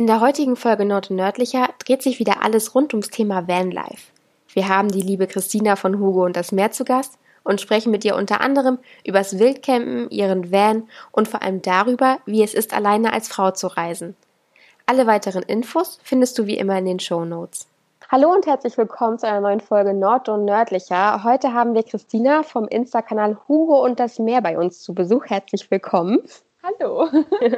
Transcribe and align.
In 0.00 0.06
der 0.06 0.22
heutigen 0.22 0.56
Folge 0.56 0.86
Nord 0.86 1.10
und 1.10 1.16
Nördlicher 1.16 1.68
dreht 1.78 2.00
sich 2.00 2.18
wieder 2.18 2.42
alles 2.42 2.74
rund 2.74 2.94
ums 2.94 3.10
Thema 3.10 3.46
Vanlife. 3.46 4.12
Wir 4.48 4.66
haben 4.66 4.88
die 4.88 5.02
liebe 5.02 5.26
Christina 5.26 5.76
von 5.76 5.98
Hugo 5.98 6.24
und 6.24 6.36
das 6.36 6.52
Meer 6.52 6.70
zu 6.70 6.86
Gast 6.86 7.18
und 7.44 7.60
sprechen 7.60 7.90
mit 7.90 8.02
ihr 8.06 8.16
unter 8.16 8.40
anderem 8.40 8.78
übers 9.04 9.38
Wildcampen, 9.38 10.08
ihren 10.08 10.50
Van 10.50 10.88
und 11.12 11.28
vor 11.28 11.42
allem 11.42 11.60
darüber, 11.60 12.16
wie 12.24 12.42
es 12.42 12.54
ist, 12.54 12.72
alleine 12.72 13.12
als 13.12 13.28
Frau 13.28 13.50
zu 13.50 13.66
reisen. 13.66 14.16
Alle 14.86 15.06
weiteren 15.06 15.42
Infos 15.42 16.00
findest 16.02 16.38
du 16.38 16.46
wie 16.46 16.56
immer 16.56 16.78
in 16.78 16.86
den 16.86 17.00
Show 17.00 17.26
Notes. 17.26 17.66
Hallo 18.08 18.32
und 18.32 18.46
herzlich 18.46 18.78
willkommen 18.78 19.18
zu 19.18 19.28
einer 19.28 19.42
neuen 19.42 19.60
Folge 19.60 19.92
Nord 19.92 20.30
und 20.30 20.46
Nördlicher. 20.46 21.24
Heute 21.24 21.52
haben 21.52 21.74
wir 21.74 21.82
Christina 21.82 22.42
vom 22.42 22.66
Insta-Kanal 22.68 23.36
Hugo 23.46 23.84
und 23.84 24.00
das 24.00 24.18
Meer 24.18 24.40
bei 24.40 24.56
uns 24.56 24.80
zu 24.80 24.94
Besuch. 24.94 25.26
Herzlich 25.26 25.70
willkommen. 25.70 26.20
Hallo. 26.62 27.08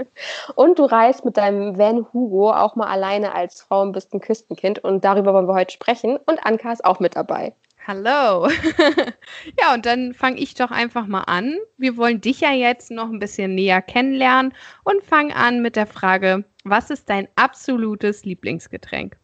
und 0.55 0.79
du 0.79 0.85
reist 0.85 1.25
mit 1.25 1.37
deinem 1.37 1.77
Van 1.77 2.07
Hugo 2.13 2.53
auch 2.53 2.77
mal 2.77 2.87
alleine 2.87 3.35
als 3.35 3.61
Frau 3.61 3.83
und 3.83 3.93
bist 3.93 4.15
ein 4.15 4.21
Küstenkind 4.21 4.79
und 4.85 5.05
darüber 5.05 5.35
wollen 5.35 5.49
wir 5.49 5.55
heute 5.55 5.73
sprechen. 5.73 6.19
Und 6.27 6.47
Anka 6.47 6.73
ist 6.73 6.85
auch 6.85 7.01
mit 7.01 7.17
dabei. 7.17 7.55
Hallo. 7.85 8.49
ja, 9.59 9.75
und 9.75 9.87
dann 9.87 10.15
fange 10.15 10.39
ich 10.39 10.55
doch 10.55 10.71
einfach 10.71 11.09
mal 11.09 11.23
an. 11.23 11.59
Wir 11.79 11.97
wollen 11.97 12.21
dich 12.21 12.41
ja 12.41 12.53
jetzt 12.53 12.93
noch 12.93 13.09
ein 13.09 13.19
bisschen 13.19 13.57
näher 13.57 13.83
kennenlernen 13.83 14.55
und 14.85 15.03
fangen 15.03 15.33
an 15.33 15.63
mit 15.63 15.75
der 15.75 15.89
Frage, 15.89 16.45
was 16.63 16.91
ist 16.91 17.11
dein 17.11 17.27
absolutes 17.35 18.25
Lieblingsgetränk? 18.25 19.17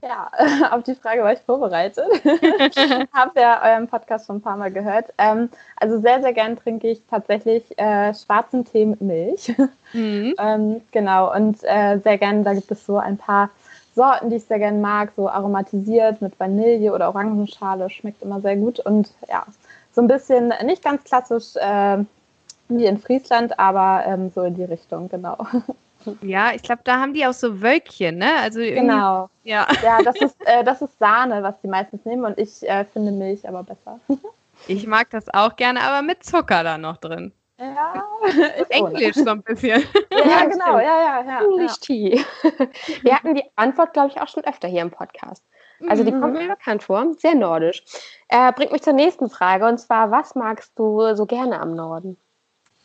Ja, 0.00 0.30
auf 0.70 0.84
die 0.84 0.94
Frage 0.94 1.22
war 1.22 1.32
ich 1.32 1.40
vorbereitet. 1.40 2.06
Habe 3.12 3.40
ja 3.40 3.62
euren 3.64 3.88
Podcast 3.88 4.26
schon 4.26 4.36
ein 4.36 4.42
paar 4.42 4.56
Mal 4.56 4.70
gehört. 4.70 5.12
Ähm, 5.18 5.50
also 5.76 6.00
sehr, 6.00 6.22
sehr 6.22 6.32
gern 6.32 6.56
trinke 6.56 6.88
ich 6.88 7.02
tatsächlich 7.10 7.76
äh, 7.78 8.14
schwarzen 8.14 8.64
Tee 8.64 8.86
mit 8.86 9.00
Milch. 9.00 9.54
Mhm. 9.94 10.34
ähm, 10.38 10.82
genau, 10.92 11.34
und 11.34 11.64
äh, 11.64 11.98
sehr 12.04 12.18
gern, 12.18 12.44
da 12.44 12.52
gibt 12.52 12.70
es 12.70 12.84
so 12.84 12.98
ein 12.98 13.16
paar 13.16 13.48
Sorten, 13.94 14.28
die 14.28 14.36
ich 14.36 14.44
sehr 14.44 14.58
gern 14.58 14.82
mag, 14.82 15.12
so 15.16 15.30
aromatisiert 15.30 16.20
mit 16.20 16.38
Vanille 16.38 16.92
oder 16.92 17.08
Orangenschale, 17.08 17.88
schmeckt 17.88 18.20
immer 18.20 18.42
sehr 18.42 18.56
gut. 18.56 18.80
Und 18.80 19.10
ja, 19.30 19.46
so 19.92 20.02
ein 20.02 20.06
bisschen, 20.06 20.52
nicht 20.66 20.84
ganz 20.84 21.04
klassisch 21.04 21.56
äh, 21.56 22.04
wie 22.68 22.84
in 22.84 22.98
Friesland, 22.98 23.58
aber 23.58 24.04
ähm, 24.04 24.30
so 24.34 24.42
in 24.42 24.56
die 24.56 24.64
Richtung, 24.64 25.08
genau. 25.08 25.38
Ja, 26.22 26.52
ich 26.54 26.62
glaube, 26.62 26.82
da 26.84 27.00
haben 27.00 27.12
die 27.12 27.26
auch 27.26 27.32
so 27.32 27.60
Wölkchen, 27.60 28.18
ne? 28.18 28.38
Also 28.40 28.60
genau. 28.60 29.28
Ja, 29.44 29.66
ja 29.82 30.02
das, 30.02 30.16
ist, 30.16 30.36
äh, 30.46 30.64
das 30.64 30.82
ist 30.82 30.98
Sahne, 30.98 31.42
was 31.42 31.60
die 31.60 31.68
meistens 31.68 32.04
nehmen 32.04 32.24
und 32.24 32.38
ich 32.38 32.68
äh, 32.68 32.84
finde 32.84 33.12
Milch 33.12 33.46
aber 33.48 33.62
besser. 33.62 34.00
ich 34.66 34.86
mag 34.86 35.10
das 35.10 35.28
auch 35.32 35.56
gerne, 35.56 35.80
aber 35.82 36.02
mit 36.02 36.24
Zucker 36.24 36.62
da 36.62 36.78
noch 36.78 36.96
drin. 36.98 37.32
Ja, 37.58 38.04
Englisch 38.68 39.16
so 39.16 39.30
ein 39.30 39.42
bisschen. 39.42 39.82
Ja, 40.12 40.44
genau, 40.44 40.78
ja, 40.78 41.00
ja, 41.00 41.24
ja. 41.26 41.40
English 41.42 41.72
ja. 41.72 41.76
Tea. 41.80 42.24
Wir 43.02 43.16
hatten 43.16 43.34
die 43.34 43.42
Antwort, 43.56 43.92
glaube 43.94 44.10
ich, 44.10 44.20
auch 44.20 44.28
schon 44.28 44.44
öfter 44.44 44.68
hier 44.68 44.82
im 44.82 44.92
Podcast. 44.92 45.42
Also 45.88 46.04
die 46.04 46.10
kommt 46.10 46.34
mhm. 46.34 46.46
mir 46.46 46.48
bekannt 46.48 46.84
vor, 46.84 47.14
sehr 47.18 47.34
nordisch. 47.34 47.82
Äh, 48.28 48.52
bringt 48.52 48.72
mich 48.72 48.82
zur 48.82 48.92
nächsten 48.92 49.30
Frage 49.30 49.66
und 49.66 49.78
zwar, 49.78 50.10
was 50.10 50.34
magst 50.34 50.78
du 50.78 51.14
so 51.14 51.26
gerne 51.26 51.60
am 51.60 51.74
Norden? 51.74 52.16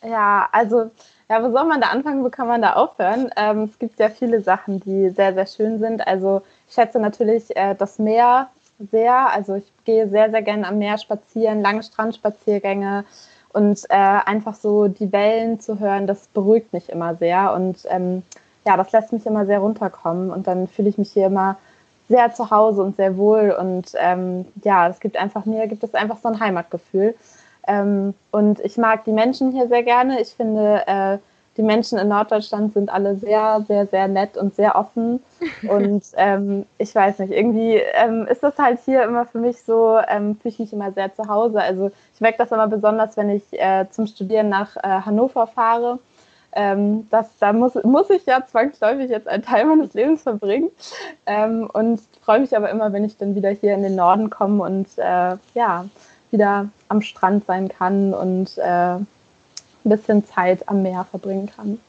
Ja, 0.04 0.50
also 0.52 0.92
ja, 1.30 1.42
wo 1.42 1.52
soll 1.52 1.66
man 1.66 1.80
da 1.80 1.88
anfangen, 1.88 2.24
wo 2.24 2.30
kann 2.30 2.48
man 2.48 2.62
da 2.62 2.74
aufhören? 2.74 3.30
Ähm, 3.38 3.70
es 3.72 3.80
gibt 3.80 4.00
ja 4.00 4.10
viele 4.10 4.42
Sachen, 4.42 4.80
die 4.82 5.10
sehr, 5.10 5.34
sehr 5.34 5.48
schön 5.48 5.80
sind. 5.80 6.06
Also 6.06 6.42
ich 6.68 6.74
schätze 6.76 7.00
natürlich 7.00 7.56
äh, 7.56 7.76
das 7.76 8.00
Meer 8.00 8.50
sehr. 8.92 9.30
Also 9.32 9.56
ich 9.56 9.72
gehe 9.86 10.10
sehr, 10.10 10.30
sehr 10.30 10.42
gerne 10.42 10.68
am 10.68 10.78
Meer 10.78 10.98
spazieren, 10.98 11.62
lange 11.62 11.84
Strandspaziergänge 11.84 13.06
und 13.54 13.84
äh, 13.90 13.94
einfach 13.96 14.56
so 14.56 14.88
die 14.88 15.12
Wellen 15.12 15.60
zu 15.60 15.80
hören, 15.80 16.08
das 16.08 16.28
beruhigt 16.28 16.74
mich 16.74 16.90
immer 16.90 17.16
sehr. 17.16 17.54
Und 17.54 17.78
ähm, 17.88 18.24
ja, 18.66 18.76
das 18.78 18.92
lässt 18.92 19.14
mich 19.14 19.26
immer 19.26 19.46
sehr 19.46 19.60
runterkommen 19.60 20.32
und 20.32 20.48
dann 20.48 20.68
fühle 20.68 20.90
ich 20.90 20.98
mich 20.98 21.12
hier 21.12 21.28
immer 21.28 21.58
sehr 22.10 22.34
zu 22.34 22.52
Hause 22.52 22.84
und 22.84 22.98
sehr 22.98 23.16
wohl. 23.18 23.52
Und 23.52 23.94
ähm, 23.96 24.46
ja, 24.64 24.90
es 24.90 25.00
gibt 25.00 25.16
einfach 25.18 25.46
mir, 25.46 25.68
gibt 25.68 25.84
es 25.84 25.94
einfach 25.94 26.18
so 26.22 26.28
ein 26.28 26.40
Heimatgefühl. 26.40 27.16
Ähm, 27.68 28.14
und 28.32 28.60
ich 28.60 28.78
mag 28.78 29.06
die 29.06 29.12
Menschen 29.12 29.52
hier 29.52 29.68
sehr 29.68 29.84
gerne. 29.84 30.22
Ich 30.22 30.30
finde, 30.30 30.84
äh, 30.88 31.18
die 31.58 31.64
Menschen 31.64 32.00
in 32.00 32.08
Norddeutschland 32.08 32.74
sind 32.74 32.92
alle 32.92 33.16
sehr, 33.16 33.64
sehr, 33.68 33.86
sehr 33.86 34.08
nett 34.08 34.38
und 34.38 34.56
sehr 34.56 34.76
offen. 34.76 35.22
Und 35.70 36.04
ähm, 36.16 36.66
ich 36.78 36.96
weiß 36.96 37.20
nicht, 37.20 37.32
irgendwie 37.32 37.76
ähm, 37.94 38.28
ist 38.28 38.42
das 38.42 38.58
halt 38.58 38.80
hier 38.86 39.04
immer 39.04 39.26
für 39.26 39.38
mich 39.38 39.62
so, 39.62 40.00
ähm, 40.08 40.36
fühle 40.38 40.54
ich 40.54 40.60
mich 40.60 40.74
immer 40.74 40.92
sehr 40.92 41.14
zu 41.14 41.28
Hause. 41.28 41.62
Also 41.62 41.92
ich 42.16 42.22
merke 42.22 42.40
das 42.40 42.52
immer 42.52 42.68
besonders, 42.68 43.16
wenn 43.18 43.30
ich 43.30 43.44
äh, 43.54 43.86
zum 43.92 44.08
Studieren 44.08 44.50
nach 44.50 44.76
äh, 44.78 45.02
Hannover 45.06 45.46
fahre. 45.48 46.00
Ähm, 46.56 47.08
das, 47.10 47.38
da 47.40 47.52
muss, 47.54 47.76
muss 47.84 48.10
ich 48.10 48.26
ja 48.26 48.46
zwangsläufig 48.46 49.10
jetzt 49.10 49.28
einen 49.28 49.44
Teil 49.44 49.66
meines 49.66 49.94
Lebens 49.94 50.24
verbringen. 50.24 50.70
Ähm, 51.26 51.70
und 51.72 52.02
freue 52.24 52.40
mich 52.40 52.56
aber 52.56 52.70
immer, 52.70 52.94
wenn 52.94 53.06
ich 53.06 53.18
dann 53.18 53.36
wieder 53.36 53.50
hier 53.50 53.74
in 53.74 53.84
den 53.84 53.96
Norden 53.96 54.30
komme 54.30 54.64
und 54.64 54.88
äh, 54.98 55.36
ja, 55.54 55.86
wieder 56.34 56.70
am 56.90 57.02
Strand 57.02 57.46
sein 57.46 57.70
kann 57.70 58.14
und 58.14 58.58
äh, 58.58 58.96
ein 58.96 59.08
bisschen 59.84 60.26
Zeit 60.26 60.68
am 60.68 60.84
Meer 60.84 61.06
verbringen 61.10 61.50
kann. 61.56 61.80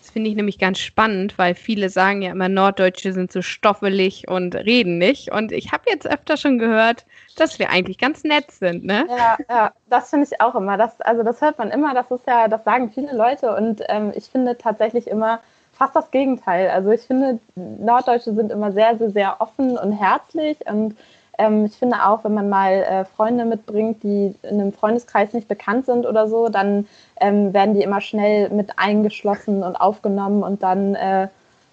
Das 0.00 0.10
finde 0.10 0.30
ich 0.30 0.36
nämlich 0.36 0.58
ganz 0.58 0.78
spannend, 0.78 1.38
weil 1.38 1.54
viele 1.54 1.88
sagen 1.88 2.22
ja 2.22 2.32
immer, 2.32 2.48
Norddeutsche 2.48 3.12
sind 3.12 3.30
so 3.30 3.42
stoffelig 3.42 4.26
und 4.28 4.56
reden 4.56 4.98
nicht. 4.98 5.30
Und 5.30 5.52
ich 5.52 5.70
habe 5.70 5.84
jetzt 5.88 6.10
öfter 6.10 6.36
schon 6.36 6.58
gehört, 6.58 7.04
dass 7.36 7.58
wir 7.58 7.70
eigentlich 7.70 7.98
ganz 7.98 8.24
nett 8.24 8.50
sind, 8.50 8.84
ne? 8.84 9.06
Ja, 9.08 9.36
ja 9.48 9.72
das 9.88 10.10
finde 10.10 10.26
ich 10.28 10.40
auch 10.40 10.54
immer. 10.54 10.76
Das, 10.76 11.00
also 11.02 11.22
das 11.22 11.40
hört 11.40 11.58
man 11.58 11.70
immer, 11.70 11.94
das 11.94 12.10
ist 12.10 12.26
ja, 12.26 12.48
das 12.48 12.64
sagen 12.64 12.90
viele 12.92 13.14
Leute 13.14 13.54
und 13.54 13.82
ähm, 13.88 14.12
ich 14.16 14.24
finde 14.24 14.58
tatsächlich 14.58 15.06
immer 15.06 15.40
fast 15.74 15.94
das 15.94 16.10
Gegenteil. 16.10 16.70
Also 16.70 16.90
ich 16.90 17.02
finde, 17.02 17.38
Norddeutsche 17.54 18.34
sind 18.34 18.50
immer 18.50 18.72
sehr, 18.72 18.96
sehr, 18.98 19.10
sehr 19.10 19.40
offen 19.40 19.78
und 19.78 19.92
herzlich 19.92 20.58
und 20.66 20.96
ähm, 21.40 21.64
ich 21.64 21.72
finde 21.72 22.04
auch, 22.04 22.22
wenn 22.24 22.34
man 22.34 22.50
mal 22.50 22.72
äh, 22.72 23.04
Freunde 23.06 23.46
mitbringt, 23.46 24.02
die 24.02 24.34
in 24.42 24.60
einem 24.60 24.72
Freundeskreis 24.72 25.32
nicht 25.32 25.48
bekannt 25.48 25.86
sind 25.86 26.04
oder 26.04 26.28
so, 26.28 26.50
dann 26.50 26.86
ähm, 27.18 27.54
werden 27.54 27.74
die 27.74 27.82
immer 27.82 28.02
schnell 28.02 28.50
mit 28.50 28.78
eingeschlossen 28.78 29.62
und 29.62 29.76
aufgenommen 29.76 30.42
und 30.42 30.62
dann, 30.62 30.94
äh, 30.94 31.28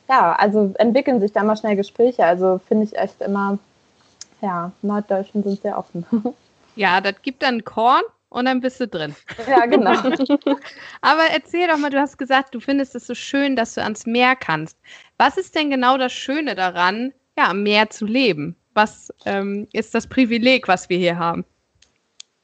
ja, 0.07 0.33
also 0.33 0.73
entwickeln 0.77 1.19
sich 1.19 1.33
da 1.33 1.43
mal 1.43 1.57
schnell 1.57 1.75
Gespräche. 1.75 2.25
Also 2.25 2.61
finde 2.65 2.85
ich 2.85 2.97
echt 2.97 3.21
immer, 3.21 3.59
ja, 4.41 4.71
Norddeutschen 4.81 5.43
sind 5.43 5.61
sehr 5.61 5.77
offen. 5.77 6.05
Ja, 6.79 7.01
das 7.01 7.15
gibt 7.23 7.41
dann 7.41 7.63
Korn 7.63 8.03
und 8.29 8.45
dann 8.45 8.61
bist 8.61 8.79
du 8.79 8.87
drin. 8.87 9.15
Ja, 9.49 9.65
genau. 9.65 9.93
Aber 11.01 11.23
erzähl 11.33 11.67
doch 11.67 11.79
mal, 11.79 11.89
du 11.89 11.99
hast 11.99 12.19
gesagt, 12.19 12.53
du 12.53 12.59
findest 12.59 12.93
es 12.93 13.07
so 13.07 13.15
schön, 13.15 13.55
dass 13.55 13.73
du 13.73 13.81
ans 13.81 14.05
Meer 14.05 14.35
kannst. 14.35 14.77
Was 15.17 15.37
ist 15.37 15.55
denn 15.55 15.71
genau 15.71 15.97
das 15.97 16.13
Schöne 16.13 16.53
daran, 16.53 17.13
ja, 17.35 17.49
am 17.49 17.63
Meer 17.63 17.89
zu 17.89 18.05
leben? 18.05 18.55
Was 18.77 19.13
ähm, 19.25 19.67
ist 19.73 19.93
das 19.93 20.07
Privileg, 20.07 20.69
was 20.69 20.87
wir 20.87 20.97
hier 20.97 21.19
haben? 21.19 21.43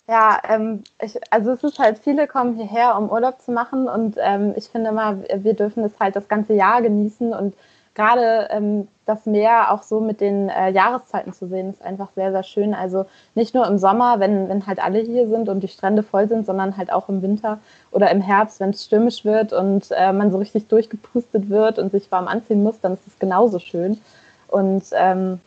Ja, 0.07 0.41
ähm, 0.49 0.83
ich, 1.01 1.17
also 1.31 1.51
es 1.51 1.63
ist 1.63 1.79
halt, 1.79 1.97
viele 1.99 2.27
kommen 2.27 2.55
hierher, 2.57 2.97
um 2.97 3.09
Urlaub 3.09 3.39
zu 3.39 3.53
machen 3.53 3.87
und 3.87 4.17
ähm, 4.19 4.53
ich 4.57 4.65
finde 4.65 4.89
immer, 4.89 5.23
wir 5.33 5.53
dürfen 5.53 5.85
es 5.85 5.93
halt 5.97 6.17
das 6.17 6.27
ganze 6.27 6.53
Jahr 6.53 6.81
genießen 6.81 7.33
und 7.33 7.55
gerade 7.95 8.49
ähm, 8.51 8.89
das 9.05 9.25
Meer 9.25 9.71
auch 9.71 9.83
so 9.83 10.01
mit 10.01 10.19
den 10.19 10.49
äh, 10.49 10.71
Jahreszeiten 10.71 11.31
zu 11.31 11.47
sehen, 11.47 11.69
ist 11.69 11.81
einfach 11.81 12.09
sehr, 12.15 12.31
sehr 12.31 12.43
schön. 12.43 12.73
Also 12.73 13.05
nicht 13.35 13.53
nur 13.53 13.67
im 13.67 13.77
Sommer, 13.77 14.19
wenn, 14.19 14.49
wenn 14.49 14.65
halt 14.65 14.83
alle 14.83 14.99
hier 14.99 15.29
sind 15.29 15.47
und 15.47 15.61
die 15.61 15.67
Strände 15.67 16.03
voll 16.03 16.27
sind, 16.27 16.45
sondern 16.45 16.75
halt 16.75 16.91
auch 16.91 17.07
im 17.07 17.21
Winter 17.21 17.59
oder 17.91 18.09
im 18.11 18.21
Herbst, 18.21 18.59
wenn 18.59 18.71
es 18.71 18.83
stürmisch 18.83 19.23
wird 19.23 19.53
und 19.53 19.87
äh, 19.91 20.11
man 20.11 20.31
so 20.31 20.37
richtig 20.37 20.67
durchgepustet 20.67 21.49
wird 21.49 21.79
und 21.79 21.91
sich 21.91 22.11
warm 22.11 22.27
anziehen 22.27 22.63
muss, 22.63 22.79
dann 22.81 22.93
ist 22.93 23.07
es 23.07 23.19
genauso 23.19 23.59
schön. 23.59 24.01
Und 24.47 24.83
ähm, 24.93 25.39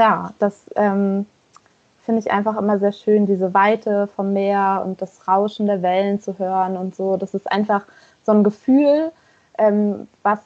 ja, 0.00 0.32
das 0.38 0.54
ähm, 0.76 1.26
finde 2.04 2.20
ich 2.20 2.30
einfach 2.32 2.56
immer 2.56 2.78
sehr 2.78 2.92
schön, 2.92 3.26
diese 3.26 3.52
Weite 3.52 4.08
vom 4.16 4.32
Meer 4.32 4.82
und 4.84 5.00
das 5.02 5.28
Rauschen 5.28 5.66
der 5.66 5.82
Wellen 5.82 6.20
zu 6.20 6.38
hören 6.38 6.76
und 6.76 6.96
so. 6.96 7.16
Das 7.16 7.34
ist 7.34 7.50
einfach 7.52 7.84
so 8.24 8.32
ein 8.32 8.42
Gefühl, 8.42 9.12
ähm, 9.58 10.08
was 10.22 10.40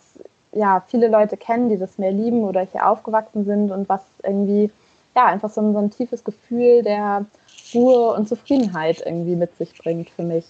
ja 0.52 0.82
viele 0.88 1.08
Leute 1.08 1.36
kennen, 1.36 1.68
die 1.68 1.78
das 1.78 1.98
Meer 1.98 2.12
lieben 2.12 2.42
oder 2.42 2.62
hier 2.62 2.88
aufgewachsen 2.88 3.44
sind 3.44 3.70
und 3.70 3.88
was 3.88 4.02
irgendwie 4.24 4.70
ja 5.14 5.26
einfach 5.26 5.50
so 5.50 5.60
ein, 5.60 5.72
so 5.72 5.78
ein 5.78 5.90
tiefes 5.90 6.24
Gefühl 6.24 6.82
der 6.82 7.24
Ruhe 7.72 8.12
und 8.14 8.28
Zufriedenheit 8.28 9.02
irgendwie 9.06 9.36
mit 9.36 9.56
sich 9.56 9.78
bringt 9.78 10.10
für 10.10 10.24
mich. 10.24 10.46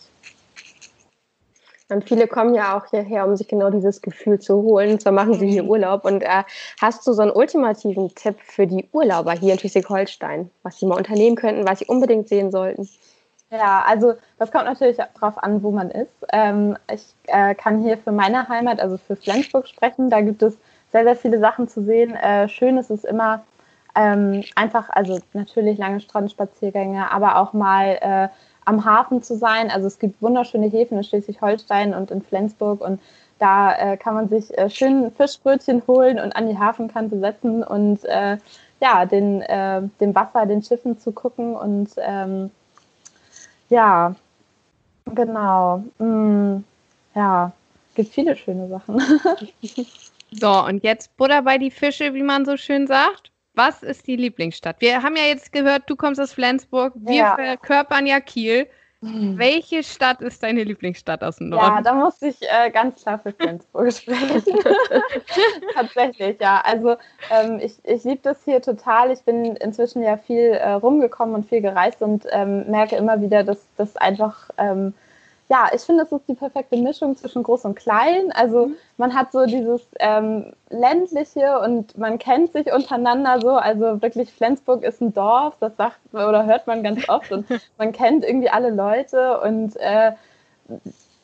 Und 1.90 2.08
viele 2.08 2.26
kommen 2.26 2.54
ja 2.54 2.78
auch 2.78 2.86
hierher, 2.88 3.26
um 3.26 3.36
sich 3.36 3.46
genau 3.46 3.68
dieses 3.68 4.00
Gefühl 4.00 4.38
zu 4.38 4.62
holen. 4.62 4.92
Und 4.92 5.02
zwar 5.02 5.12
machen 5.12 5.34
sie 5.34 5.48
hier. 5.48 5.64
Urlaub. 5.64 6.04
Und 6.04 6.22
äh, 6.22 6.44
hast 6.80 7.06
du 7.06 7.12
so 7.12 7.22
einen 7.22 7.30
ultimativen 7.30 8.14
Tipp 8.14 8.36
für 8.40 8.66
die 8.66 8.88
Urlauber 8.92 9.32
hier 9.32 9.52
in 9.52 9.58
Schleswig-Holstein, 9.58 10.50
was 10.62 10.78
sie 10.78 10.86
mal 10.86 10.96
unternehmen 10.96 11.36
könnten, 11.36 11.68
was 11.68 11.80
sie 11.80 11.86
unbedingt 11.86 12.28
sehen 12.28 12.50
sollten? 12.50 12.88
Ja, 13.50 13.84
also 13.86 14.14
das 14.38 14.50
kommt 14.50 14.64
natürlich 14.64 14.96
darauf 14.96 15.40
an, 15.42 15.62
wo 15.62 15.70
man 15.70 15.90
ist. 15.90 16.10
Ähm, 16.32 16.76
ich 16.92 17.04
äh, 17.26 17.54
kann 17.54 17.82
hier 17.82 17.98
für 17.98 18.12
meine 18.12 18.48
Heimat, 18.48 18.80
also 18.80 18.96
für 18.96 19.16
Flensburg 19.16 19.68
sprechen. 19.68 20.10
Da 20.10 20.22
gibt 20.22 20.42
es 20.42 20.56
sehr, 20.90 21.04
sehr 21.04 21.16
viele 21.16 21.38
Sachen 21.38 21.68
zu 21.68 21.84
sehen. 21.84 22.14
Äh, 22.14 22.48
schön 22.48 22.78
ist 22.78 22.90
es 22.90 23.04
immer 23.04 23.44
ähm, 23.94 24.42
einfach, 24.56 24.88
also 24.90 25.18
natürlich 25.32 25.78
lange 25.78 26.00
Strandspaziergänge, 26.00 27.10
aber 27.10 27.38
auch 27.38 27.52
mal 27.52 27.98
äh, 28.00 28.28
am 28.64 28.84
Hafen 28.84 29.22
zu 29.22 29.36
sein. 29.36 29.70
Also 29.70 29.86
es 29.86 29.98
gibt 29.98 30.20
wunderschöne 30.22 30.68
Häfen 30.68 30.98
in 30.98 31.04
Schleswig-Holstein 31.04 31.94
und 31.94 32.10
in 32.10 32.22
Flensburg 32.22 32.80
und 32.80 33.00
da 33.38 33.74
äh, 33.74 33.96
kann 33.96 34.14
man 34.14 34.28
sich 34.28 34.56
äh, 34.56 34.70
schön 34.70 35.10
Fischbrötchen 35.10 35.82
holen 35.86 36.18
und 36.18 36.34
an 36.36 36.48
die 36.48 36.58
Hafenkante 36.58 37.18
setzen 37.18 37.62
und 37.62 38.04
äh, 38.04 38.38
ja, 38.80 39.06
den, 39.06 39.42
äh, 39.42 39.82
dem 40.00 40.14
Wasser, 40.14 40.46
den 40.46 40.62
Schiffen 40.62 40.98
zu 40.98 41.12
gucken 41.12 41.56
und 41.56 41.90
ähm, 41.98 42.50
ja, 43.70 44.14
genau. 45.06 45.84
Mm, 45.98 46.64
ja, 47.14 47.52
gibt 47.94 48.12
viele 48.12 48.36
schöne 48.36 48.68
Sachen. 48.68 49.00
so, 50.30 50.64
und 50.64 50.84
jetzt 50.84 51.16
Butter 51.16 51.42
bei 51.42 51.58
die 51.58 51.70
Fische, 51.70 52.14
wie 52.14 52.22
man 52.22 52.44
so 52.44 52.56
schön 52.56 52.86
sagt. 52.86 53.30
Was 53.54 53.82
ist 53.82 54.06
die 54.06 54.16
Lieblingsstadt? 54.16 54.80
Wir 54.80 55.02
haben 55.02 55.16
ja 55.16 55.24
jetzt 55.24 55.52
gehört, 55.52 55.84
du 55.86 55.96
kommst 55.96 56.20
aus 56.20 56.32
Flensburg, 56.32 56.92
wir 56.96 57.14
ja. 57.14 57.34
verkörpern 57.36 58.06
ja 58.06 58.20
Kiel. 58.20 58.66
Hm. 59.00 59.38
Welche 59.38 59.82
Stadt 59.82 60.22
ist 60.22 60.42
deine 60.42 60.64
Lieblingsstadt 60.64 61.22
aus 61.22 61.36
dem 61.36 61.50
Norden? 61.50 61.76
Ja, 61.76 61.82
da 61.82 61.92
muss 61.92 62.22
ich 62.22 62.36
äh, 62.40 62.70
ganz 62.70 63.02
klar 63.02 63.18
für 63.18 63.32
Flensburg 63.32 63.92
sprechen. 63.92 64.58
Tatsächlich, 65.74 66.40
ja. 66.40 66.62
Also 66.64 66.96
ähm, 67.30 67.60
ich, 67.60 67.74
ich 67.84 68.02
liebe 68.04 68.20
das 68.22 68.42
hier 68.44 68.62
total. 68.62 69.10
Ich 69.10 69.22
bin 69.22 69.56
inzwischen 69.56 70.02
ja 70.02 70.16
viel 70.16 70.52
äh, 70.52 70.70
rumgekommen 70.70 71.34
und 71.34 71.46
viel 71.46 71.60
gereist 71.60 72.00
und 72.00 72.26
ähm, 72.30 72.70
merke 72.70 72.96
immer 72.96 73.20
wieder, 73.20 73.44
dass 73.44 73.66
das 73.76 73.96
einfach 73.96 74.48
ähm, 74.56 74.94
ja, 75.48 75.68
ich 75.74 75.82
finde, 75.82 76.04
es 76.04 76.12
ist 76.12 76.26
die 76.26 76.34
perfekte 76.34 76.76
Mischung 76.76 77.16
zwischen 77.16 77.42
groß 77.42 77.66
und 77.66 77.74
klein. 77.74 78.32
Also 78.32 78.68
mhm. 78.68 78.76
man 78.96 79.14
hat 79.14 79.32
so 79.32 79.44
dieses 79.44 79.82
ähm, 80.00 80.54
ländliche 80.70 81.60
und 81.60 81.98
man 81.98 82.18
kennt 82.18 82.52
sich 82.52 82.72
untereinander 82.72 83.40
so. 83.40 83.50
Also 83.50 84.00
wirklich 84.00 84.32
Flensburg 84.32 84.82
ist 84.82 85.02
ein 85.02 85.12
Dorf, 85.12 85.56
das 85.60 85.76
sagt 85.76 85.98
oder 86.12 86.46
hört 86.46 86.66
man 86.66 86.82
ganz 86.82 87.08
oft 87.08 87.30
und 87.30 87.46
man 87.78 87.92
kennt 87.92 88.24
irgendwie 88.24 88.48
alle 88.48 88.70
Leute 88.70 89.40
und 89.40 89.76
äh, 89.76 90.12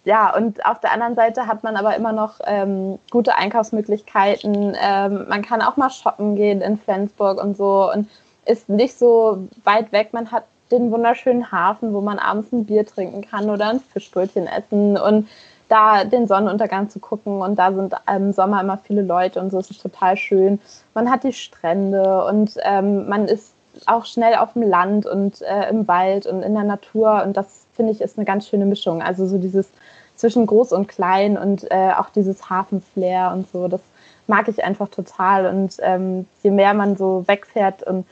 ja, 0.04 0.34
und 0.34 0.64
auf 0.64 0.80
der 0.80 0.92
anderen 0.92 1.14
Seite 1.14 1.46
hat 1.46 1.62
man 1.62 1.76
aber 1.76 1.94
immer 1.96 2.12
noch 2.12 2.40
ähm, 2.44 2.98
gute 3.10 3.36
Einkaufsmöglichkeiten. 3.36 4.76
Ähm, 4.80 5.26
man 5.28 5.42
kann 5.42 5.62
auch 5.62 5.76
mal 5.76 5.90
shoppen 5.90 6.36
gehen 6.36 6.62
in 6.62 6.78
Flensburg 6.78 7.42
und 7.42 7.56
so 7.56 7.90
und 7.92 8.08
ist 8.46 8.68
nicht 8.68 8.98
so 8.98 9.46
weit 9.64 9.92
weg. 9.92 10.10
Man 10.12 10.30
hat 10.32 10.44
den 10.70 10.90
wunderschönen 10.90 11.50
Hafen, 11.52 11.92
wo 11.92 12.00
man 12.00 12.18
abends 12.18 12.52
ein 12.52 12.64
Bier 12.64 12.86
trinken 12.86 13.22
kann 13.22 13.50
oder 13.50 13.70
ein 13.70 13.80
Fischbrötchen 13.80 14.46
essen 14.46 14.96
und 14.96 15.28
da 15.68 16.04
den 16.04 16.26
Sonnenuntergang 16.26 16.90
zu 16.90 16.98
gucken. 16.98 17.40
Und 17.42 17.58
da 17.58 17.72
sind 17.72 17.94
im 18.08 18.32
Sommer 18.32 18.60
immer 18.60 18.78
viele 18.78 19.02
Leute 19.02 19.40
und 19.40 19.50
so 19.50 19.58
ist 19.58 19.70
es 19.70 19.78
total 19.78 20.16
schön. 20.16 20.60
Man 20.94 21.10
hat 21.10 21.24
die 21.24 21.32
Strände 21.32 22.24
und 22.26 22.54
ähm, 22.62 23.08
man 23.08 23.26
ist 23.26 23.54
auch 23.86 24.04
schnell 24.04 24.34
auf 24.34 24.52
dem 24.54 24.62
Land 24.62 25.06
und 25.06 25.40
äh, 25.42 25.68
im 25.70 25.86
Wald 25.88 26.26
und 26.26 26.42
in 26.42 26.54
der 26.54 26.64
Natur. 26.64 27.22
Und 27.24 27.36
das 27.36 27.66
finde 27.74 27.92
ich 27.92 28.00
ist 28.00 28.18
eine 28.18 28.24
ganz 28.24 28.48
schöne 28.48 28.66
Mischung. 28.66 29.00
Also 29.00 29.26
so 29.26 29.38
dieses 29.38 29.68
zwischen 30.16 30.46
groß 30.46 30.72
und 30.72 30.86
klein 30.86 31.38
und 31.38 31.70
äh, 31.70 31.92
auch 31.96 32.10
dieses 32.10 32.50
Hafenflair 32.50 33.32
und 33.32 33.50
so. 33.50 33.68
Das 33.68 33.80
mag 34.26 34.48
ich 34.48 34.62
einfach 34.62 34.88
total. 34.88 35.46
Und 35.46 35.76
ähm, 35.80 36.26
je 36.42 36.50
mehr 36.50 36.74
man 36.74 36.96
so 36.96 37.24
wegfährt 37.26 37.82
und 37.84 38.06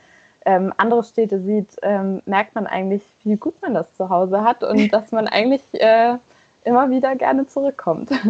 ähm, 0.45 0.73
andere 0.77 1.03
Städte 1.03 1.41
sieht, 1.41 1.75
ähm, 1.81 2.21
merkt 2.25 2.55
man 2.55 2.67
eigentlich, 2.67 3.03
wie 3.23 3.35
gut 3.35 3.61
man 3.61 3.73
das 3.73 3.93
zu 3.95 4.09
Hause 4.09 4.43
hat 4.43 4.63
und 4.63 4.89
dass 4.93 5.11
man 5.11 5.27
eigentlich 5.27 5.61
äh, 5.73 6.17
immer 6.63 6.89
wieder 6.89 7.15
gerne 7.15 7.47
zurückkommt. 7.47 8.09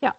Ja. 0.00 0.14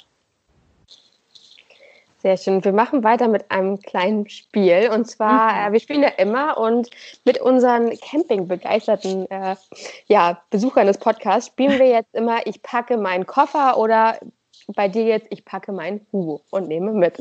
Sehr 2.20 2.38
schön. 2.38 2.64
Wir 2.64 2.74
machen 2.74 3.04
weiter 3.04 3.28
mit 3.28 3.52
einem 3.52 3.80
kleinen 3.80 4.28
Spiel. 4.28 4.90
Und 4.92 5.06
zwar, 5.06 5.54
mhm. 5.54 5.68
äh, 5.68 5.72
wir 5.74 5.80
spielen 5.80 6.02
ja 6.02 6.10
immer 6.18 6.58
und 6.58 6.90
mit 7.26 7.40
unseren 7.40 7.92
Camping-begeisterten 8.00 9.30
äh, 9.30 9.56
ja, 10.08 10.42
Besuchern 10.50 10.88
des 10.88 10.98
Podcasts 10.98 11.48
spielen 11.48 11.78
wir 11.78 11.88
jetzt 11.90 12.16
immer, 12.16 12.48
ich 12.48 12.64
packe 12.64 12.98
meinen 12.98 13.28
Koffer 13.28 13.78
oder 13.78 14.18
bei 14.68 14.88
dir 14.88 15.04
jetzt, 15.04 15.28
ich 15.30 15.46
packe 15.46 15.72
meinen 15.72 16.06
Hugo 16.12 16.42
und 16.52 16.68
nehme 16.68 16.92
mit. 16.92 17.18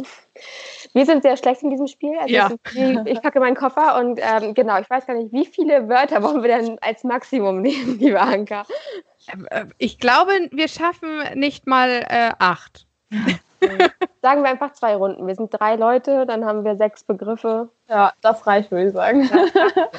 Wir 0.92 1.06
sind 1.06 1.22
sehr 1.22 1.36
schlecht 1.36 1.62
in 1.62 1.70
diesem 1.70 1.86
Spiel. 1.86 2.16
Also 2.18 2.34
ja. 2.34 2.50
ich 3.04 3.22
packe 3.22 3.40
meinen 3.40 3.54
Koffer 3.54 3.98
und 3.98 4.20
ähm, 4.20 4.54
genau, 4.54 4.80
ich 4.80 4.90
weiß 4.90 5.06
gar 5.06 5.14
nicht, 5.14 5.32
wie 5.32 5.46
viele 5.46 5.88
Wörter 5.88 6.22
wollen 6.22 6.42
wir 6.42 6.58
denn 6.58 6.78
als 6.80 7.04
Maximum 7.04 7.62
nehmen, 7.62 7.98
liebe 7.98 8.20
Anka? 8.20 8.64
Ähm, 9.32 9.46
äh, 9.50 9.66
ich 9.78 9.98
glaube, 9.98 10.32
wir 10.50 10.68
schaffen 10.68 11.22
nicht 11.34 11.66
mal 11.66 12.04
äh, 12.08 12.32
acht. 12.38 12.86
sagen 14.22 14.42
wir 14.42 14.50
einfach 14.50 14.72
zwei 14.72 14.96
Runden. 14.96 15.26
Wir 15.26 15.34
sind 15.34 15.50
drei 15.50 15.76
Leute, 15.76 16.26
dann 16.26 16.44
haben 16.44 16.64
wir 16.64 16.76
sechs 16.76 17.04
Begriffe. 17.04 17.68
Ja, 17.88 18.12
das 18.22 18.46
reicht, 18.46 18.70
würde 18.70 18.88
ich 18.88 18.92
sagen. 18.92 19.30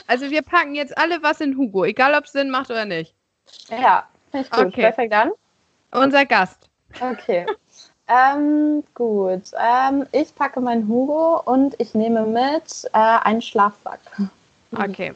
Also 0.10 0.30
wir 0.32 0.42
packen 0.42 0.74
jetzt 0.74 0.98
alle 0.98 1.22
was 1.22 1.42
in 1.42 1.58
Hugo, 1.58 1.84
egal 1.84 2.14
ob 2.14 2.26
es 2.26 2.32
Sinn 2.32 2.50
macht 2.50 2.72
oder 2.72 2.86
nicht. 2.86 3.14
Ja, 3.70 4.08
finde 4.32 4.46
ich 4.46 4.52
gut. 4.52 4.66
Okay. 4.68 4.82
Perfekt 4.82 5.12
dann. 5.12 5.32
Unser 5.92 6.26
Gast. 6.26 6.70
Okay. 7.00 7.46
ähm, 8.08 8.84
gut. 8.94 9.44
Ähm, 9.60 10.06
ich 10.12 10.34
packe 10.36 10.62
meinen 10.62 10.88
Hugo 10.88 11.42
und 11.46 11.76
ich 11.80 11.94
nehme 11.94 12.26
mit 12.26 12.86
äh, 12.94 12.98
einen 12.98 13.42
Schlafsack. 13.42 14.00
Okay. 14.76 15.14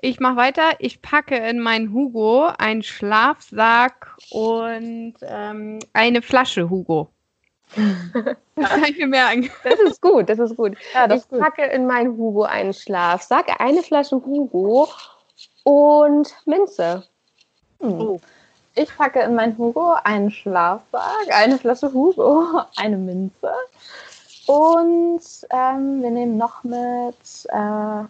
Ich 0.00 0.20
mache 0.20 0.36
weiter. 0.36 0.72
Ich 0.80 1.00
packe 1.00 1.36
in 1.36 1.60
meinen 1.60 1.92
Hugo 1.92 2.50
einen 2.58 2.82
Schlafsack 2.82 4.14
und 4.30 5.14
ähm, 5.22 5.78
eine 5.94 6.20
Flasche 6.20 6.68
Hugo. 6.68 7.08
das 8.54 8.68
kann 8.68 8.84
ich 8.84 8.98
mir 8.98 9.06
merken. 9.06 9.50
Das 9.64 9.80
ist 9.80 10.02
gut, 10.02 10.28
das 10.28 10.38
ist 10.38 10.56
gut. 10.56 10.76
Ja, 10.92 11.08
das 11.08 11.22
ich 11.22 11.28
gut. 11.30 11.40
packe 11.40 11.64
in 11.64 11.86
meinen 11.86 12.16
Hugo 12.18 12.42
einen 12.42 12.74
Schlafsack, 12.74 13.58
eine 13.58 13.82
Flasche 13.82 14.16
Hugo 14.16 14.88
und 15.64 16.34
Minze. 16.44 17.04
Hm. 17.80 18.00
Oh. 18.00 18.20
Ich 18.76 18.96
packe 18.96 19.20
in 19.20 19.36
mein 19.36 19.56
Hugo 19.56 19.94
einen 20.02 20.30
Schlafsack, 20.32 21.28
eine 21.30 21.58
Flasche 21.58 21.92
Hugo, 21.92 22.62
eine 22.76 22.96
Minze 22.96 23.52
und 24.46 25.20
ähm, 25.50 26.02
wir 26.02 26.10
nehmen 26.10 26.36
noch 26.36 26.64
mit 26.64 27.14
äh, 27.50 28.04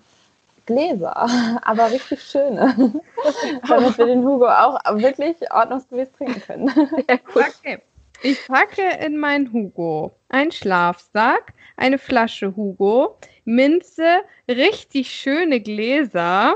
Gläser, 0.67 1.29
aber 1.63 1.91
richtig 1.91 2.23
schöne, 2.23 2.75
damit 3.69 3.99
wir 3.99 4.07
den 4.07 4.25
Hugo 4.25 4.49
auch 4.49 4.81
wirklich 4.95 5.37
ordnungsgemäß 5.51 6.11
trinken 6.13 6.41
können. 6.41 6.71
Okay. 7.09 7.79
Ich 8.23 8.47
packe 8.47 8.89
in 9.05 9.19
mein 9.19 9.53
Hugo 9.53 10.13
einen 10.31 10.51
Schlafsack, 10.51 11.53
eine 11.77 11.99
Flasche 11.99 12.57
Hugo, 12.57 13.19
Minze, 13.45 14.23
richtig 14.49 15.11
schöne 15.11 15.61
Gläser 15.61 16.55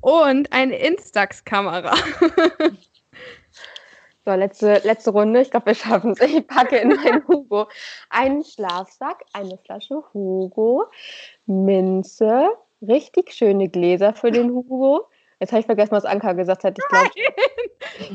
und 0.00 0.52
eine 0.52 0.76
Instax-Kamera. 0.76 1.94
So, 4.24 4.34
letzte, 4.34 4.80
letzte 4.84 5.10
Runde. 5.10 5.40
Ich 5.40 5.50
glaube, 5.50 5.66
wir 5.66 5.74
schaffen 5.74 6.12
es. 6.12 6.20
Ich 6.20 6.46
packe 6.46 6.76
in 6.76 6.88
meinen 6.88 7.26
Hugo 7.28 7.68
einen 8.10 8.44
Schlafsack, 8.44 9.24
eine 9.32 9.56
Flasche 9.58 10.02
Hugo, 10.12 10.86
Minze, 11.46 12.50
richtig 12.82 13.32
schöne 13.32 13.68
Gläser 13.68 14.12
für 14.12 14.30
den 14.30 14.50
Hugo. 14.50 15.08
Jetzt 15.40 15.52
habe 15.52 15.60
ich 15.60 15.66
vergessen, 15.66 15.92
was 15.92 16.04
Anka 16.04 16.34
gesagt 16.34 16.64
hat. 16.64 16.78
Ich 16.78 16.86
glaube, 16.88 17.10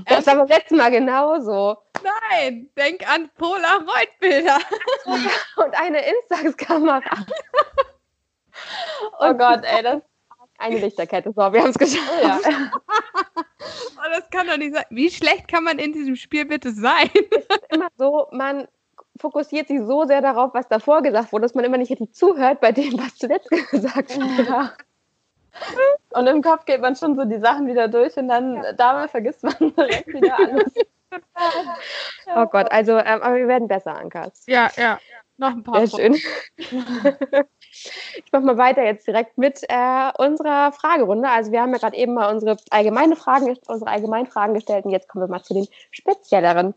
das 0.06 0.28
war 0.28 0.36
beim 0.36 0.48
letzten 0.48 0.78
Mal 0.78 0.92
genauso. 0.92 1.78
Nein, 2.04 2.70
denk 2.78 3.10
an 3.12 3.32
Polaroid-Bilder. 3.36 4.60
Und 5.58 5.82
eine 5.82 6.02
Instax-Kamera. 6.08 7.26
oh 9.20 9.34
Gott, 9.34 9.64
ey, 9.64 9.82
das 9.82 10.04
eine 10.58 10.80
Lichterkette. 10.80 11.32
So, 11.32 11.54
wir 11.54 11.62
haben 11.62 11.70
es 11.70 11.78
geschafft. 11.78 12.10
Ja. 12.22 12.40
oh, 13.42 14.10
das 14.14 14.30
kann 14.30 14.48
doch 14.48 14.58
nicht 14.58 14.74
sein. 14.74 14.86
Wie 14.90 15.10
schlecht 15.10 15.48
kann 15.48 15.64
man 15.64 15.80
in 15.80 15.94
diesem 15.94 16.16
Spiel 16.16 16.46
bitte 16.46 16.72
sein? 16.72 17.10
es 17.14 17.46
ist 17.46 17.74
immer 17.74 17.88
so, 17.98 18.28
man 18.32 18.68
fokussiert 19.20 19.68
sich 19.68 19.80
so 19.80 20.06
sehr 20.06 20.22
darauf, 20.22 20.54
was 20.54 20.68
davor 20.68 21.02
gesagt 21.02 21.32
wurde, 21.32 21.44
dass 21.44 21.56
man 21.56 21.66
immer 21.66 21.78
nicht 21.78 21.92
richtig 21.92 22.14
zuhört 22.14 22.62
bei 22.62 22.72
dem, 22.72 22.98
was 23.00 23.16
zuletzt 23.16 23.50
gesagt 23.72 24.16
wurde. 24.16 24.50
Ja. 24.50 24.74
Und 26.10 26.28
im 26.28 26.42
Kopf 26.42 26.66
geht 26.66 26.82
man 26.82 26.96
schon 26.96 27.16
so 27.16 27.24
die 27.24 27.40
Sachen 27.40 27.68
wieder 27.68 27.88
durch 27.88 28.18
und 28.18 28.28
dann 28.28 28.56
ja. 28.56 28.74
dabei 28.74 29.08
vergisst 29.08 29.44
man 29.44 29.56
direkt 29.60 30.08
wieder 30.08 30.38
alles. 30.38 30.74
oh 32.36 32.46
Gott, 32.48 32.72
also, 32.72 32.98
ähm, 32.98 33.22
aber 33.22 33.36
wir 33.36 33.48
werden 33.48 33.68
besser, 33.68 33.96
Ankas. 33.96 34.44
Ja, 34.48 34.70
ja. 34.76 35.00
Noch 35.38 35.52
ein 35.52 35.64
paar. 35.64 35.86
Sehr 35.86 36.00
schön. 36.00 36.18
Ich 38.16 38.32
mache 38.32 38.44
mal 38.44 38.58
weiter 38.58 38.84
jetzt 38.84 39.06
direkt 39.06 39.38
mit 39.38 39.62
äh, 39.68 40.12
unserer 40.18 40.72
Fragerunde. 40.72 41.30
Also 41.30 41.52
wir 41.52 41.62
haben 41.62 41.74
ja 41.74 41.78
gerade 41.78 41.98
eben 41.98 42.14
mal 42.14 42.34
unsere 42.34 42.58
allgemeine 42.70 43.18
Fragen, 43.18 43.58
unsere 43.68 43.92
allgemeinen 43.92 44.28
Fragen 44.28 44.54
gestellt 44.54 44.86
und 44.86 44.92
jetzt 44.92 45.10
kommen 45.10 45.26
wir 45.26 45.30
mal 45.30 45.44
zu 45.44 45.54
den 45.54 45.68
spezielleren. 45.92 46.74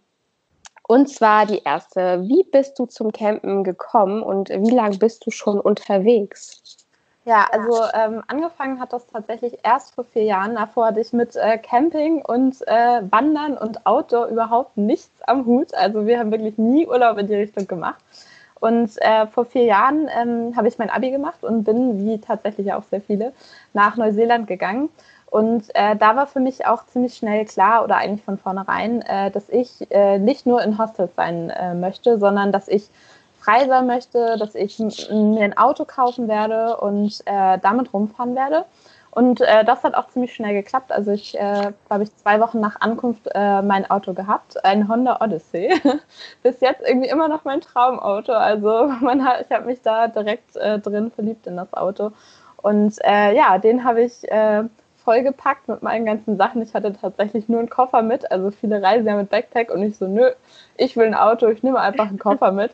Und 0.88 1.08
zwar 1.08 1.46
die 1.46 1.62
erste: 1.64 2.22
Wie 2.26 2.42
bist 2.42 2.78
du 2.78 2.86
zum 2.86 3.12
Campen 3.12 3.62
gekommen 3.62 4.22
und 4.22 4.48
wie 4.48 4.74
lange 4.74 4.98
bist 4.98 5.24
du 5.24 5.30
schon 5.30 5.60
unterwegs? 5.60 6.78
Ja, 7.24 7.46
also 7.52 7.84
ähm, 7.92 8.22
angefangen 8.26 8.80
hat 8.80 8.94
das 8.94 9.06
tatsächlich 9.06 9.58
erst 9.62 9.94
vor 9.94 10.04
vier 10.04 10.24
Jahren. 10.24 10.54
Davor 10.54 10.86
hatte 10.86 11.00
ich 11.00 11.12
mit 11.12 11.36
äh, 11.36 11.58
Camping 11.58 12.22
und 12.22 12.66
äh, 12.66 13.02
Wandern 13.10 13.58
und 13.58 13.84
Outdoor 13.86 14.28
überhaupt 14.28 14.78
nichts 14.78 15.10
am 15.26 15.44
Hut. 15.44 15.74
Also 15.74 16.06
wir 16.06 16.18
haben 16.18 16.30
wirklich 16.30 16.56
nie 16.56 16.86
Urlaub 16.86 17.18
in 17.18 17.26
die 17.26 17.34
Richtung 17.34 17.66
gemacht. 17.66 18.02
Und 18.60 18.90
äh, 19.00 19.26
vor 19.26 19.44
vier 19.44 19.64
Jahren 19.64 20.08
ähm, 20.14 20.56
habe 20.56 20.68
ich 20.68 20.78
mein 20.78 20.90
Abi 20.90 21.10
gemacht 21.10 21.42
und 21.42 21.64
bin, 21.64 21.98
wie 21.98 22.20
tatsächlich 22.20 22.72
auch 22.72 22.82
sehr 22.90 23.00
viele, 23.00 23.32
nach 23.72 23.96
Neuseeland 23.96 24.46
gegangen. 24.46 24.88
Und 25.30 25.64
äh, 25.74 25.94
da 25.96 26.16
war 26.16 26.26
für 26.26 26.40
mich 26.40 26.66
auch 26.66 26.86
ziemlich 26.86 27.14
schnell 27.14 27.44
klar 27.44 27.84
oder 27.84 27.96
eigentlich 27.96 28.24
von 28.24 28.38
vornherein, 28.38 29.02
äh, 29.02 29.30
dass 29.30 29.48
ich 29.50 29.90
äh, 29.90 30.18
nicht 30.18 30.46
nur 30.46 30.62
in 30.62 30.78
Hostels 30.78 31.14
sein 31.16 31.50
äh, 31.50 31.74
möchte, 31.74 32.18
sondern 32.18 32.50
dass 32.50 32.66
ich 32.66 32.88
frei 33.38 33.66
sein 33.66 33.86
möchte, 33.86 34.36
dass 34.38 34.54
ich 34.54 34.78
mir 34.78 35.44
ein 35.44 35.56
Auto 35.56 35.84
kaufen 35.84 36.28
werde 36.28 36.76
und 36.78 37.20
äh, 37.26 37.58
damit 37.58 37.92
rumfahren 37.92 38.34
werde. 38.34 38.64
Und 39.18 39.40
äh, 39.40 39.64
das 39.64 39.82
hat 39.82 39.96
auch 39.96 40.06
ziemlich 40.10 40.32
schnell 40.32 40.54
geklappt. 40.54 40.92
Also 40.92 41.10
ich 41.10 41.37
äh, 41.37 41.72
habe 41.90 42.04
ich 42.04 42.16
zwei 42.18 42.38
Wochen 42.38 42.60
nach 42.60 42.80
Ankunft 42.80 43.28
äh, 43.34 43.62
mein 43.62 43.90
Auto 43.90 44.14
gehabt, 44.14 44.64
ein 44.64 44.88
Honda 44.88 45.18
Odyssey. 45.20 45.75
Bis 46.44 46.60
jetzt 46.60 46.88
irgendwie 46.88 47.08
immer 47.08 47.26
noch 47.26 47.44
mein 47.44 47.60
Traumauto. 47.60 48.30
Also 48.30 48.87
man 49.00 49.25
hat, 49.25 49.44
ich 49.44 49.50
habe 49.50 49.66
mich 49.66 49.82
da 49.82 50.06
direkt 50.06 50.54
äh, 50.54 50.78
drin 50.78 51.10
verliebt 51.10 51.48
in 51.48 51.56
das 51.56 51.75
Auto. 51.75 52.12
Und 52.58 52.94
äh, 53.02 53.34
ja, 53.34 53.58
den 53.58 53.82
habe 53.82 54.02
ich 54.02 54.22
äh, 54.30 54.62
vollgepackt 55.04 55.66
mit 55.66 55.82
meinen 55.82 56.06
ganzen 56.06 56.37
Sachen. 56.37 56.62
Ich 56.62 56.72
hatte 56.75 56.92
tatsächlich 56.92 57.48
nur 57.48 57.58
einen 57.58 57.70
Koffer 57.70 58.02
mit. 58.02 58.30
Also 58.30 58.52
viele 58.52 58.80
reisen 58.80 59.08
ja 59.08 59.16
mit 59.16 59.30
Backpack 59.30 59.72
und 59.72 59.82
ich 59.82 59.98
so, 59.98 60.06
nö, 60.06 60.30
ich 60.76 60.96
will 60.96 61.06
ein 61.06 61.16
Auto, 61.16 61.48
ich 61.48 61.64
nehme 61.64 61.80
einfach 61.80 62.06
einen 62.06 62.20
Koffer 62.20 62.52
mit 62.52 62.70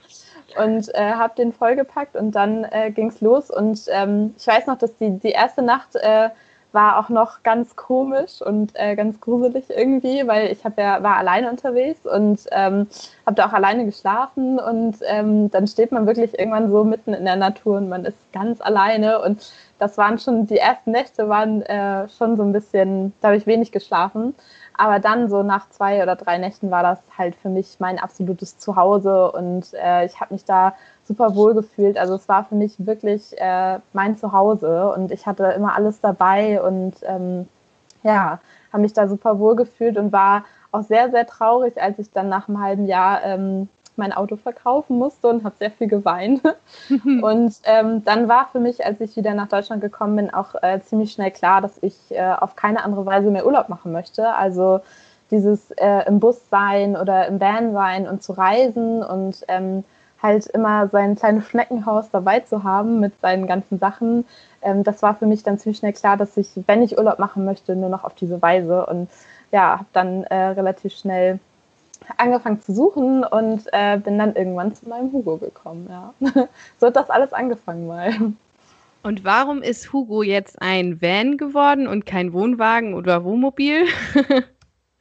und 0.57 0.95
äh, 0.95 1.13
habe 1.13 1.35
den 1.37 1.53
vollgepackt 1.53 2.17
und 2.17 2.33
dann 2.33 2.65
äh, 2.65 2.91
ging 2.91 3.09
es 3.09 3.21
los. 3.21 3.51
Und 3.51 3.83
ähm, 3.91 4.35
ich 4.39 4.47
weiß 4.47 4.67
noch, 4.67 4.79
dass 4.79 4.97
die, 4.99 5.19
die 5.19 5.31
erste 5.31 5.63
Nacht 5.63 5.97
äh, 5.97 6.31
war 6.75 6.99
auch 6.99 7.09
noch 7.09 7.45
ganz 7.45 7.77
komisch 7.77 8.43
und 8.43 8.73
äh, 8.75 8.97
ganz 8.97 9.21
gruselig 9.21 9.67
irgendwie, 9.71 10.27
weil 10.27 10.51
ich 10.51 10.65
hab 10.65 10.77
ja, 10.77 11.03
war 11.03 11.17
alleine 11.17 11.49
unterwegs 11.49 12.05
und 12.05 12.41
ähm, 12.51 12.89
habe 13.25 13.37
da 13.37 13.47
auch 13.47 13.53
alleine 13.53 13.85
geschlafen 13.85 14.59
und 14.59 14.97
ähm, 15.07 15.51
dann 15.53 15.69
steht 15.69 15.93
man 15.93 16.07
wirklich 16.07 16.37
irgendwann 16.37 16.71
so 16.71 16.83
mitten 16.83 17.15
in 17.15 17.25
der 17.25 17.37
Natur 17.37 17.77
und 17.77 17.89
man 17.89 18.05
ist 18.05 18.19
ganz 18.33 18.61
alleine 18.61 19.23
und 19.23 19.53
das 19.79 19.97
waren 19.99 20.19
schon, 20.19 20.47
die 20.47 20.59
ersten 20.59 20.91
Nächte 20.91 21.29
waren 21.29 21.63
äh, 21.63 22.09
schon 22.09 22.37
so 22.37 22.43
ein 22.43 22.53
bisschen, 22.53 23.13
da 23.21 23.29
habe 23.29 23.37
ich 23.37 23.47
wenig 23.47 23.71
geschlafen. 23.71 24.35
Aber 24.77 24.99
dann 24.99 25.29
so 25.29 25.43
nach 25.43 25.69
zwei 25.71 26.03
oder 26.03 26.17
drei 26.17 26.39
Nächten 26.39 26.71
war 26.71 26.83
das 26.83 26.99
halt 27.17 27.37
für 27.37 27.49
mich 27.49 27.77
mein 27.79 27.99
absolutes 27.99 28.59
Zuhause 28.59 29.31
und 29.33 29.73
äh, 29.75 30.05
ich 30.05 30.21
habe 30.21 30.35
mich 30.35 30.45
da 30.45 30.75
super 31.05 31.37
wohl 31.37 31.55
gefühlt. 31.55 31.97
Also 31.97 32.15
es 32.15 32.29
war 32.29 32.45
für 32.45 32.57
mich 32.57 32.75
wirklich 32.85 33.39
äh, 33.39 33.79
mein 33.93 34.19
Zuhause 34.19 34.93
und 34.93 35.13
ich 35.13 35.27
hatte 35.27 35.45
immer 35.45 35.75
alles 35.75 36.01
dabei 36.01 36.61
und 36.63 36.95
ähm, 37.03 37.49
ja, 38.03 38.41
habe 38.73 38.83
mich 38.83 38.93
da 38.93 39.07
super 39.09 39.39
wohl 39.39 39.55
gefühlt 39.57 39.97
und 39.97 40.13
war 40.13 40.45
auch 40.73 40.83
sehr, 40.83 41.11
sehr 41.11 41.27
traurig, 41.27 41.81
als 41.81 41.99
ich 41.99 42.11
dann 42.11 42.29
nach 42.29 42.49
einem 42.49 42.61
halben 42.61 42.87
Jahr 42.87 43.23
ähm, 43.25 43.69
mein 43.97 44.13
Auto 44.13 44.37
verkaufen 44.37 44.99
musste 44.99 45.29
und 45.29 45.45
habe 45.45 45.55
sehr 45.59 45.71
viel 45.71 45.89
geweint. 45.89 46.43
und 47.23 47.55
ähm, 47.65 48.05
dann 48.05 48.29
war 48.29 48.49
für 48.53 48.61
mich, 48.61 48.85
als 48.85 49.01
ich 49.01 49.17
wieder 49.17 49.35
nach 49.35 49.49
Deutschland 49.49 49.81
gekommen 49.81 50.17
bin, 50.17 50.35
auch 50.35 50.55
äh, 50.63 50.81
ziemlich 50.81 51.13
schnell 51.13 51.31
klar, 51.31 51.61
dass 51.61 51.79
ich 51.83 51.97
äh, 52.11 52.33
auf 52.39 52.57
keine 52.57 52.85
andere 52.85 53.07
Weise 53.07 53.31
mehr 53.31 53.47
Urlaub 53.47 53.69
machen 53.69 53.93
möchte. 53.93 54.35
Also 54.35 54.81
dieses 55.31 55.71
äh, 55.73 56.07
im 56.07 56.21
Bus 56.21 56.49
sein 56.51 56.97
oder 56.97 57.27
im 57.27 57.41
Van 57.41 57.73
sein 57.73 58.09
und 58.09 58.23
zu 58.23 58.33
reisen 58.33 59.03
und 59.03 59.45
ähm, 59.49 59.85
halt 60.23 60.47
immer 60.47 60.89
sein 60.89 61.17
kleines 61.17 61.47
Schneckenhaus 61.47 62.11
dabei 62.11 62.41
zu 62.41 62.65
haben 62.65 63.01
mit 63.01 63.21
seinen 63.21 63.47
ganzen 63.47 63.79
Sachen. 63.79 64.25
Ähm, 64.63 64.83
das 64.83 65.03
war 65.03 65.15
für 65.15 65.27
mich 65.27 65.43
dann 65.43 65.59
ziemlich 65.59 65.79
schnell 65.79 65.93
klar, 65.93 66.17
dass 66.17 66.37
ich, 66.37 66.49
wenn 66.67 66.83
ich 66.83 66.99
Urlaub 66.99 67.19
machen 67.19 67.45
möchte, 67.45 67.77
nur 67.77 67.91
noch 67.91 68.05
auf 68.05 68.15
diese 68.15 68.41
Weise 68.41 68.87
und 68.87 69.11
ja, 69.53 69.73
habe 69.79 69.87
dann 69.93 70.25
äh, 70.25 70.35
relativ 70.35 70.95
schnell 70.95 71.39
angefangen 72.17 72.61
zu 72.61 72.73
suchen 72.73 73.25
und 73.25 73.63
äh, 73.73 73.99
bin 73.99 74.19
dann 74.19 74.35
irgendwann 74.35 74.75
zu 74.75 74.89
meinem 74.89 75.13
Hugo 75.13 75.37
gekommen. 75.37 75.89
Ja. 75.91 76.15
so 76.79 76.87
hat 76.87 76.97
das 76.97 77.11
alles 77.11 77.33
angefangen 77.33 77.87
mal. 77.87 78.13
Und 79.03 79.23
warum 79.23 79.61
ist 79.61 79.93
Hugo 79.93 80.23
jetzt 80.23 80.63
ein 80.63 81.03
Van 81.03 81.37
geworden 81.37 81.87
und 81.87 82.07
kein 82.07 82.33
Wohnwagen 82.33 82.95
oder 82.95 83.23
Wohnmobil? 83.23 83.85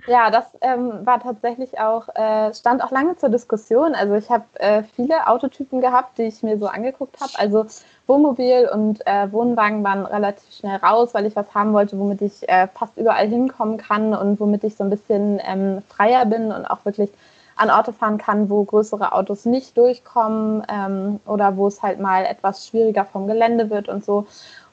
ja, 0.07 0.29
das 0.29 0.45
ähm, 0.62 1.05
war 1.05 1.22
tatsächlich 1.22 1.79
auch, 1.79 2.10
äh, 2.15 2.53
stand 2.53 2.83
auch 2.83 2.91
lange 2.91 3.15
zur 3.17 3.29
Diskussion. 3.29 3.95
Also 3.95 4.15
ich 4.15 4.29
habe 4.29 4.43
äh, 4.55 4.83
viele 4.95 5.27
Autotypen 5.27 5.79
gehabt, 5.79 6.17
die 6.17 6.24
ich 6.24 6.43
mir 6.43 6.57
so 6.57 6.67
angeguckt 6.67 7.19
habe. 7.22 7.31
Also 7.38 7.65
Wohnmobil 8.07 8.69
und 8.74 9.05
äh, 9.07 9.31
Wohnwagen 9.31 9.83
waren 9.83 10.05
relativ 10.05 10.51
schnell 10.53 10.77
raus, 10.77 11.13
weil 11.13 11.25
ich 11.25 11.36
was 11.36 11.53
haben 11.53 11.72
wollte, 11.74 11.98
womit 11.98 12.22
ich 12.22 12.48
äh, 12.50 12.67
fast 12.67 12.98
überall 12.98 13.27
hinkommen 13.27 13.77
kann 13.77 14.13
und 14.13 14.39
womit 14.41 14.65
ich 14.65 14.75
so 14.75 14.83
ein 14.83 14.89
bisschen 14.89 15.39
ähm, 15.45 15.81
freier 15.88 16.25
bin 16.25 16.51
und 16.51 16.65
auch 16.65 16.83
wirklich 16.83 17.10
an 17.55 17.69
Orte 17.69 17.93
fahren 17.93 18.17
kann, 18.17 18.50
wo 18.50 18.63
größere 18.63 19.13
Autos 19.13 19.45
nicht 19.45 19.77
durchkommen 19.77 20.63
ähm, 20.69 21.19
oder 21.25 21.55
wo 21.55 21.67
es 21.67 21.81
halt 21.81 22.00
mal 22.00 22.25
etwas 22.25 22.67
schwieriger 22.67 23.05
vom 23.05 23.27
Gelände 23.27 23.69
wird 23.69 23.89
und 23.89 24.03
so. 24.03 24.25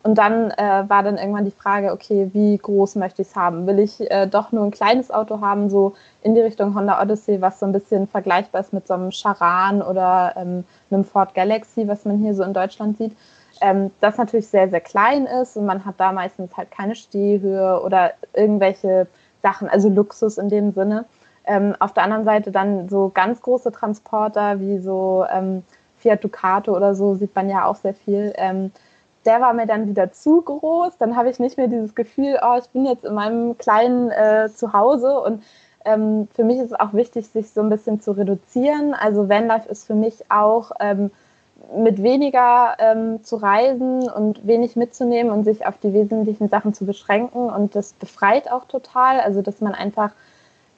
Und 0.03 0.17
dann 0.17 0.51
äh, 0.53 0.85
war 0.89 1.03
dann 1.03 1.19
irgendwann 1.19 1.45
die 1.45 1.51
Frage, 1.51 1.93
okay, 1.93 2.31
wie 2.33 2.57
groß 2.57 2.97
möchte 2.97 3.21
ich 3.21 3.29
es 3.29 3.37
haben? 3.37 3.67
Will 3.67 3.79
ich 3.79 4.01
äh, 4.11 4.27
doch 4.27 4.51
nur 4.51 4.65
ein 4.65 4.71
kleines 4.71 5.11
Auto 5.11 5.43
haben, 5.43 5.69
so 5.69 5.95
in 6.23 6.35
die 6.35 6.41
Richtung 6.41 6.75
Honda 6.75 7.03
Odyssey, 7.03 7.43
was 7.43 7.61
so 7.61 7.67
ein 7.67 7.73
bisschen 7.73 8.07
vergleichbar 8.07 8.63
ist 8.63 8.73
mit 8.73 8.87
so 8.87 8.95
einem 8.95 9.11
Charan 9.11 9.83
oder 9.83 10.33
ähm, 10.37 10.65
einem 10.91 11.05
Ford 11.05 11.35
Galaxy, 11.35 11.87
was 11.87 12.07
man 12.07 12.17
hier 12.17 12.35
so 12.35 12.43
in 12.43 12.55
Deutschland 12.55 12.97
sieht? 12.97 13.15
Ähm, 13.61 13.91
das 14.01 14.17
natürlich 14.17 14.49
sehr, 14.49 14.71
sehr 14.71 14.81
klein 14.81 15.27
ist 15.27 15.59
und 15.59 15.67
man 15.67 15.85
hat 15.85 15.97
da 15.99 16.13
meistens 16.13 16.57
halt 16.57 16.71
keine 16.71 16.95
Stehhöhe 16.95 17.83
oder 17.83 18.13
irgendwelche 18.33 19.07
Sachen, 19.43 19.69
also 19.69 19.91
Luxus 19.91 20.39
in 20.39 20.49
dem 20.49 20.73
Sinne. 20.73 21.05
Ähm, 21.45 21.75
auf 21.79 21.93
der 21.93 22.05
anderen 22.05 22.25
Seite 22.25 22.51
dann 22.53 22.89
so 22.89 23.11
ganz 23.13 23.43
große 23.43 23.71
Transporter 23.73 24.61
wie 24.61 24.79
so 24.79 25.27
ähm, 25.31 25.63
Fiat 25.99 26.25
Ducato 26.25 26.75
oder 26.75 26.95
so 26.95 27.15
sieht 27.17 27.35
man 27.35 27.51
ja 27.51 27.67
auch 27.67 27.77
sehr 27.77 27.95
viel 27.95 28.33
ähm, 28.37 28.73
der 29.31 29.41
war 29.41 29.53
mir 29.53 29.67
dann 29.67 29.87
wieder 29.87 30.11
zu 30.11 30.43
groß. 30.43 30.99
Dann 30.99 31.15
habe 31.15 31.31
ich 31.31 31.39
nicht 31.39 31.57
mehr 31.57 31.69
dieses 31.69 31.95
Gefühl, 31.95 32.37
oh, 32.43 32.59
ich 32.59 32.69
bin 32.71 32.85
jetzt 32.85 33.05
in 33.05 33.15
meinem 33.15 33.57
kleinen 33.59 34.11
äh, 34.11 34.49
Zuhause. 34.53 35.21
Und 35.21 35.45
ähm, 35.85 36.27
für 36.35 36.43
mich 36.43 36.59
ist 36.59 36.73
es 36.73 36.81
auch 36.81 36.95
wichtig, 36.95 37.29
sich 37.29 37.51
so 37.51 37.61
ein 37.61 37.71
bisschen 37.71 38.01
zu 38.01 38.11
reduzieren. 38.11 38.93
Also 38.93 39.29
Vanlife 39.29 39.69
ist 39.69 39.87
für 39.87 39.95
mich 39.95 40.25
auch 40.31 40.73
ähm, 40.81 41.13
mit 41.77 42.03
weniger 42.03 42.75
ähm, 42.81 43.23
zu 43.23 43.37
reisen 43.37 44.11
und 44.11 44.45
wenig 44.49 44.75
mitzunehmen 44.75 45.31
und 45.31 45.45
sich 45.45 45.65
auf 45.65 45.79
die 45.79 45.93
wesentlichen 45.93 46.49
Sachen 46.49 46.75
zu 46.75 46.85
beschränken. 46.85 47.51
Und 47.51 47.77
das 47.77 47.93
befreit 47.93 48.51
auch 48.51 48.65
total. 48.65 49.21
Also 49.21 49.43
dass 49.43 49.61
man 49.61 49.75
einfach 49.75 50.11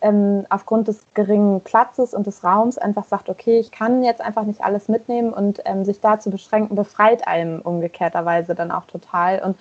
ähm, 0.02 0.44
aufgrund 0.50 0.88
des 0.88 1.00
geringen 1.14 1.61
Platzes 1.61 2.12
und 2.12 2.26
des 2.26 2.42
Raums 2.42 2.76
einfach 2.76 3.04
sagt, 3.04 3.28
okay, 3.28 3.59
ich 3.61 3.71
kann 3.71 4.02
jetzt 4.02 4.21
einfach 4.21 4.42
nicht 4.42 4.62
alles 4.62 4.88
mitnehmen 4.88 5.32
und 5.32 5.62
ähm, 5.64 5.85
sich 5.85 6.00
da 6.00 6.18
zu 6.18 6.30
beschränken, 6.30 6.75
befreit 6.75 7.26
einem 7.26 7.61
umgekehrterweise 7.61 8.56
dann 8.56 8.73
auch 8.73 8.85
total. 8.87 9.40
Und 9.42 9.56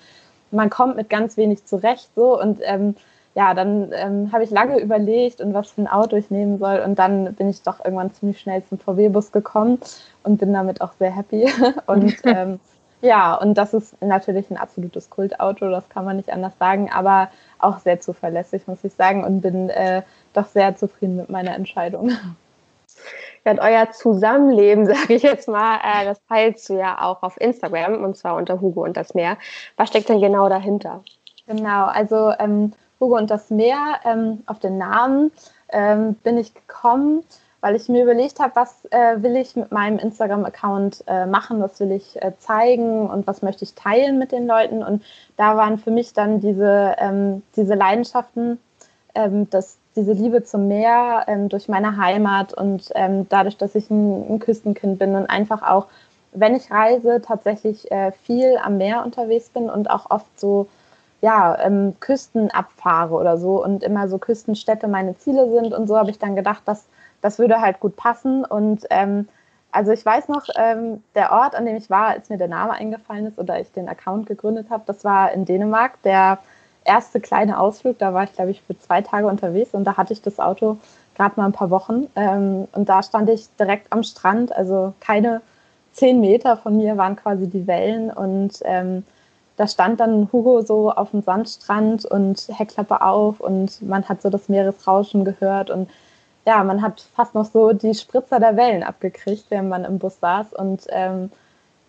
man 0.49 0.71
kommt 0.71 0.95
mit 0.95 1.09
ganz 1.09 1.37
wenig 1.37 1.65
zurecht 1.65 2.09
so. 2.15 2.41
Und 2.41 2.59
ähm, 2.63 2.95
ja, 3.35 3.53
dann 3.53 3.91
ähm, 3.93 4.31
habe 4.33 4.43
ich 4.43 4.49
lange 4.49 4.79
überlegt 4.79 5.41
und 5.41 5.53
was 5.53 5.69
für 5.69 5.81
ein 5.81 5.87
Auto 5.87 6.15
ich 6.15 6.31
nehmen 6.31 6.57
soll. 6.57 6.79
Und 6.79 6.97
dann 6.97 7.35
bin 7.35 7.47
ich 7.47 7.61
doch 7.61 7.85
irgendwann 7.85 8.11
ziemlich 8.11 8.39
schnell 8.39 8.63
zum 8.65 8.79
VW-Bus 8.79 9.31
gekommen 9.31 9.79
und 10.23 10.39
bin 10.39 10.53
damit 10.53 10.81
auch 10.81 10.93
sehr 10.97 11.15
happy. 11.15 11.49
Und 11.85 12.15
ähm, 12.25 12.59
ja, 13.01 13.33
und 13.33 13.55
das 13.55 13.73
ist 13.73 13.99
natürlich 14.01 14.51
ein 14.51 14.57
absolutes 14.57 15.09
Kultauto, 15.09 15.69
das 15.71 15.89
kann 15.89 16.05
man 16.05 16.17
nicht 16.17 16.31
anders 16.31 16.53
sagen, 16.59 16.91
aber 16.91 17.29
auch 17.57 17.79
sehr 17.79 17.99
zuverlässig, 17.99 18.67
muss 18.67 18.83
ich 18.83 18.93
sagen, 18.93 19.23
und 19.23 19.41
bin 19.41 19.69
äh, 19.69 20.03
doch 20.33 20.47
sehr 20.47 20.75
zufrieden 20.75 21.17
mit 21.17 21.29
meiner 21.29 21.55
Entscheidung. 21.55 22.11
Ja, 23.43 23.53
und 23.53 23.59
euer 23.59 23.89
Zusammenleben, 23.89 24.85
sage 24.93 25.15
ich 25.15 25.23
jetzt 25.23 25.47
mal, 25.47 25.77
äh, 25.77 26.05
das 26.05 26.23
teilst 26.27 26.69
du 26.69 26.77
ja 26.77 27.01
auch 27.01 27.23
auf 27.23 27.41
Instagram 27.41 28.03
und 28.03 28.15
zwar 28.15 28.35
unter 28.35 28.61
Hugo 28.61 28.83
und 28.83 28.95
das 28.95 29.15
Meer. 29.15 29.37
Was 29.77 29.89
steckt 29.89 30.09
denn 30.09 30.21
genau 30.21 30.47
dahinter? 30.47 31.03
Genau, 31.47 31.85
also 31.85 32.33
ähm, 32.37 32.73
Hugo 32.99 33.17
und 33.17 33.31
das 33.31 33.49
Meer, 33.49 33.99
ähm, 34.05 34.43
auf 34.45 34.59
den 34.59 34.77
Namen 34.77 35.31
ähm, 35.69 36.13
bin 36.15 36.37
ich 36.37 36.53
gekommen, 36.53 37.23
weil 37.61 37.75
ich 37.75 37.89
mir 37.89 38.03
überlegt 38.03 38.39
habe, 38.39 38.55
was 38.55 38.85
äh, 38.91 39.21
will 39.21 39.35
ich 39.35 39.55
mit 39.55 39.71
meinem 39.71 39.99
Instagram-Account 39.99 41.03
äh, 41.07 41.25
machen, 41.25 41.61
was 41.61 41.79
will 41.79 41.91
ich 41.91 42.21
äh, 42.21 42.33
zeigen 42.39 43.09
und 43.09 43.27
was 43.27 43.41
möchte 43.41 43.63
ich 43.63 43.73
teilen 43.75 44.19
mit 44.19 44.31
den 44.31 44.47
Leuten. 44.47 44.83
Und 44.83 45.03
da 45.37 45.57
waren 45.57 45.77
für 45.77 45.91
mich 45.91 46.13
dann 46.13 46.41
diese, 46.41 46.95
ähm, 46.99 47.43
diese 47.55 47.75
Leidenschaften, 47.75 48.59
ähm, 49.15 49.49
das, 49.49 49.77
diese 49.95 50.13
Liebe 50.13 50.43
zum 50.43 50.67
Meer 50.67 51.25
ähm, 51.27 51.49
durch 51.49 51.67
meine 51.67 51.97
Heimat 51.97 52.53
und 52.53 52.91
ähm, 52.95 53.27
dadurch, 53.29 53.57
dass 53.57 53.75
ich 53.75 53.89
ein, 53.89 54.35
ein, 54.35 54.39
Küstenkind 54.39 54.99
bin 54.99 55.15
und 55.15 55.25
einfach 55.29 55.61
auch, 55.63 55.87
wenn 56.33 56.55
ich 56.55 56.71
reise, 56.71 57.21
tatsächlich 57.21 57.91
äh, 57.91 58.11
viel 58.23 58.57
am 58.63 58.77
Meer 58.77 59.03
unterwegs 59.05 59.49
bin 59.49 59.69
und 59.69 59.89
auch 59.89 60.09
oft 60.09 60.39
so 60.39 60.67
ja, 61.21 61.57
ähm, 61.59 61.95
Küsten 61.99 62.49
abfahre 62.51 63.13
oder 63.15 63.37
so 63.37 63.63
und 63.63 63.83
immer 63.83 64.07
so 64.07 64.17
Küstenstädte 64.17 64.87
meine 64.87 65.17
Ziele 65.17 65.49
sind 65.51 65.73
und 65.73 65.87
so 65.87 65.97
habe 65.97 66.09
ich 66.09 66.19
dann 66.19 66.35
gedacht, 66.35 66.63
dass 66.65 66.85
das 67.21 67.39
würde 67.39 67.61
halt 67.61 67.79
gut 67.79 67.95
passen. 67.95 68.43
Und 68.43 68.85
ähm, 68.89 69.27
also 69.71 69.91
ich 69.91 70.05
weiß 70.05 70.27
noch, 70.27 70.47
ähm, 70.55 71.03
der 71.15 71.31
Ort, 71.31 71.55
an 71.55 71.65
dem 71.65 71.75
ich 71.75 71.89
war, 71.89 72.07
als 72.07 72.29
mir 72.29 72.37
der 72.37 72.47
Name 72.47 72.73
eingefallen 72.73 73.27
ist 73.27 73.39
oder 73.39 73.59
ich 73.59 73.71
den 73.71 73.87
Account 73.87 74.25
gegründet 74.25 74.69
habe, 74.69 74.83
das 74.85 75.05
war 75.05 75.31
in 75.31 75.45
Dänemark. 75.45 76.01
Der 76.03 76.39
erste 76.85 77.19
kleine 77.19 77.59
Ausflug, 77.59 77.97
da 77.99 78.13
war 78.13 78.23
ich, 78.23 78.33
glaube 78.33 78.51
ich, 78.51 78.61
für 78.61 78.77
zwei 78.77 79.01
Tage 79.01 79.27
unterwegs 79.27 79.73
und 79.73 79.83
da 79.83 79.97
hatte 79.97 80.13
ich 80.13 80.21
das 80.21 80.39
Auto 80.39 80.77
gerade 81.15 81.39
mal 81.39 81.45
ein 81.45 81.51
paar 81.51 81.69
Wochen. 81.69 82.07
Ähm, 82.15 82.67
und 82.71 82.89
da 82.89 83.03
stand 83.03 83.29
ich 83.29 83.47
direkt 83.59 83.91
am 83.91 84.03
Strand, 84.03 84.55
also 84.55 84.93
keine 84.99 85.41
zehn 85.93 86.19
Meter 86.21 86.57
von 86.57 86.77
mir 86.77 86.97
waren 86.97 87.15
quasi 87.15 87.47
die 87.47 87.67
Wellen 87.67 88.11
und 88.11 88.59
ähm, 88.63 89.03
da 89.57 89.67
stand 89.67 89.99
dann 89.99 90.29
Hugo 90.31 90.61
so 90.61 90.91
auf 90.91 91.11
dem 91.11 91.21
Sandstrand 91.21 92.05
und 92.05 92.47
Heckklappe 92.47 93.01
auf 93.01 93.39
und 93.39 93.81
man 93.81 94.07
hat 94.07 94.21
so 94.21 94.29
das 94.29 94.49
Meeresrauschen 94.49 95.25
gehört 95.25 95.69
und 95.69 95.89
ja, 96.45 96.63
man 96.63 96.81
hat 96.81 97.01
fast 97.15 97.35
noch 97.35 97.45
so 97.45 97.73
die 97.73 97.93
Spritzer 97.93 98.39
der 98.39 98.57
Wellen 98.57 98.81
abgekriegt, 98.83 99.45
während 99.49 99.69
man 99.69 99.85
im 99.85 99.99
Bus 99.99 100.19
saß 100.19 100.53
und 100.53 100.85
ähm, 100.89 101.29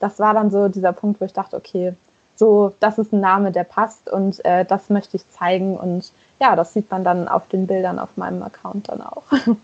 das 0.00 0.18
war 0.18 0.34
dann 0.34 0.50
so 0.50 0.68
dieser 0.68 0.92
Punkt, 0.92 1.20
wo 1.20 1.25
ich 1.25 1.32
dachte, 1.32 1.56
okay, 1.56 1.94
so, 2.36 2.74
das 2.80 2.98
ist 2.98 3.12
ein 3.12 3.20
Name, 3.20 3.52
der 3.52 3.64
passt 3.64 4.10
und 4.10 4.44
äh, 4.44 4.64
das 4.64 4.90
möchte 4.90 5.16
ich 5.16 5.30
zeigen 5.30 5.76
und 5.76 6.12
ja, 6.40 6.56
das 6.56 6.72
sieht 6.72 6.90
man 6.90 7.04
dann 7.04 7.28
auf 7.28 7.48
den 7.48 7.66
Bildern 7.66 7.98
auf 7.98 8.16
meinem 8.16 8.42
Account 8.42 8.88
dann 8.88 9.02
auch. 9.02 9.24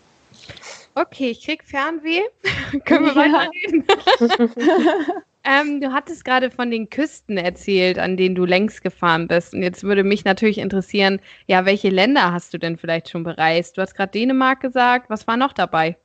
Okay, 0.94 1.30
ich 1.30 1.44
krieg 1.44 1.62
Fernweh. 1.62 2.22
Können 2.84 3.04
wir 3.06 3.14
weiterreden? 3.14 3.84
ähm, 5.44 5.80
du 5.80 5.92
hattest 5.92 6.25
gerade 6.25 6.50
von 6.50 6.72
den 6.72 6.90
Küsten 6.90 7.37
erzählt, 7.38 8.00
an 8.00 8.16
denen 8.16 8.34
du 8.34 8.44
längst 8.44 8.82
gefahren 8.82 9.28
bist. 9.28 9.54
Und 9.54 9.62
jetzt 9.62 9.84
würde 9.84 10.02
mich 10.02 10.25
natürlich 10.25 10.58
interessieren, 10.58 11.20
ja, 11.46 11.64
welche 11.66 11.90
Länder 11.90 12.32
hast 12.32 12.52
du 12.52 12.58
denn 12.58 12.78
vielleicht 12.78 13.10
schon 13.10 13.22
bereist? 13.22 13.78
Du 13.78 13.82
hast 13.82 13.94
gerade 13.94 14.10
Dänemark 14.10 14.60
gesagt. 14.60 15.08
Was 15.08 15.28
war 15.28 15.37
noch 15.37 15.52
dabei? 15.52 15.96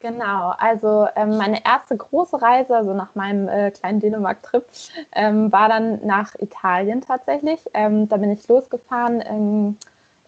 Genau, 0.00 0.52
also 0.58 1.08
ähm, 1.16 1.38
meine 1.38 1.64
erste 1.64 1.96
große 1.96 2.40
Reise, 2.40 2.76
also 2.76 2.94
nach 2.94 3.16
meinem 3.16 3.48
äh, 3.48 3.72
kleinen 3.72 3.98
Dänemark-Trip, 3.98 4.64
ähm, 5.12 5.50
war 5.50 5.68
dann 5.68 6.06
nach 6.06 6.36
Italien 6.38 7.00
tatsächlich. 7.00 7.58
Ähm, 7.74 8.08
da 8.08 8.16
bin 8.16 8.30
ich 8.30 8.46
losgefahren 8.46 9.20
im, 9.20 9.76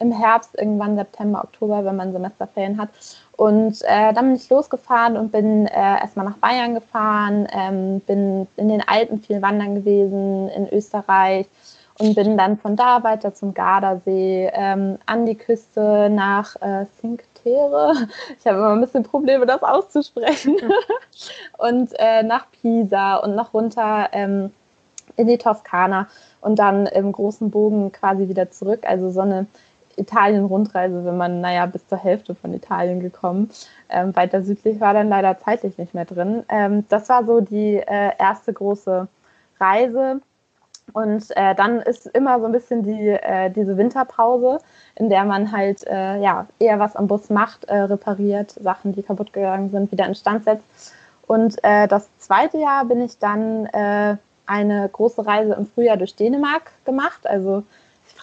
im 0.01 0.11
Herbst, 0.11 0.59
irgendwann 0.59 0.97
September, 0.97 1.45
Oktober, 1.45 1.85
wenn 1.85 1.95
man 1.95 2.13
Semesterferien 2.13 2.79
hat. 2.81 2.89
Und 3.37 3.81
äh, 3.83 4.13
dann 4.13 4.27
bin 4.27 4.35
ich 4.35 4.51
losgefahren 4.51 5.17
und 5.17 5.31
bin 5.31 5.67
äh, 5.69 6.01
erstmal 6.01 6.27
nach 6.27 6.39
Bayern 6.39 6.75
gefahren, 6.75 7.47
ähm, 7.53 8.01
bin 8.01 8.49
in 8.57 8.69
den 8.69 8.83
Alpen 8.89 9.21
viel 9.21 9.41
wandern 9.41 9.77
gewesen, 9.77 10.49
in 10.49 10.69
Österreich 10.73 11.47
und 12.01 12.17
bin 12.17 12.37
dann 12.37 12.59
von 12.59 12.75
da 12.75 13.05
weiter 13.05 13.35
zum 13.35 13.55
Gardasee, 13.55 14.51
ähm, 14.53 14.99
an 15.07 15.27
die 15.27 15.37
Küste 15.37 16.11
nach 16.11 16.57
äh, 16.57 16.87
Cinque 17.01 17.25
Ich 18.39 18.47
habe 18.47 18.59
immer 18.59 18.73
ein 18.73 18.81
bisschen 18.81 19.03
Probleme, 19.03 19.47
das 19.47 19.63
auszusprechen. 19.63 20.57
und 21.59 21.91
äh, 21.99 22.23
nach 22.23 22.47
Pisa 22.51 23.17
und 23.17 23.35
noch 23.35 23.55
runter 23.55 24.09
ähm, 24.13 24.53
in 25.17 25.27
die 25.27 25.39
Toskana 25.39 26.09
und 26.41 26.59
dann 26.59 26.87
im 26.87 27.13
großen 27.13 27.51
Bogen 27.51 27.93
quasi 27.93 28.29
wieder 28.29 28.51
zurück. 28.51 28.81
Also 28.85 29.11
so 29.11 29.21
eine 29.21 29.47
Italien-Rundreise, 29.97 31.05
wenn 31.05 31.17
man, 31.17 31.41
naja, 31.41 31.67
bis 31.67 31.87
zur 31.87 31.99
Hälfte 31.99 32.35
von 32.35 32.55
Italien 32.55 33.01
gekommen. 33.01 33.51
Ähm, 33.89 34.15
weiter 34.17 34.43
südlich 34.43 34.81
war 34.81 34.95
dann 34.95 35.09
leider 35.09 35.39
zeitlich 35.39 35.79
nicht 35.79 35.95
mehr 35.95 36.05
drin. 36.05 36.45
Ähm, 36.49 36.85
das 36.89 37.09
war 37.09 37.25
so 37.25 37.41
die 37.41 37.77
äh, 37.77 38.13
erste 38.19 38.53
große 38.53 39.09
Reise. 39.59 40.21
Und 40.93 41.25
äh, 41.37 41.55
dann 41.55 41.81
ist 41.81 42.07
immer 42.07 42.41
so 42.41 42.47
ein 42.47 42.53
bisschen 42.53 42.83
die, 42.83 43.09
äh, 43.09 43.51
diese 43.51 43.77
Winterpause, 43.77 44.59
in 44.97 45.09
der 45.09 45.25
man 45.25 45.53
halt 45.53 45.87
äh, 45.87 46.21
ja, 46.21 46.47
eher 46.59 46.79
was 46.79 46.97
am 46.97 47.07
Bus 47.07 47.31
macht, 47.31 47.65
äh, 47.65 47.77
repariert, 47.77 48.53
Sachen, 48.61 48.93
die 48.93 49.03
kaputt 49.03 49.33
gegangen 49.33 49.71
sind, 49.71 49.93
wieder 49.93 50.07
instand 50.07 50.45
setzt. 50.45 50.93
Und 51.27 51.63
äh, 51.63 51.87
das 51.87 52.09
zweite 52.19 52.59
Jahr 52.59 52.85
bin 52.85 53.01
ich 53.01 53.19
dann 53.19 53.69
eine 54.47 54.89
große 54.93 55.25
Reise 55.25 55.55
im 55.55 55.67
Frühjahr 55.67 55.97
durch 55.97 56.17
Dänemark 56.17 56.73
gemacht. 56.85 57.25
Also 57.25 57.63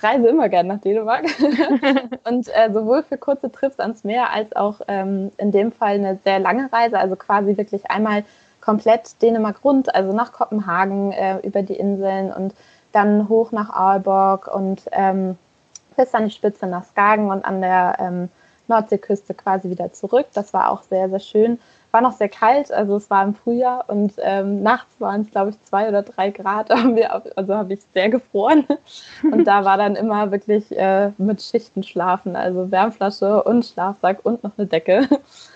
reise 0.03 0.27
immer 0.27 0.49
gerne 0.49 0.69
nach 0.69 0.81
Dänemark. 0.81 1.25
und 2.25 2.47
äh, 2.49 2.71
sowohl 2.71 3.03
für 3.03 3.17
kurze 3.17 3.51
Trips 3.51 3.79
ans 3.79 4.03
Meer 4.03 4.31
als 4.31 4.55
auch 4.55 4.81
ähm, 4.87 5.31
in 5.37 5.51
dem 5.51 5.71
Fall 5.71 5.95
eine 5.95 6.19
sehr 6.23 6.39
lange 6.39 6.71
Reise, 6.71 6.99
also 6.99 7.15
quasi 7.15 7.57
wirklich 7.57 7.89
einmal 7.89 8.23
komplett 8.67 9.21
Dänemark 9.21 9.63
rund, 9.63 9.95
also 9.95 10.11
nach 10.11 10.33
Kopenhagen 10.33 11.13
äh, 11.13 11.39
über 11.39 11.63
die 11.63 11.77
Inseln 11.77 12.33
und 12.33 12.53
dann 12.91 13.29
hoch 13.29 13.53
nach 13.53 13.69
Aalborg 13.69 14.53
und 14.53 14.81
ähm, 14.91 15.37
bis 15.95 16.13
an 16.13 16.25
die 16.25 16.31
Spitze 16.31 16.67
nach 16.67 16.83
Skagen 16.83 17.31
und 17.31 17.45
an 17.45 17.61
der 17.61 17.95
ähm, 17.97 18.29
Nordseeküste 18.67 19.33
quasi 19.35 19.69
wieder 19.69 19.93
zurück. 19.93 20.25
Das 20.33 20.53
war 20.53 20.69
auch 20.69 20.81
sehr, 20.81 21.09
sehr 21.09 21.21
schön 21.21 21.59
war 21.91 22.01
noch 22.01 22.13
sehr 22.13 22.29
kalt, 22.29 22.71
also 22.71 22.97
es 22.97 23.09
war 23.09 23.23
im 23.23 23.33
Frühjahr 23.33 23.85
und 23.87 24.13
ähm, 24.19 24.61
nachts 24.61 24.99
waren 24.99 25.21
es, 25.21 25.31
glaube 25.31 25.51
ich, 25.51 25.63
zwei 25.63 25.87
oder 25.87 26.03
drei 26.03 26.31
Grad, 26.31 26.71
also 27.35 27.55
habe 27.55 27.73
ich 27.73 27.79
sehr 27.93 28.09
gefroren. 28.09 28.65
Und 29.23 29.45
da 29.45 29.65
war 29.65 29.77
dann 29.77 29.95
immer 29.95 30.31
wirklich 30.31 30.77
äh, 30.77 31.11
mit 31.17 31.41
Schichten 31.41 31.83
schlafen, 31.83 32.35
also 32.35 32.71
Wärmflasche 32.71 33.43
und 33.43 33.65
Schlafsack 33.65 34.19
und 34.23 34.43
noch 34.43 34.51
eine 34.57 34.67
Decke. 34.67 35.07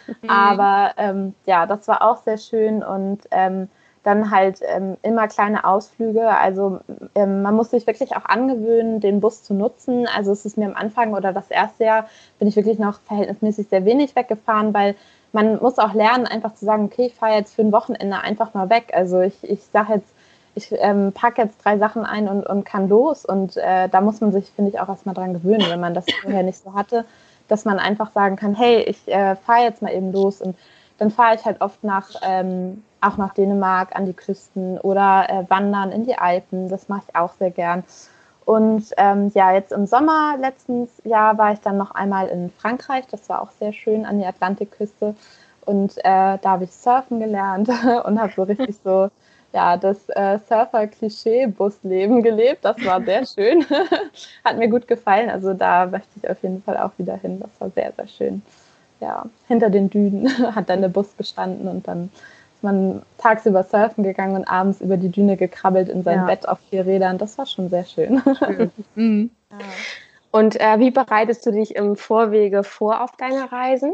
Mhm. 0.08 0.30
Aber 0.30 0.91
ähm, 0.98 1.34
ja, 1.46 1.65
das 1.65 1.88
war 1.88 2.02
auch 2.02 2.17
sehr 2.24 2.38
schön 2.38 2.84
und 2.84 3.20
ähm, 3.32 3.70
dann 4.04 4.32
halt 4.32 4.60
ähm, 4.63 4.98
immer 5.04 5.28
kleine 5.28 5.63
Ausflüge. 5.63 6.28
Also 6.28 6.80
ähm, 7.13 7.44
man 7.44 7.56
muss 7.56 7.70
sich 7.72 7.86
wirklich 7.86 8.15
auch 8.15 8.26
angewöhnen, 8.26 9.00
den 9.00 9.20
Bus 9.20 9.44
zu 9.44 9.54
nutzen. 9.54 10.08
Also 10.15 10.32
es 10.32 10.46
ist 10.46 10.58
mir 10.58 10.65
am 10.65 10.76
Anfang 10.76 11.13
oder 11.13 11.34
das 11.34 11.52
erste 11.52 11.84
Jahr 11.84 12.10
bin 12.39 12.48
ich 12.48 12.56
wirklich 12.56 12.80
noch 12.80 13.00
verhältnismäßig 13.02 13.67
sehr 13.70 13.86
wenig 13.86 14.15
weggefahren, 14.15 14.74
weil 14.74 14.96
man 15.34 15.60
muss 15.62 15.80
auch 15.80 15.94
lernen, 15.94 16.28
einfach 16.28 16.54
zu 16.56 16.65
sagen, 16.65 16.86
okay, 16.86 17.08
ich 17.08 17.15
fahre 17.15 17.36
jetzt 17.36 17.56
für 17.56 17.62
ein 17.62 17.72
Wochenende 17.72 18.20
einfach 18.20 18.54
mal 18.54 18.70
weg. 18.70 18.91
Also 18.94 19.22
ich, 19.22 19.44
ich 19.44 19.62
sage 19.72 19.94
jetzt, 19.96 20.13
ich 20.56 20.67
ähm, 20.72 21.13
packe 21.13 21.41
jetzt 21.41 21.63
drei 21.63 21.78
Sachen 21.78 22.04
ein 22.04 22.28
und, 22.28 22.46
und 22.46 22.65
kann 22.65 22.89
los. 22.89 23.26
Und 23.26 23.56
äh, 23.58 23.88
da 23.88 24.02
muss 24.02 24.20
man 24.20 24.32
sich, 24.34 24.52
finde 24.52 24.72
ich, 24.72 24.80
auch 24.80 24.89
erstmal 24.89 25.15
dran 25.15 25.34
gewöhnen, 25.34 25.65
wenn 25.70 25.80
man 25.80 25.94
das 25.94 26.06
vorher 26.22 26.44
nicht 26.44 26.62
so 26.62 26.74
hatte, 26.74 27.06
dass 27.48 27.65
man 27.65 27.80
einfach 27.80 28.12
sagen 28.12 28.36
kann, 28.36 28.54
hey, 28.54 28.82
ich 28.84 29.08
äh, 29.08 29.36
fahre 29.38 29.63
jetzt 29.63 29.82
mal 29.82 29.94
eben 29.94 30.12
los. 30.12 30.41
Und 30.41 30.58
dann 30.98 31.12
fahre 31.12 31.36
ich 31.36 31.46
halt 31.46 31.62
oft 31.62 31.84
nach, 31.84 32.10
ähm, 32.22 32.84
auch 33.00 33.17
nach 33.17 33.34
Dänemark 33.34 33.96
an 33.96 34.06
die 34.06 34.13
Küsten 34.13 34.78
oder 34.80 35.28
äh, 35.30 35.50
wandern 35.50 35.91
in 35.91 36.06
die 36.06 36.17
Alpen. 36.17 36.70
Das 36.70 36.89
mache 36.89 37.04
ich 37.08 37.15
auch 37.15 37.34
sehr 37.39 37.52
gern. 37.52 37.84
Und 38.45 38.86
ähm, 38.97 39.32
ja, 39.34 39.54
jetzt 39.54 39.71
im 39.71 39.86
Sommer 39.86 40.36
letztens 40.39 40.89
Jahr 41.04 41.38
war 41.38 41.54
ich 41.54 41.60
dann 41.60 41.77
noch 41.77 41.91
einmal 41.91 42.27
in 42.27 42.49
Frankreich. 42.49 43.06
Das 43.08 43.30
war 43.30 43.41
auch 43.41 43.51
sehr 43.51 43.71
schön 43.71 44.06
an 44.06 44.19
die 44.19 44.25
Atlantikküste. 44.25 45.15
Und 45.65 45.97
äh, 45.99 46.38
da 46.41 46.43
habe 46.43 46.63
ich 46.63 46.71
surfen 46.71 47.19
gelernt 47.19 47.69
und 48.06 48.19
habe 48.19 48.34
so 48.36 48.43
richtig 48.43 48.75
so 48.84 49.10
ja, 49.54 49.77
das 49.77 50.08
äh, 50.10 50.39
Surfer-Klischee-Busleben 50.47 52.23
gelebt. 52.23 52.63
Das 52.63 52.84
war 52.86 53.04
sehr 53.04 53.25
schön. 53.25 53.65
Hat 54.45 54.58
mir 54.58 54.69
gut 54.69 54.88
gefallen. 54.88 55.30
Also 55.30 55.54
da 55.54 55.86
möchte 55.88 56.10
ich 56.15 56.30
auf 56.30 56.41
jeden 56.41 56.63
Fall 56.63 56.77
auch 56.77 56.91
wieder 56.97 57.17
hin. 57.17 57.39
Das 57.39 57.49
war 57.60 57.69
sehr, 57.71 57.91
sehr 57.95 58.08
schön. 58.08 58.41
Ja, 58.99 59.25
hinter 59.47 59.69
den 59.69 59.89
Dünen 59.89 60.30
hat 60.56 60.69
dann 60.69 60.82
der 60.82 60.89
Bus 60.89 61.17
gestanden 61.17 61.67
und 61.67 61.88
dann 61.88 62.12
man 62.63 63.02
tagsüber 63.17 63.63
surfen 63.63 64.04
gegangen 64.04 64.36
und 64.36 64.45
abends 64.45 64.82
über 64.82 64.97
die 64.97 65.10
Düne 65.10 65.38
gekrabbelt 65.38 65.89
in 65.89 66.04
sein 66.04 66.19
ja. 66.19 66.26
Bett 66.26 66.47
auf 66.47 66.60
vier 66.69 66.86
Rädern. 66.86 67.17
Das 67.17 67.38
war 67.38 67.45
schon 67.45 67.69
sehr 67.69 67.86
schön. 67.86 68.21
schön. 68.38 68.71
Mhm. 68.95 69.32
Ja. 69.52 69.58
Und 70.32 70.60
äh, 70.60 70.80
wie 70.80 70.91
bereitest 70.91 71.45
du 71.45 71.52
dich 71.52 71.76
im 71.76 71.95
Vorwege 71.97 72.63
vor 72.63 73.02
auf 73.02 73.12
deine 73.17 73.52
Reisen? 73.52 73.93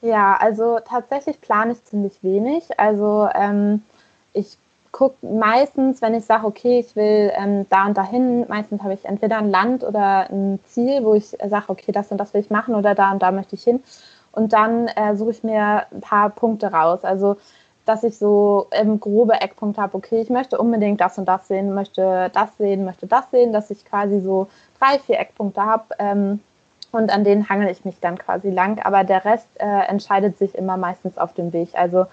Ja, 0.00 0.36
also 0.40 0.78
tatsächlich 0.84 1.40
plane 1.40 1.72
ich 1.72 1.84
ziemlich 1.84 2.22
wenig. 2.22 2.78
Also 2.78 3.28
ähm, 3.34 3.82
ich 4.32 4.56
gucke 4.92 5.26
meistens, 5.26 6.02
wenn 6.02 6.14
ich 6.14 6.24
sage, 6.24 6.46
okay, 6.46 6.80
ich 6.80 6.96
will 6.96 7.32
ähm, 7.34 7.66
da 7.68 7.86
und 7.86 7.96
dahin, 7.96 8.46
meistens 8.48 8.82
habe 8.82 8.94
ich 8.94 9.04
entweder 9.04 9.38
ein 9.38 9.50
Land 9.50 9.84
oder 9.84 10.30
ein 10.30 10.58
Ziel, 10.66 11.04
wo 11.04 11.14
ich 11.14 11.26
sage, 11.26 11.66
okay, 11.68 11.92
das 11.92 12.10
und 12.10 12.18
das 12.18 12.32
will 12.32 12.40
ich 12.40 12.50
machen 12.50 12.74
oder 12.74 12.94
da 12.94 13.12
und 13.12 13.22
da 13.22 13.30
möchte 13.30 13.56
ich 13.56 13.62
hin. 13.62 13.82
Und 14.32 14.52
dann 14.52 14.88
äh, 14.88 15.16
suche 15.16 15.32
ich 15.32 15.42
mir 15.42 15.86
ein 15.92 16.00
paar 16.00 16.30
Punkte 16.30 16.72
raus. 16.72 17.04
Also 17.04 17.36
dass 17.90 18.04
ich 18.04 18.16
so 18.16 18.68
ähm, 18.70 19.00
grobe 19.00 19.40
Eckpunkte 19.40 19.82
habe, 19.82 19.96
okay, 19.96 20.20
ich 20.20 20.30
möchte 20.30 20.58
unbedingt 20.58 21.00
das 21.00 21.18
und 21.18 21.26
das 21.26 21.48
sehen, 21.48 21.74
möchte 21.74 22.30
das 22.32 22.56
sehen, 22.56 22.84
möchte 22.84 23.08
das 23.08 23.28
sehen, 23.32 23.52
dass 23.52 23.68
ich 23.72 23.84
quasi 23.84 24.20
so 24.20 24.46
drei, 24.78 25.00
vier 25.00 25.18
Eckpunkte 25.18 25.60
habe 25.60 25.86
ähm, 25.98 26.38
und 26.92 27.12
an 27.12 27.24
denen 27.24 27.48
hangel 27.48 27.68
ich 27.68 27.84
mich 27.84 27.98
dann 28.00 28.16
quasi 28.16 28.48
lang. 28.50 28.80
Aber 28.84 29.02
der 29.02 29.24
Rest 29.24 29.48
äh, 29.56 29.88
entscheidet 29.88 30.38
sich 30.38 30.54
immer 30.54 30.76
meistens 30.76 31.18
auf 31.18 31.34
dem 31.34 31.52
Weg. 31.52 31.70
Also 31.72 32.06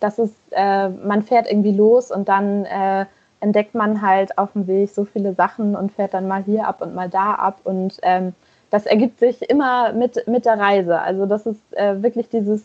das 0.00 0.18
ist, 0.18 0.34
äh, 0.50 0.88
man 0.88 1.22
fährt 1.22 1.48
irgendwie 1.48 1.76
los 1.76 2.10
und 2.10 2.28
dann 2.28 2.64
äh, 2.64 3.06
entdeckt 3.38 3.76
man 3.76 4.02
halt 4.02 4.36
auf 4.36 4.54
dem 4.54 4.66
Weg 4.66 4.90
so 4.90 5.04
viele 5.04 5.34
Sachen 5.34 5.76
und 5.76 5.92
fährt 5.92 6.12
dann 6.12 6.26
mal 6.26 6.42
hier 6.42 6.66
ab 6.66 6.82
und 6.82 6.92
mal 6.92 7.08
da 7.08 7.34
ab 7.34 7.60
und 7.62 7.98
ähm, 8.02 8.34
das 8.70 8.84
ergibt 8.84 9.20
sich 9.20 9.48
immer 9.48 9.92
mit, 9.92 10.26
mit 10.26 10.44
der 10.44 10.58
Reise. 10.58 11.00
Also 11.00 11.26
das 11.26 11.46
ist 11.46 11.60
äh, 11.72 12.02
wirklich 12.02 12.28
dieses, 12.30 12.64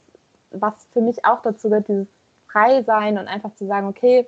was 0.49 0.87
für 0.91 1.01
mich 1.01 1.25
auch 1.25 1.43
dazu 1.43 1.69
gehört, 1.69 1.89
dieses 1.89 2.07
frei 2.55 2.83
sein 2.83 3.17
und 3.17 3.27
einfach 3.27 3.53
zu 3.55 3.67
sagen, 3.67 3.87
okay, 3.87 4.27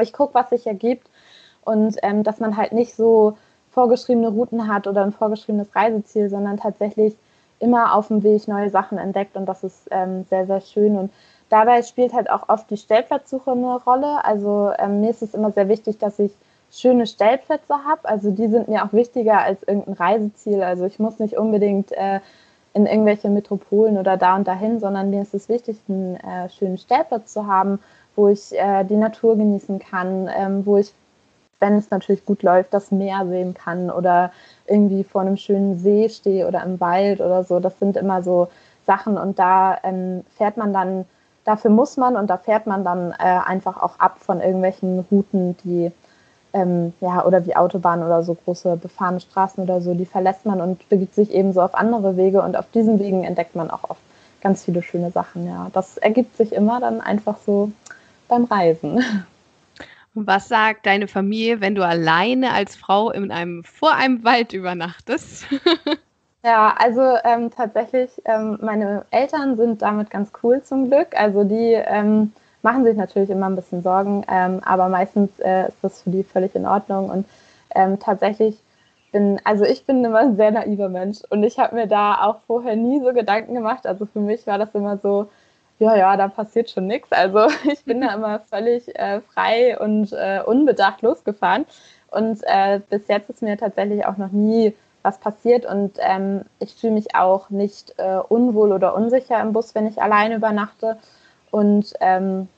ich 0.00 0.12
gucke, 0.12 0.34
was 0.34 0.50
sich 0.50 0.66
ergibt 0.66 1.08
und 1.64 1.96
ähm, 2.02 2.24
dass 2.24 2.40
man 2.40 2.56
halt 2.56 2.72
nicht 2.72 2.96
so 2.96 3.36
vorgeschriebene 3.70 4.28
Routen 4.28 4.66
hat 4.66 4.86
oder 4.88 5.04
ein 5.04 5.12
vorgeschriebenes 5.12 5.74
Reiseziel, 5.74 6.28
sondern 6.28 6.56
tatsächlich 6.56 7.16
immer 7.60 7.94
auf 7.94 8.08
dem 8.08 8.24
Weg 8.24 8.48
neue 8.48 8.70
Sachen 8.70 8.98
entdeckt 8.98 9.36
und 9.36 9.46
das 9.46 9.62
ist 9.62 9.86
ähm, 9.92 10.24
sehr, 10.28 10.46
sehr 10.46 10.60
schön 10.60 10.96
und 10.96 11.12
dabei 11.48 11.82
spielt 11.82 12.12
halt 12.12 12.28
auch 12.28 12.48
oft 12.48 12.68
die 12.70 12.76
Stellplatzsuche 12.76 13.52
eine 13.52 13.76
Rolle. 13.76 14.24
Also 14.24 14.72
ähm, 14.78 15.00
mir 15.00 15.10
ist 15.10 15.22
es 15.22 15.34
immer 15.34 15.52
sehr 15.52 15.68
wichtig, 15.68 15.98
dass 15.98 16.18
ich 16.18 16.32
schöne 16.72 17.06
Stellplätze 17.06 17.84
habe. 17.84 18.08
Also 18.08 18.32
die 18.32 18.48
sind 18.48 18.66
mir 18.68 18.84
auch 18.84 18.92
wichtiger 18.92 19.38
als 19.38 19.62
irgendein 19.62 19.94
Reiseziel. 19.94 20.62
Also 20.62 20.86
ich 20.86 20.98
muss 20.98 21.20
nicht 21.20 21.36
unbedingt 21.36 21.92
äh, 21.92 22.18
in 22.74 22.86
irgendwelche 22.86 23.30
Metropolen 23.30 23.96
oder 23.96 24.16
da 24.16 24.36
und 24.36 24.46
dahin, 24.46 24.80
sondern 24.80 25.10
mir 25.10 25.22
ist 25.22 25.32
es 25.34 25.48
wichtig, 25.48 25.78
einen 25.88 26.16
äh, 26.16 26.48
schönen 26.50 26.76
Stellplatz 26.76 27.32
zu 27.32 27.46
haben, 27.46 27.78
wo 28.16 28.28
ich 28.28 28.52
äh, 28.52 28.84
die 28.84 28.96
Natur 28.96 29.36
genießen 29.36 29.78
kann, 29.78 30.28
ähm, 30.36 30.66
wo 30.66 30.76
ich 30.76 30.92
wenn 31.60 31.74
es 31.78 31.90
natürlich 31.90 32.26
gut 32.26 32.42
läuft, 32.42 32.74
das 32.74 32.90
Meer 32.90 33.26
sehen 33.26 33.54
kann 33.54 33.90
oder 33.90 34.32
irgendwie 34.66 35.02
vor 35.02 35.22
einem 35.22 35.38
schönen 35.38 35.78
See 35.78 36.10
stehe 36.10 36.46
oder 36.46 36.62
im 36.62 36.78
Wald 36.78 37.20
oder 37.20 37.42
so. 37.42 37.58
Das 37.58 37.78
sind 37.78 37.96
immer 37.96 38.22
so 38.22 38.48
Sachen 38.86 39.16
und 39.16 39.38
da 39.38 39.78
ähm, 39.82 40.24
fährt 40.36 40.58
man 40.58 40.74
dann, 40.74 41.06
dafür 41.44 41.70
muss 41.70 41.96
man 41.96 42.16
und 42.16 42.28
da 42.28 42.36
fährt 42.36 42.66
man 42.66 42.84
dann 42.84 43.12
äh, 43.12 43.40
einfach 43.46 43.82
auch 43.82 43.98
ab 43.98 44.18
von 44.18 44.40
irgendwelchen 44.40 45.06
Routen, 45.10 45.56
die 45.64 45.90
ähm, 46.54 46.94
ja, 47.00 47.24
oder 47.24 47.44
wie 47.46 47.56
Autobahnen 47.56 48.06
oder 48.06 48.22
so 48.22 48.34
große 48.34 48.76
befahrene 48.76 49.20
Straßen 49.20 49.62
oder 49.62 49.80
so, 49.80 49.92
die 49.94 50.06
verlässt 50.06 50.46
man 50.46 50.60
und 50.60 50.88
begibt 50.88 51.14
sich 51.14 51.30
eben 51.32 51.52
so 51.52 51.60
auf 51.60 51.74
andere 51.74 52.16
Wege 52.16 52.40
und 52.40 52.56
auf 52.56 52.70
diesen 52.72 52.98
Wegen 52.98 53.24
entdeckt 53.24 53.56
man 53.56 53.70
auch 53.70 53.90
oft 53.90 54.00
ganz 54.40 54.64
viele 54.64 54.82
schöne 54.82 55.10
Sachen, 55.10 55.46
ja. 55.46 55.68
Das 55.72 55.96
ergibt 55.98 56.36
sich 56.36 56.52
immer 56.52 56.80
dann 56.80 57.00
einfach 57.00 57.36
so 57.44 57.72
beim 58.28 58.44
Reisen. 58.44 59.04
Was 60.14 60.46
sagt 60.46 60.86
deine 60.86 61.08
Familie, 61.08 61.60
wenn 61.60 61.74
du 61.74 61.84
alleine 61.84 62.52
als 62.52 62.76
Frau 62.76 63.10
in 63.10 63.32
einem, 63.32 63.64
vor 63.64 63.94
einem 63.94 64.22
Wald 64.24 64.52
übernachtest? 64.52 65.46
Ja, 66.46 66.74
also 66.78 67.00
ähm, 67.24 67.50
tatsächlich, 67.50 68.10
ähm, 68.26 68.58
meine 68.60 69.06
Eltern 69.10 69.56
sind 69.56 69.80
damit 69.80 70.10
ganz 70.10 70.30
cool 70.42 70.62
zum 70.62 70.90
Glück. 70.90 71.18
Also 71.18 71.42
die 71.42 71.72
ähm, 71.72 72.32
machen 72.64 72.84
sich 72.84 72.96
natürlich 72.96 73.30
immer 73.30 73.46
ein 73.46 73.56
bisschen 73.56 73.82
Sorgen, 73.82 74.24
ähm, 74.28 74.60
aber 74.64 74.88
meistens 74.88 75.30
äh, 75.40 75.68
ist 75.68 75.76
das 75.82 76.02
für 76.02 76.10
die 76.10 76.24
völlig 76.24 76.54
in 76.54 76.66
Ordnung. 76.66 77.10
Und 77.10 77.26
ähm, 77.74 77.98
tatsächlich 78.00 78.56
bin, 79.12 79.40
also 79.44 79.64
ich 79.64 79.84
bin 79.84 80.04
immer 80.04 80.18
ein 80.18 80.36
sehr 80.36 80.50
naiver 80.50 80.88
Mensch 80.88 81.18
und 81.30 81.44
ich 81.44 81.58
habe 81.58 81.74
mir 81.76 81.86
da 81.86 82.24
auch 82.24 82.40
vorher 82.46 82.74
nie 82.76 83.00
so 83.00 83.12
Gedanken 83.12 83.54
gemacht. 83.54 83.86
Also 83.86 84.06
für 84.06 84.20
mich 84.20 84.46
war 84.46 84.58
das 84.58 84.74
immer 84.74 84.98
so, 84.98 85.28
ja, 85.78 85.96
ja, 85.96 86.16
da 86.16 86.28
passiert 86.28 86.70
schon 86.70 86.86
nichts. 86.86 87.12
Also 87.12 87.46
ich 87.72 87.84
bin 87.84 88.00
da 88.00 88.14
immer 88.14 88.40
völlig 88.40 88.98
äh, 88.98 89.20
frei 89.20 89.78
und 89.78 90.12
äh, 90.12 90.40
unbedacht 90.44 91.02
losgefahren. 91.02 91.66
Und 92.10 92.40
äh, 92.44 92.80
bis 92.90 93.08
jetzt 93.08 93.30
ist 93.30 93.42
mir 93.42 93.58
tatsächlich 93.58 94.06
auch 94.06 94.16
noch 94.16 94.32
nie 94.32 94.74
was 95.04 95.18
passiert 95.18 95.66
und 95.66 95.98
ähm, 95.98 96.46
ich 96.60 96.74
fühle 96.74 96.94
mich 96.94 97.14
auch 97.14 97.50
nicht 97.50 97.94
äh, 97.98 98.16
unwohl 98.16 98.72
oder 98.72 98.94
unsicher 98.94 99.38
im 99.40 99.52
Bus, 99.52 99.74
wenn 99.74 99.86
ich 99.86 100.00
alleine 100.00 100.36
übernachte. 100.36 100.96
Und 101.54 101.94
ähm, 102.00 102.48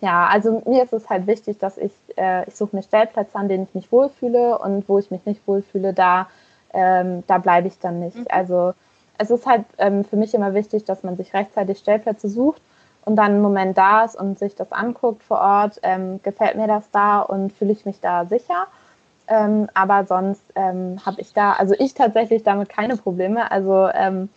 ja, 0.00 0.26
also 0.26 0.60
mir 0.66 0.82
ist 0.82 0.92
es 0.92 1.08
halt 1.08 1.28
wichtig, 1.28 1.58
dass 1.58 1.78
ich, 1.78 1.92
äh, 2.16 2.44
ich 2.48 2.56
suche 2.56 2.74
mir 2.74 2.82
Stellplätze, 2.82 3.38
an 3.38 3.48
denen 3.48 3.68
ich 3.68 3.74
mich 3.76 3.92
wohlfühle 3.92 4.58
und 4.58 4.88
wo 4.88 4.98
ich 4.98 5.12
mich 5.12 5.24
nicht 5.26 5.46
wohlfühle, 5.46 5.92
da, 5.92 6.26
ähm, 6.74 7.22
da 7.28 7.38
bleibe 7.38 7.68
ich 7.68 7.78
dann 7.78 8.00
nicht. 8.00 8.16
Mhm. 8.16 8.26
Also 8.28 8.74
es 9.16 9.30
ist 9.30 9.46
halt 9.46 9.64
ähm, 9.78 10.04
für 10.04 10.16
mich 10.16 10.34
immer 10.34 10.54
wichtig, 10.54 10.84
dass 10.84 11.04
man 11.04 11.16
sich 11.16 11.34
rechtzeitig 11.34 11.78
Stellplätze 11.78 12.28
sucht 12.28 12.60
und 13.04 13.14
dann 13.14 13.26
einen 13.30 13.42
Moment 13.42 13.78
da 13.78 14.04
ist 14.04 14.16
und 14.16 14.40
sich 14.40 14.56
das 14.56 14.72
anguckt 14.72 15.22
vor 15.22 15.38
Ort, 15.38 15.78
ähm, 15.84 16.20
gefällt 16.24 16.56
mir 16.56 16.66
das 16.66 16.90
da 16.90 17.20
und 17.20 17.52
fühle 17.52 17.70
ich 17.70 17.86
mich 17.86 18.00
da 18.00 18.26
sicher. 18.26 18.66
Ähm, 19.28 19.68
aber 19.72 20.04
sonst 20.04 20.42
ähm, 20.56 20.98
habe 21.06 21.20
ich 21.20 21.32
da, 21.32 21.52
also 21.52 21.76
ich 21.78 21.94
tatsächlich 21.94 22.42
damit 22.42 22.70
keine 22.70 22.96
Probleme. 22.96 23.52
Also 23.52 23.88
ähm, 23.94 24.30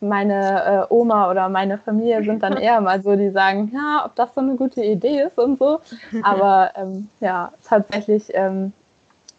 meine 0.00 0.86
äh, 0.90 0.94
Oma 0.94 1.30
oder 1.30 1.48
meine 1.48 1.78
Familie 1.78 2.22
sind 2.22 2.42
dann 2.42 2.56
eher 2.58 2.80
mal 2.80 3.02
so, 3.02 3.16
die 3.16 3.30
sagen, 3.30 3.70
ja, 3.74 4.04
ob 4.04 4.14
das 4.14 4.34
so 4.34 4.40
eine 4.40 4.56
gute 4.56 4.82
Idee 4.82 5.22
ist 5.22 5.38
und 5.38 5.58
so. 5.58 5.80
Aber 6.22 6.70
ähm, 6.76 7.08
ja, 7.20 7.52
tatsächlich 7.64 8.28
ähm, 8.34 8.72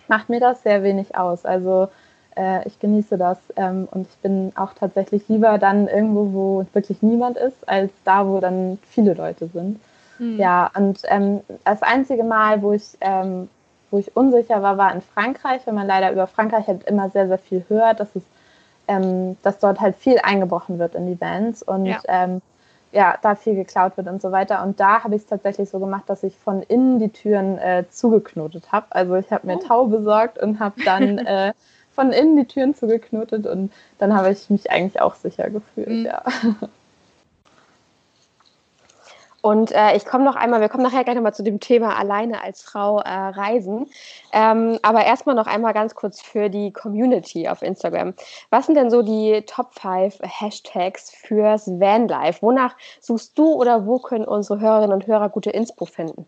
macht 0.07 0.29
mir 0.29 0.39
das 0.39 0.63
sehr 0.63 0.83
wenig 0.83 1.15
aus. 1.15 1.45
Also 1.45 1.89
äh, 2.35 2.67
ich 2.67 2.79
genieße 2.79 3.17
das 3.17 3.37
ähm, 3.55 3.87
und 3.91 4.07
ich 4.07 4.17
bin 4.17 4.51
auch 4.55 4.73
tatsächlich 4.73 5.27
lieber 5.27 5.57
dann 5.57 5.87
irgendwo, 5.87 6.33
wo 6.33 6.65
wirklich 6.73 7.01
niemand 7.01 7.37
ist, 7.37 7.67
als 7.67 7.91
da, 8.03 8.27
wo 8.27 8.39
dann 8.39 8.79
viele 8.89 9.13
Leute 9.13 9.47
sind. 9.47 9.79
Mhm. 10.19 10.39
Ja, 10.39 10.71
und 10.75 10.99
ähm, 11.05 11.41
das 11.63 11.83
einzige 11.83 12.23
Mal, 12.23 12.61
wo 12.61 12.73
ich 12.73 12.97
ähm, 13.01 13.49
wo 13.91 13.97
ich 13.97 14.15
unsicher 14.15 14.61
war, 14.61 14.77
war 14.77 14.93
in 14.93 15.01
Frankreich, 15.01 15.61
wenn 15.65 15.75
man 15.75 15.87
leider 15.87 16.11
über 16.11 16.27
Frankreich 16.27 16.67
halt 16.67 16.83
immer 16.85 17.09
sehr, 17.09 17.27
sehr 17.27 17.37
viel 17.37 17.63
hört, 17.69 17.99
dass 17.99 18.15
es, 18.15 18.23
ähm, 18.87 19.37
dass 19.43 19.59
dort 19.59 19.79
halt 19.79 19.95
viel 19.95 20.19
eingebrochen 20.21 20.79
wird 20.79 20.95
in 20.95 21.07
die 21.07 21.15
Bands 21.15 21.63
und 21.63 21.85
ja. 21.85 21.99
Ähm, 22.07 22.41
ja, 22.93 23.17
da 23.21 23.35
viel 23.35 23.55
geklaut 23.55 23.97
wird 23.97 24.07
und 24.07 24.21
so 24.21 24.31
weiter. 24.31 24.63
Und 24.63 24.79
da 24.79 25.03
habe 25.03 25.15
ich 25.15 25.23
es 25.23 25.27
tatsächlich 25.27 25.69
so 25.69 25.79
gemacht, 25.79 26.03
dass 26.07 26.23
ich 26.23 26.35
von 26.37 26.63
innen 26.63 26.99
die 26.99 27.09
Türen 27.09 27.57
äh, 27.57 27.83
zugeknotet 27.89 28.71
habe. 28.71 28.87
Also 28.91 29.15
ich 29.15 29.29
habe 29.31 29.45
mir 29.45 29.57
oh. 29.57 29.67
Tau 29.67 29.85
besorgt 29.87 30.39
und 30.39 30.59
habe 30.59 30.81
dann 30.83 31.17
äh, 31.25 31.53
von 31.91 32.11
innen 32.11 32.37
die 32.37 32.45
Türen 32.45 32.75
zugeknotet 32.75 33.45
und 33.45 33.73
dann 33.97 34.15
habe 34.15 34.31
ich 34.31 34.49
mich 34.49 34.71
eigentlich 34.71 35.01
auch 35.01 35.15
sicher 35.15 35.49
gefühlt, 35.49 35.89
mhm. 35.89 36.05
ja. 36.05 36.23
Und 39.47 39.71
äh, 39.71 39.95
ich 39.95 40.03
komme 40.03 40.25
noch 40.25 40.35
einmal, 40.35 40.59
wir 40.59 40.67
kommen 40.67 40.83
nachher 40.83 41.05
gleich 41.05 41.15
nochmal 41.15 41.33
zu 41.33 41.41
dem 41.41 41.61
Thema 41.61 41.97
alleine 41.97 42.43
als 42.43 42.63
Frau 42.63 42.99
äh, 42.99 43.09
reisen. 43.09 43.87
Ähm, 44.33 44.77
aber 44.81 45.05
erstmal 45.05 45.35
noch 45.35 45.47
einmal 45.47 45.73
ganz 45.73 45.95
kurz 45.95 46.21
für 46.21 46.49
die 46.49 46.73
Community 46.73 47.47
auf 47.47 47.61
Instagram. 47.61 48.13
Was 48.49 48.65
sind 48.65 48.75
denn 48.75 48.89
so 48.89 49.03
die 49.03 49.41
Top 49.47 49.73
5 49.73 50.19
Hashtags 50.21 51.11
fürs 51.11 51.65
Vanlife? 51.67 52.41
Wonach 52.41 52.75
suchst 52.99 53.39
du 53.39 53.53
oder 53.53 53.85
wo 53.85 53.99
können 53.99 54.25
unsere 54.25 54.59
Hörerinnen 54.59 54.91
und 54.91 55.07
Hörer 55.07 55.29
gute 55.29 55.51
Inspo 55.51 55.85
finden? 55.85 56.25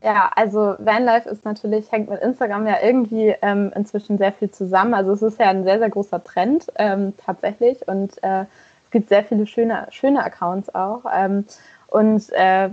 Ja, 0.00 0.30
also 0.36 0.76
Vanlife 0.78 1.28
ist 1.28 1.44
natürlich, 1.44 1.90
hängt 1.90 2.08
mit 2.08 2.22
Instagram 2.22 2.68
ja 2.68 2.76
irgendwie 2.84 3.34
ähm, 3.42 3.72
inzwischen 3.74 4.16
sehr 4.16 4.32
viel 4.32 4.52
zusammen. 4.52 4.94
Also 4.94 5.10
es 5.10 5.22
ist 5.22 5.40
ja 5.40 5.46
ein 5.46 5.64
sehr, 5.64 5.80
sehr 5.80 5.90
großer 5.90 6.22
Trend 6.22 6.68
ähm, 6.76 7.14
tatsächlich 7.16 7.88
und 7.88 8.22
äh, 8.22 8.42
es 8.84 8.92
gibt 8.92 9.08
sehr 9.08 9.24
viele 9.24 9.48
schöne, 9.48 9.88
schöne 9.90 10.24
Accounts 10.24 10.72
auch. 10.72 11.02
Ähm, 11.12 11.44
und 11.90 12.30
äh, 12.32 12.70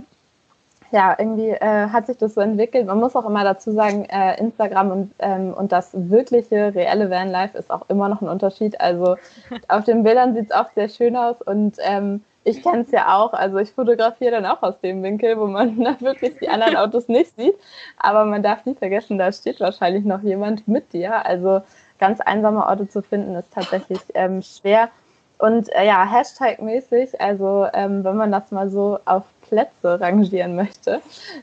ja, 0.90 1.14
irgendwie 1.18 1.50
äh, 1.50 1.88
hat 1.90 2.06
sich 2.06 2.16
das 2.16 2.34
so 2.34 2.40
entwickelt. 2.40 2.86
Man 2.86 2.98
muss 2.98 3.14
auch 3.14 3.26
immer 3.26 3.44
dazu 3.44 3.72
sagen, 3.72 4.06
äh, 4.06 4.38
Instagram 4.38 4.90
und, 4.90 5.14
ähm, 5.18 5.52
und 5.52 5.70
das 5.72 5.90
wirkliche, 5.92 6.74
reelle 6.74 7.10
Vanlife 7.10 7.58
ist 7.58 7.70
auch 7.70 7.88
immer 7.88 8.08
noch 8.08 8.22
ein 8.22 8.28
Unterschied. 8.28 8.80
Also 8.80 9.16
auf 9.68 9.84
den 9.84 10.02
Bildern 10.02 10.34
sieht 10.34 10.46
es 10.46 10.52
auch 10.52 10.70
sehr 10.74 10.88
schön 10.88 11.16
aus 11.16 11.42
und 11.42 11.76
ähm, 11.80 12.22
ich 12.44 12.62
kenne 12.62 12.82
es 12.82 12.90
ja 12.90 13.18
auch. 13.18 13.34
Also 13.34 13.58
ich 13.58 13.72
fotografiere 13.72 14.30
dann 14.30 14.46
auch 14.46 14.62
aus 14.62 14.80
dem 14.80 15.02
Winkel, 15.02 15.38
wo 15.38 15.46
man 15.46 15.78
dann 15.84 16.00
wirklich 16.00 16.38
die 16.38 16.48
anderen 16.48 16.76
Autos 16.78 17.08
nicht 17.08 17.36
sieht. 17.36 17.54
Aber 17.98 18.24
man 18.24 18.42
darf 18.42 18.64
nie 18.64 18.74
vergessen, 18.74 19.18
da 19.18 19.30
steht 19.32 19.60
wahrscheinlich 19.60 20.04
noch 20.04 20.22
jemand 20.22 20.66
mit 20.66 20.92
dir. 20.94 21.26
Also 21.26 21.60
ganz 21.98 22.20
einsame 22.20 22.64
Orte 22.64 22.88
zu 22.88 23.02
finden 23.02 23.34
ist 23.34 23.52
tatsächlich 23.52 24.00
ähm, 24.14 24.40
schwer. 24.42 24.88
Und 25.38 25.72
äh, 25.72 25.86
ja, 25.86 26.04
Hashtag-mäßig, 26.04 27.20
also 27.20 27.66
ähm, 27.72 28.02
wenn 28.02 28.16
man 28.16 28.32
das 28.32 28.50
mal 28.50 28.68
so 28.68 28.98
auf 29.04 29.22
Plätze 29.42 30.00
rangieren 30.00 30.56
möchte, 30.56 31.00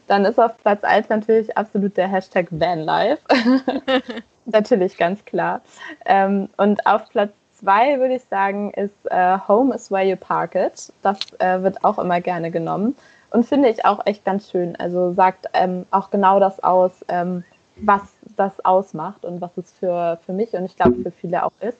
dann 0.07 0.25
ist 0.25 0.39
auf 0.39 0.57
Platz 0.57 0.83
1 0.83 1.09
natürlich 1.09 1.57
absolut 1.57 1.95
der 1.95 2.09
Hashtag 2.09 2.47
Vanlife. 2.51 3.21
natürlich, 4.45 4.97
ganz 4.97 5.23
klar. 5.23 5.61
Ähm, 6.05 6.49
und 6.57 6.85
auf 6.85 7.09
Platz 7.09 7.31
2 7.59 7.99
würde 7.99 8.15
ich 8.15 8.23
sagen, 8.23 8.71
ist 8.71 9.09
äh, 9.09 9.37
Home 9.47 9.73
is 9.73 9.89
where 9.89 10.03
you 10.03 10.17
park 10.17 10.55
it. 10.55 10.91
Das 11.01 11.17
äh, 11.39 11.61
wird 11.63 11.83
auch 11.83 11.97
immer 11.97 12.19
gerne 12.19 12.51
genommen. 12.51 12.95
Und 13.31 13.45
finde 13.45 13.69
ich 13.69 13.85
auch 13.85 14.05
echt 14.05 14.23
ganz 14.25 14.49
schön. 14.49 14.75
Also 14.75 15.13
sagt 15.13 15.47
ähm, 15.53 15.85
auch 15.91 16.09
genau 16.09 16.39
das 16.39 16.61
aus, 16.63 16.91
ähm, 17.07 17.43
was 17.77 18.01
das 18.35 18.63
ausmacht 18.63 19.25
und 19.25 19.41
was 19.41 19.57
es 19.57 19.71
für, 19.73 20.19
für 20.25 20.33
mich 20.33 20.53
und 20.53 20.65
ich 20.65 20.75
glaube 20.75 21.01
für 21.01 21.11
viele 21.11 21.43
auch 21.43 21.51
ist. 21.61 21.77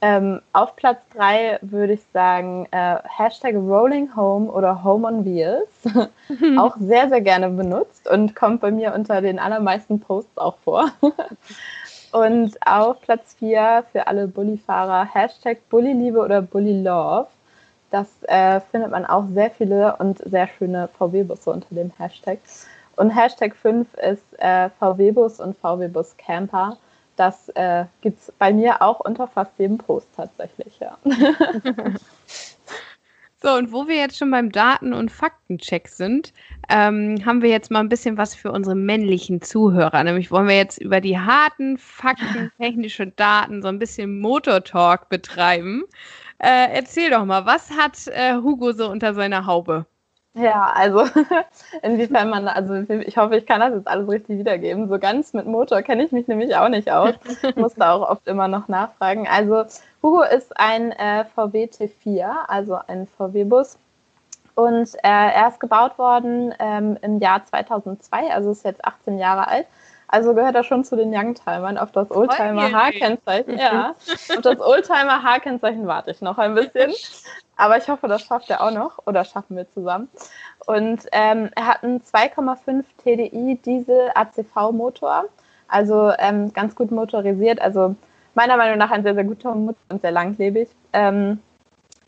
Ähm, 0.00 0.40
auf 0.52 0.76
Platz 0.76 1.00
3 1.14 1.58
würde 1.60 1.94
ich 1.94 2.02
sagen 2.12 2.68
äh, 2.70 2.98
Hashtag 3.04 3.56
Rolling 3.56 4.14
Home 4.14 4.50
oder 4.50 4.84
Home 4.84 5.08
on 5.08 5.24
Wheels. 5.24 5.68
auch 6.56 6.76
sehr, 6.78 7.08
sehr 7.08 7.20
gerne 7.20 7.48
benutzt 7.50 8.08
und 8.08 8.36
kommt 8.36 8.60
bei 8.60 8.70
mir 8.70 8.94
unter 8.94 9.20
den 9.20 9.40
allermeisten 9.40 9.98
Posts 9.98 10.38
auch 10.38 10.56
vor. 10.58 10.90
und 12.12 12.56
auf 12.64 13.00
Platz 13.00 13.34
4 13.40 13.84
für 13.90 14.06
alle 14.06 14.28
Bulli-Fahrer 14.28 15.12
Hashtag 15.12 15.68
Bulli-Liebe 15.68 16.20
oder 16.20 16.42
Bulli-Love. 16.42 17.26
Das 17.90 18.06
äh, 18.24 18.60
findet 18.70 18.92
man 18.92 19.04
auch 19.04 19.24
sehr 19.34 19.50
viele 19.50 19.96
und 19.96 20.18
sehr 20.18 20.46
schöne 20.46 20.88
VW-Busse 20.96 21.50
unter 21.50 21.74
dem 21.74 21.90
Hashtag. 21.98 22.38
Und 22.94 23.10
Hashtag 23.10 23.56
5 23.56 23.86
ist 23.94 24.24
äh, 24.38 24.68
VW-Bus 24.78 25.40
und 25.40 25.56
VW-Bus 25.56 26.16
Camper 26.18 26.76
das 27.18 27.48
äh, 27.50 27.84
gibt 28.00 28.20
es 28.20 28.32
bei 28.38 28.52
mir 28.52 28.82
auch 28.82 29.00
unter 29.00 29.26
fast 29.26 29.52
jedem 29.58 29.78
Post 29.78 30.08
tatsächlich, 30.16 30.78
ja. 30.80 30.96
So, 33.40 33.52
und 33.54 33.70
wo 33.70 33.86
wir 33.86 33.94
jetzt 33.94 34.18
schon 34.18 34.32
beim 34.32 34.50
Daten- 34.50 34.92
und 34.92 35.12
Faktencheck 35.12 35.86
sind, 35.86 36.32
ähm, 36.68 37.24
haben 37.24 37.40
wir 37.40 37.50
jetzt 37.50 37.70
mal 37.70 37.78
ein 37.78 37.88
bisschen 37.88 38.16
was 38.16 38.34
für 38.34 38.50
unsere 38.50 38.74
männlichen 38.74 39.40
Zuhörer. 39.42 40.02
Nämlich 40.02 40.32
wollen 40.32 40.48
wir 40.48 40.56
jetzt 40.56 40.78
über 40.78 41.00
die 41.00 41.16
harten 41.20 41.78
Fakten, 41.78 42.50
technische 42.58 43.06
Daten, 43.06 43.62
so 43.62 43.68
ein 43.68 43.78
bisschen 43.78 44.18
Motor-Talk 44.18 45.08
betreiben. 45.08 45.84
Äh, 46.38 46.74
erzähl 46.74 47.10
doch 47.10 47.24
mal, 47.24 47.46
was 47.46 47.70
hat 47.70 48.08
äh, 48.08 48.34
Hugo 48.34 48.72
so 48.72 48.90
unter 48.90 49.14
seiner 49.14 49.46
Haube? 49.46 49.86
Ja, 50.38 50.72
also 50.74 51.04
inwiefern 51.82 52.30
man, 52.30 52.48
also 52.48 52.74
ich 52.74 53.16
hoffe, 53.16 53.36
ich 53.36 53.46
kann 53.46 53.60
das 53.60 53.74
jetzt 53.74 53.88
alles 53.88 54.08
richtig 54.08 54.38
wiedergeben. 54.38 54.88
So 54.88 54.98
ganz 54.98 55.32
mit 55.32 55.46
Motor 55.46 55.82
kenne 55.82 56.04
ich 56.04 56.12
mich 56.12 56.28
nämlich 56.28 56.56
auch 56.56 56.68
nicht 56.68 56.90
aus. 56.90 57.14
Ich 57.42 57.56
musste 57.56 57.88
auch 57.88 58.08
oft 58.08 58.26
immer 58.26 58.48
noch 58.48 58.68
nachfragen. 58.68 59.26
Also 59.26 59.64
Hugo 60.02 60.22
ist 60.22 60.58
ein 60.58 60.92
äh, 60.92 61.24
VW 61.34 61.64
T4, 61.66 62.26
also 62.46 62.78
ein 62.86 63.06
VW-Bus. 63.06 63.78
Und 64.54 64.94
äh, 64.96 64.98
er 65.02 65.48
ist 65.48 65.60
gebaut 65.60 65.98
worden 65.98 66.54
ähm, 66.58 66.98
im 67.02 67.20
Jahr 67.20 67.44
2002, 67.44 68.32
also 68.32 68.50
ist 68.50 68.64
jetzt 68.64 68.84
18 68.84 69.18
Jahre 69.18 69.46
alt. 69.48 69.66
Also 70.08 70.34
gehört 70.34 70.54
er 70.54 70.64
schon 70.64 70.84
zu 70.84 70.96
den 70.96 71.14
Youngtimern 71.14 71.76
auf 71.76 71.92
das 71.92 72.10
Oldtimer 72.10 72.72
H-Kennzeichen. 72.72 73.58
Ja, 73.58 73.94
auf 74.36 74.40
das 74.42 74.58
Oldtimer 74.58 75.22
H-Kennzeichen 75.22 75.86
warte 75.86 76.10
ich 76.10 76.22
noch 76.22 76.38
ein 76.38 76.54
bisschen. 76.54 76.92
Aber 77.58 77.76
ich 77.76 77.88
hoffe, 77.88 78.08
das 78.08 78.22
schafft 78.22 78.48
er 78.48 78.62
auch 78.62 78.70
noch 78.70 78.98
oder 79.04 79.24
schaffen 79.24 79.56
wir 79.56 79.68
zusammen. 79.70 80.08
Und 80.66 81.04
ähm, 81.12 81.50
er 81.56 81.66
hat 81.66 81.82
einen 81.82 82.00
2,5 82.00 82.84
TDI 83.02 83.58
Diesel 83.64 84.10
ACV 84.14 84.72
Motor, 84.72 85.24
also 85.66 86.12
ähm, 86.18 86.52
ganz 86.52 86.74
gut 86.76 86.90
motorisiert. 86.92 87.60
Also 87.60 87.96
meiner 88.34 88.56
Meinung 88.56 88.78
nach 88.78 88.92
ein 88.92 89.02
sehr, 89.02 89.14
sehr 89.14 89.24
guter 89.24 89.54
Motor 89.54 89.82
und 89.90 90.00
sehr 90.00 90.12
langlebig. 90.12 90.68
Ähm, 90.92 91.40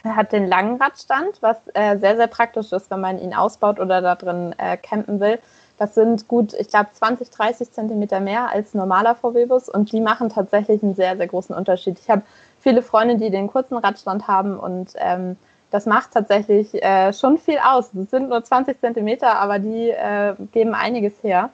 er 0.05 0.17
hat 0.17 0.33
den 0.33 0.47
langen 0.47 0.81
Radstand, 0.81 1.43
was 1.43 1.57
äh, 1.75 1.99
sehr, 1.99 2.17
sehr 2.17 2.29
praktisch 2.29 2.73
ist, 2.73 2.91
wenn 2.91 3.01
man 3.01 3.19
ihn 3.19 3.35
ausbaut 3.35 3.81
oder 3.81 4.01
da 4.01 4.15
drin 4.15 4.55
äh, 4.57 4.77
campen 4.77 5.21
will. 5.21 5.39
Das 5.79 5.95
sind 5.95 6.29
gut, 6.29 6.53
ich 6.55 6.69
glaube, 6.69 6.91
20, 6.93 7.31
30 7.31 7.73
Zentimeter 7.73 8.21
mehr 8.21 8.51
als 8.51 8.75
normaler 8.75 9.15
VW-Bus 9.15 9.69
und 9.69 9.91
die 9.93 10.01
machen 10.01 10.29
tatsächlich 10.29 10.83
einen 10.83 10.95
sehr, 10.95 11.17
sehr 11.17 11.27
großen 11.27 11.55
Unterschied. 11.55 11.99
Ich 11.99 12.09
habe 12.09 12.23
viele 12.61 12.83
Freunde, 12.83 13.17
die 13.17 13.31
den 13.31 13.49
kurzen 13.49 13.77
Radstand 13.77 14.29
haben 14.29 14.59
und 14.59 14.93
ähm, 14.97 15.37
das 15.71 15.87
macht 15.87 16.13
tatsächlich 16.13 16.75
äh, 16.83 17.13
schon 17.13 17.39
viel 17.39 17.59
aus. 17.59 17.95
Es 17.95 18.11
sind 18.11 18.29
nur 18.29 18.43
20 18.43 18.81
Zentimeter, 18.81 19.39
aber 19.39 19.59
die 19.59 19.91
äh, 19.91 20.35
geben 20.53 20.75
einiges 20.75 21.23
her. 21.23 21.51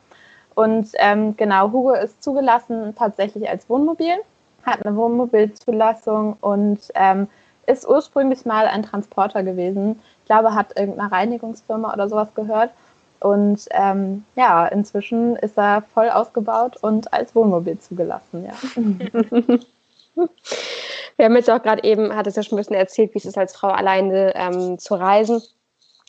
Und 0.54 0.88
ähm, 0.94 1.36
genau, 1.36 1.70
Hugo 1.70 1.92
ist 1.92 2.22
zugelassen 2.22 2.94
tatsächlich 2.96 3.48
als 3.48 3.68
Wohnmobil, 3.68 4.14
hat 4.64 4.84
eine 4.86 4.96
Wohnmobilzulassung 4.96 6.38
und 6.40 6.80
ähm, 6.94 7.28
ist 7.66 7.86
ursprünglich 7.86 8.46
mal 8.46 8.66
ein 8.66 8.82
Transporter 8.82 9.42
gewesen. 9.42 10.00
Ich 10.20 10.26
glaube, 10.26 10.54
hat 10.54 10.78
irgendeiner 10.78 11.12
Reinigungsfirma 11.12 11.92
oder 11.92 12.08
sowas 12.08 12.28
gehört 12.34 12.70
und 13.20 13.66
ähm, 13.70 14.24
ja, 14.34 14.66
inzwischen 14.66 15.36
ist 15.36 15.58
er 15.58 15.82
voll 15.92 16.08
ausgebaut 16.08 16.78
und 16.80 17.12
als 17.12 17.34
Wohnmobil 17.34 17.78
zugelassen, 17.78 18.46
ja. 18.46 19.58
Wir 20.16 21.24
haben 21.24 21.36
jetzt 21.36 21.50
auch 21.50 21.62
gerade 21.62 21.84
eben, 21.84 22.14
hat 22.14 22.26
es 22.26 22.36
ja 22.36 22.42
schon 22.42 22.56
ein 22.56 22.60
bisschen 22.60 22.76
erzählt, 22.76 23.14
wie 23.14 23.18
es 23.18 23.24
ist, 23.24 23.38
als 23.38 23.56
Frau 23.56 23.68
alleine 23.68 24.34
ähm, 24.34 24.78
zu 24.78 24.94
reisen. 24.94 25.42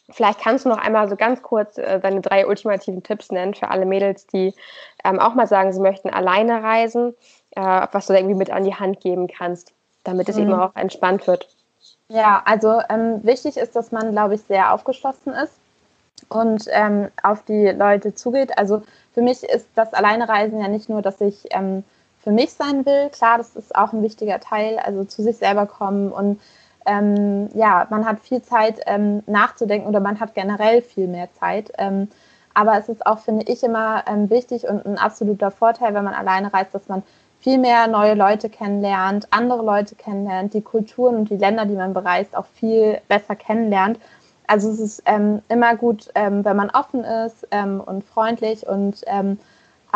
Vielleicht 0.09 0.39
kannst 0.39 0.65
du 0.65 0.69
noch 0.69 0.77
einmal 0.77 1.09
so 1.09 1.15
ganz 1.17 1.41
kurz 1.41 1.77
äh, 1.77 1.99
deine 1.99 2.21
drei 2.21 2.47
ultimativen 2.47 3.03
Tipps 3.03 3.29
nennen 3.31 3.53
für 3.53 3.69
alle 3.69 3.85
Mädels, 3.85 4.25
die 4.27 4.53
ähm, 5.03 5.19
auch 5.19 5.33
mal 5.33 5.47
sagen, 5.47 5.73
sie 5.73 5.81
möchten 5.81 6.09
alleine 6.09 6.63
reisen, 6.63 7.13
äh, 7.51 7.87
was 7.91 8.07
du 8.07 8.13
da 8.13 8.19
irgendwie 8.19 8.37
mit 8.37 8.49
an 8.49 8.63
die 8.63 8.75
Hand 8.75 9.01
geben 9.01 9.27
kannst, 9.27 9.73
damit 10.03 10.29
es 10.29 10.37
mhm. 10.37 10.43
eben 10.43 10.53
auch 10.53 10.75
entspannt 10.75 11.27
wird. 11.27 11.49
Ja, 12.09 12.41
also 12.45 12.79
ähm, 12.89 13.19
wichtig 13.23 13.57
ist, 13.57 13.75
dass 13.75 13.91
man, 13.91 14.11
glaube 14.11 14.35
ich, 14.35 14.41
sehr 14.43 14.73
aufgeschlossen 14.73 15.33
ist 15.33 15.59
und 16.29 16.65
ähm, 16.69 17.09
auf 17.21 17.43
die 17.43 17.67
Leute 17.67 18.15
zugeht. 18.15 18.57
Also 18.57 18.83
für 19.13 19.21
mich 19.21 19.43
ist 19.43 19.67
das 19.75 19.93
Alleinereisen 19.93 20.59
ja 20.59 20.69
nicht 20.69 20.87
nur, 20.87 21.01
dass 21.01 21.19
ich 21.19 21.47
ähm, 21.51 21.83
für 22.27 22.33
mich 22.33 22.51
sein 22.51 22.85
will. 22.85 23.09
Klar, 23.09 23.37
das 23.37 23.55
ist 23.55 23.73
auch 23.73 23.93
ein 23.93 24.03
wichtiger 24.03 24.41
Teil, 24.41 24.79
also 24.79 25.05
zu 25.05 25.23
sich 25.23 25.37
selber 25.37 25.65
kommen 25.65 26.11
und 26.11 26.41
ähm, 26.85 27.47
ja, 27.53 27.87
man 27.89 28.05
hat 28.05 28.19
viel 28.19 28.41
Zeit 28.41 28.81
ähm, 28.85 29.23
nachzudenken 29.27 29.87
oder 29.87 30.01
man 30.01 30.19
hat 30.19 30.33
generell 30.33 30.81
viel 30.81 31.07
mehr 31.07 31.29
Zeit. 31.39 31.71
Ähm, 31.77 32.09
aber 32.53 32.77
es 32.77 32.89
ist 32.89 33.05
auch, 33.05 33.19
finde 33.19 33.45
ich, 33.49 33.63
immer 33.63 34.03
ähm, 34.07 34.29
wichtig 34.29 34.67
und 34.67 34.85
ein 34.85 34.97
absoluter 34.97 35.51
Vorteil, 35.51 35.93
wenn 35.93 36.03
man 36.03 36.13
alleine 36.13 36.53
reist, 36.53 36.75
dass 36.75 36.89
man 36.89 37.01
viel 37.39 37.59
mehr 37.59 37.87
neue 37.87 38.13
Leute 38.13 38.49
kennenlernt, 38.49 39.27
andere 39.31 39.63
Leute 39.63 39.95
kennenlernt, 39.95 40.53
die 40.53 40.61
Kulturen 40.61 41.15
und 41.15 41.29
die 41.29 41.37
Länder, 41.37 41.65
die 41.65 41.75
man 41.75 41.93
bereist, 41.93 42.35
auch 42.35 42.47
viel 42.55 42.99
besser 43.07 43.37
kennenlernt 43.37 43.99
also 44.49 44.69
es 44.71 44.79
ist 44.79 45.03
ähm, 45.05 45.41
immer 45.49 45.75
gut, 45.75 46.07
ähm, 46.15 46.45
wenn 46.45 46.55
man 46.55 46.69
offen 46.69 47.03
ist 47.03 47.45
und 47.51 48.05
freundlich 48.05 48.65
und 48.65 49.01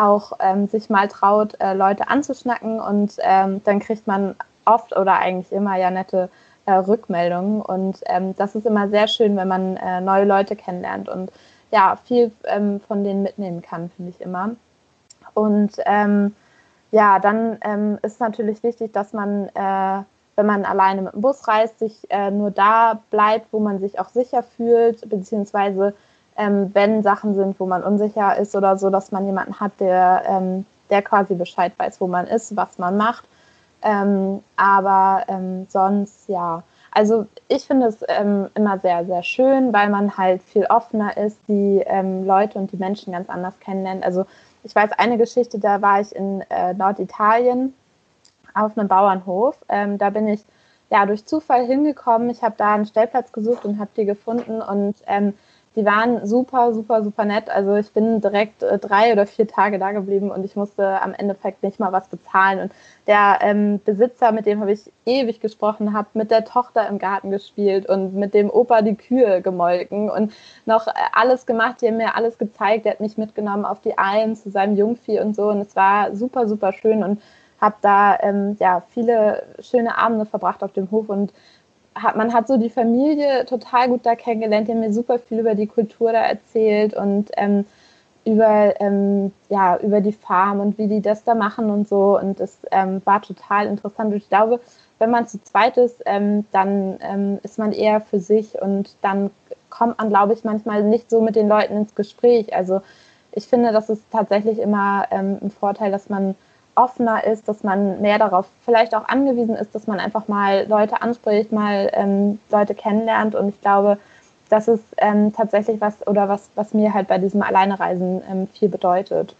auch 0.02 0.32
ähm, 0.40 0.66
sich 0.68 0.90
mal 0.90 1.08
traut, 1.08 1.54
äh, 1.60 1.74
Leute 1.74 2.08
anzuschnacken 2.08 2.80
und 2.80 3.16
ähm, 3.20 3.62
dann 3.64 3.80
kriegt 3.80 4.06
man 4.06 4.34
oft 4.64 4.96
oder 4.96 5.18
eigentlich 5.18 5.52
immer 5.52 5.76
ja 5.76 5.90
nette 5.90 6.28
äh, 6.66 6.72
Rückmeldungen 6.72 7.60
und 7.60 8.00
das 8.36 8.54
ist 8.54 8.66
immer 8.66 8.88
sehr 8.88 9.08
schön, 9.08 9.36
wenn 9.36 9.48
man 9.48 9.76
äh, 9.76 10.00
neue 10.00 10.24
Leute 10.24 10.54
kennenlernt 10.54 11.08
und 11.08 11.32
ja, 11.72 11.96
viel 12.04 12.30
von 12.86 13.02
denen 13.02 13.22
mitnehmen 13.22 13.62
kann, 13.62 13.90
finde 13.96 14.10
ich 14.10 14.20
immer. 14.20 14.50
Und 15.32 15.78
ja, 16.90 17.18
dann 17.18 17.98
ist 18.02 18.20
natürlich 18.20 18.62
wichtig, 18.62 18.92
dass 18.92 19.14
man 19.14 19.48
äh, 19.54 20.02
wenn 20.36 20.46
man 20.46 20.64
alleine 20.64 21.02
mit 21.02 21.12
dem 21.12 21.20
Bus 21.20 21.46
reist, 21.46 21.78
sich 21.78 22.10
äh, 22.10 22.30
nur 22.30 22.50
da 22.50 23.00
bleibt, 23.10 23.52
wo 23.52 23.60
man 23.60 23.80
sich 23.80 23.98
auch 23.98 24.08
sicher 24.08 24.42
fühlt, 24.42 25.08
beziehungsweise 25.08 25.94
ähm, 26.36 26.70
wenn 26.72 27.02
Sachen 27.02 27.34
sind, 27.34 27.60
wo 27.60 27.66
man 27.66 27.82
unsicher 27.82 28.36
ist 28.38 28.56
oder 28.56 28.76
so, 28.76 28.90
dass 28.90 29.12
man 29.12 29.26
jemanden 29.26 29.60
hat, 29.60 29.72
der, 29.80 30.22
ähm, 30.26 30.66
der 30.90 31.02
quasi 31.02 31.34
Bescheid 31.34 31.72
weiß, 31.76 32.00
wo 32.00 32.06
man 32.06 32.26
ist, 32.26 32.56
was 32.56 32.78
man 32.78 32.96
macht. 32.96 33.24
Ähm, 33.82 34.42
aber 34.56 35.24
ähm, 35.28 35.66
sonst, 35.68 36.28
ja. 36.28 36.62
Also 36.90 37.26
ich 37.48 37.64
finde 37.64 37.86
es 37.86 38.04
ähm, 38.08 38.48
immer 38.54 38.78
sehr, 38.78 39.04
sehr 39.06 39.22
schön, 39.22 39.72
weil 39.72 39.88
man 39.88 40.16
halt 40.16 40.42
viel 40.42 40.66
offener 40.66 41.16
ist, 41.16 41.38
die 41.48 41.82
ähm, 41.86 42.26
Leute 42.26 42.58
und 42.58 42.70
die 42.70 42.76
Menschen 42.76 43.12
ganz 43.12 43.28
anders 43.28 43.58
kennenlernt. 43.60 44.04
Also 44.04 44.26
ich 44.62 44.74
weiß 44.74 44.92
eine 44.98 45.18
Geschichte, 45.18 45.58
da 45.58 45.82
war 45.82 46.00
ich 46.00 46.14
in 46.14 46.42
äh, 46.50 46.74
Norditalien 46.74 47.74
auf 48.54 48.76
einem 48.76 48.88
Bauernhof. 48.88 49.56
Da 49.66 50.10
bin 50.10 50.28
ich 50.28 50.44
ja 50.90 51.06
durch 51.06 51.24
Zufall 51.24 51.64
hingekommen. 51.64 52.28
Ich 52.28 52.42
habe 52.42 52.54
da 52.58 52.74
einen 52.74 52.84
Stellplatz 52.84 53.32
gesucht 53.32 53.64
und 53.64 53.78
habe 53.78 53.90
die 53.96 54.04
gefunden 54.04 54.60
und 54.60 54.94
die 55.74 55.84
waren 55.84 56.26
super, 56.26 56.74
super, 56.74 57.02
super 57.02 57.24
nett. 57.24 57.48
Also 57.48 57.76
ich 57.76 57.92
bin 57.92 58.20
direkt 58.20 58.62
äh, 58.62 58.78
drei 58.78 59.12
oder 59.12 59.26
vier 59.26 59.48
Tage 59.48 59.78
da 59.78 59.92
geblieben 59.92 60.30
und 60.30 60.44
ich 60.44 60.54
musste 60.54 61.00
am 61.00 61.14
Endeffekt 61.14 61.62
nicht 61.62 61.80
mal 61.80 61.92
was 61.92 62.08
bezahlen. 62.08 62.60
Und 62.60 62.72
der 63.06 63.38
ähm, 63.40 63.80
Besitzer, 63.84 64.32
mit 64.32 64.46
dem 64.46 64.60
habe 64.60 64.72
ich 64.72 64.92
ewig 65.06 65.40
gesprochen, 65.40 65.92
habe 65.94 66.08
mit 66.14 66.30
der 66.30 66.44
Tochter 66.44 66.88
im 66.88 66.98
Garten 66.98 67.30
gespielt 67.30 67.88
und 67.88 68.14
mit 68.14 68.34
dem 68.34 68.50
Opa 68.50 68.82
die 68.82 68.96
Kühe 68.96 69.40
gemolken 69.40 70.10
und 70.10 70.32
noch 70.66 70.86
äh, 70.86 70.92
alles 71.12 71.46
gemacht. 71.46 71.80
Die 71.80 71.88
haben 71.88 71.96
mir 71.96 72.16
alles 72.16 72.36
gezeigt. 72.36 72.84
Der 72.84 72.92
hat 72.92 73.00
mich 73.00 73.16
mitgenommen 73.16 73.64
auf 73.64 73.80
die 73.80 73.96
Alm 73.96 74.36
zu 74.36 74.50
seinem 74.50 74.76
Jungvieh 74.76 75.20
und 75.20 75.34
so. 75.34 75.48
Und 75.48 75.60
es 75.60 75.74
war 75.74 76.14
super, 76.14 76.48
super 76.48 76.72
schön. 76.72 77.02
Und 77.02 77.22
habe 77.62 77.76
da 77.80 78.18
ähm, 78.20 78.56
ja, 78.58 78.82
viele 78.90 79.44
schöne 79.60 79.96
Abende 79.96 80.26
verbracht 80.26 80.62
auf 80.64 80.72
dem 80.72 80.90
Hof 80.90 81.08
und 81.08 81.32
hat, 81.94 82.16
man 82.16 82.32
hat 82.32 82.48
so 82.48 82.56
die 82.56 82.70
Familie 82.70 83.44
total 83.46 83.88
gut 83.88 84.06
da 84.06 84.14
kennengelernt. 84.14 84.68
Die 84.68 84.72
haben 84.72 84.80
mir 84.80 84.92
super 84.92 85.18
viel 85.18 85.40
über 85.40 85.54
die 85.54 85.66
Kultur 85.66 86.12
da 86.12 86.20
erzählt 86.20 86.94
und 86.94 87.30
ähm, 87.36 87.64
über, 88.24 88.80
ähm, 88.80 89.32
ja, 89.48 89.76
über 89.78 90.00
die 90.00 90.12
Farm 90.12 90.60
und 90.60 90.78
wie 90.78 90.86
die 90.86 91.00
das 91.00 91.24
da 91.24 91.34
machen 91.34 91.70
und 91.70 91.88
so. 91.88 92.18
Und 92.18 92.40
das 92.40 92.58
ähm, 92.70 93.02
war 93.04 93.20
total 93.22 93.66
interessant. 93.66 94.12
Und 94.12 94.16
ich 94.16 94.28
glaube, 94.28 94.60
wenn 94.98 95.10
man 95.10 95.26
zu 95.26 95.42
zweit 95.42 95.76
ist, 95.76 96.02
ähm, 96.06 96.44
dann 96.52 96.98
ähm, 97.00 97.40
ist 97.42 97.58
man 97.58 97.72
eher 97.72 98.00
für 98.00 98.20
sich 98.20 98.60
und 98.60 98.94
dann 99.02 99.30
kommt 99.70 99.98
man, 99.98 100.10
glaube 100.10 100.34
ich, 100.34 100.44
manchmal 100.44 100.84
nicht 100.84 101.10
so 101.10 101.20
mit 101.20 101.34
den 101.34 101.48
Leuten 101.48 101.76
ins 101.76 101.94
Gespräch. 101.94 102.54
Also 102.54 102.82
ich 103.32 103.48
finde, 103.48 103.72
das 103.72 103.88
ist 103.88 104.02
tatsächlich 104.12 104.58
immer 104.58 105.06
ähm, 105.10 105.38
ein 105.42 105.50
Vorteil, 105.50 105.90
dass 105.90 106.08
man 106.08 106.36
offener 106.74 107.24
ist, 107.24 107.48
dass 107.48 107.62
man 107.62 108.00
mehr 108.00 108.18
darauf 108.18 108.46
vielleicht 108.64 108.94
auch 108.94 109.06
angewiesen 109.08 109.54
ist, 109.56 109.74
dass 109.74 109.86
man 109.86 110.00
einfach 110.00 110.28
mal 110.28 110.66
Leute 110.68 111.02
anspricht, 111.02 111.52
mal 111.52 111.90
ähm, 111.92 112.38
Leute 112.50 112.74
kennenlernt. 112.74 113.34
Und 113.34 113.50
ich 113.50 113.60
glaube, 113.60 113.98
das 114.48 114.68
ist 114.68 114.84
ähm, 114.98 115.32
tatsächlich 115.32 115.80
was 115.80 116.06
oder 116.06 116.28
was, 116.28 116.48
was 116.54 116.74
mir 116.74 116.92
halt 116.92 117.08
bei 117.08 117.18
diesem 117.18 117.42
Alleinereisen 117.42 118.22
ähm, 118.30 118.48
viel 118.48 118.68
bedeutet. 118.68 119.34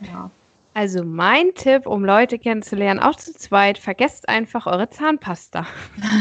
Ja. 0.00 0.30
Also 0.74 1.04
mein 1.04 1.54
Tipp, 1.54 1.86
um 1.86 2.04
Leute 2.04 2.38
kennenzulernen, 2.38 3.00
auch 3.00 3.16
zu 3.16 3.32
zweit, 3.32 3.78
vergesst 3.78 4.28
einfach 4.28 4.66
eure 4.66 4.90
Zahnpasta. 4.90 5.66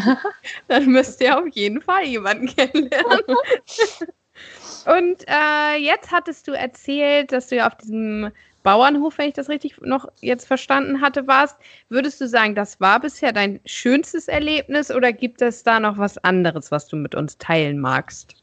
Dann 0.69 0.85
müsst 0.85 1.19
ihr 1.19 1.37
auf 1.37 1.49
jeden 1.49 1.81
Fall 1.81 2.05
jemanden 2.05 2.47
kennenlernen. 2.47 3.21
Und 4.85 5.25
äh, 5.27 5.75
jetzt 5.77 6.11
hattest 6.11 6.47
du 6.47 6.53
erzählt, 6.53 7.33
dass 7.33 7.47
du 7.47 7.57
ja 7.57 7.67
auf 7.67 7.75
diesem 7.75 8.31
Bauernhof, 8.65 9.19
wenn 9.19 9.27
ich 9.29 9.35
das 9.35 9.47
richtig 9.47 9.79
noch 9.81 10.09
jetzt 10.21 10.47
verstanden 10.47 10.99
hatte, 10.99 11.27
warst. 11.27 11.55
Würdest 11.87 12.19
du 12.19 12.27
sagen, 12.27 12.55
das 12.55 12.81
war 12.81 12.99
bisher 12.99 13.31
dein 13.31 13.59
schönstes 13.63 14.27
Erlebnis 14.27 14.91
oder 14.91 15.13
gibt 15.13 15.41
es 15.43 15.63
da 15.63 15.79
noch 15.79 15.99
was 15.99 16.17
anderes, 16.23 16.71
was 16.71 16.87
du 16.87 16.95
mit 16.95 17.13
uns 17.13 17.37
teilen 17.37 17.79
magst? 17.79 18.35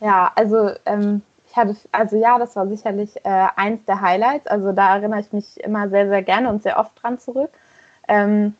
Ja, 0.00 0.32
also 0.34 0.70
ähm, 0.86 1.20
ich 1.46 1.56
hatte, 1.56 1.76
also 1.92 2.16
ja, 2.16 2.38
das 2.38 2.56
war 2.56 2.66
sicherlich 2.68 3.14
äh, 3.24 3.46
eins 3.54 3.84
der 3.84 4.00
Highlights. 4.00 4.46
Also 4.46 4.72
da 4.72 4.96
erinnere 4.96 5.20
ich 5.20 5.30
mich 5.32 5.60
immer 5.62 5.90
sehr, 5.90 6.08
sehr 6.08 6.22
gerne 6.22 6.48
und 6.48 6.62
sehr 6.62 6.78
oft 6.78 6.92
dran 7.02 7.18
zurück. 7.18 7.50
Ähm, 8.08 8.54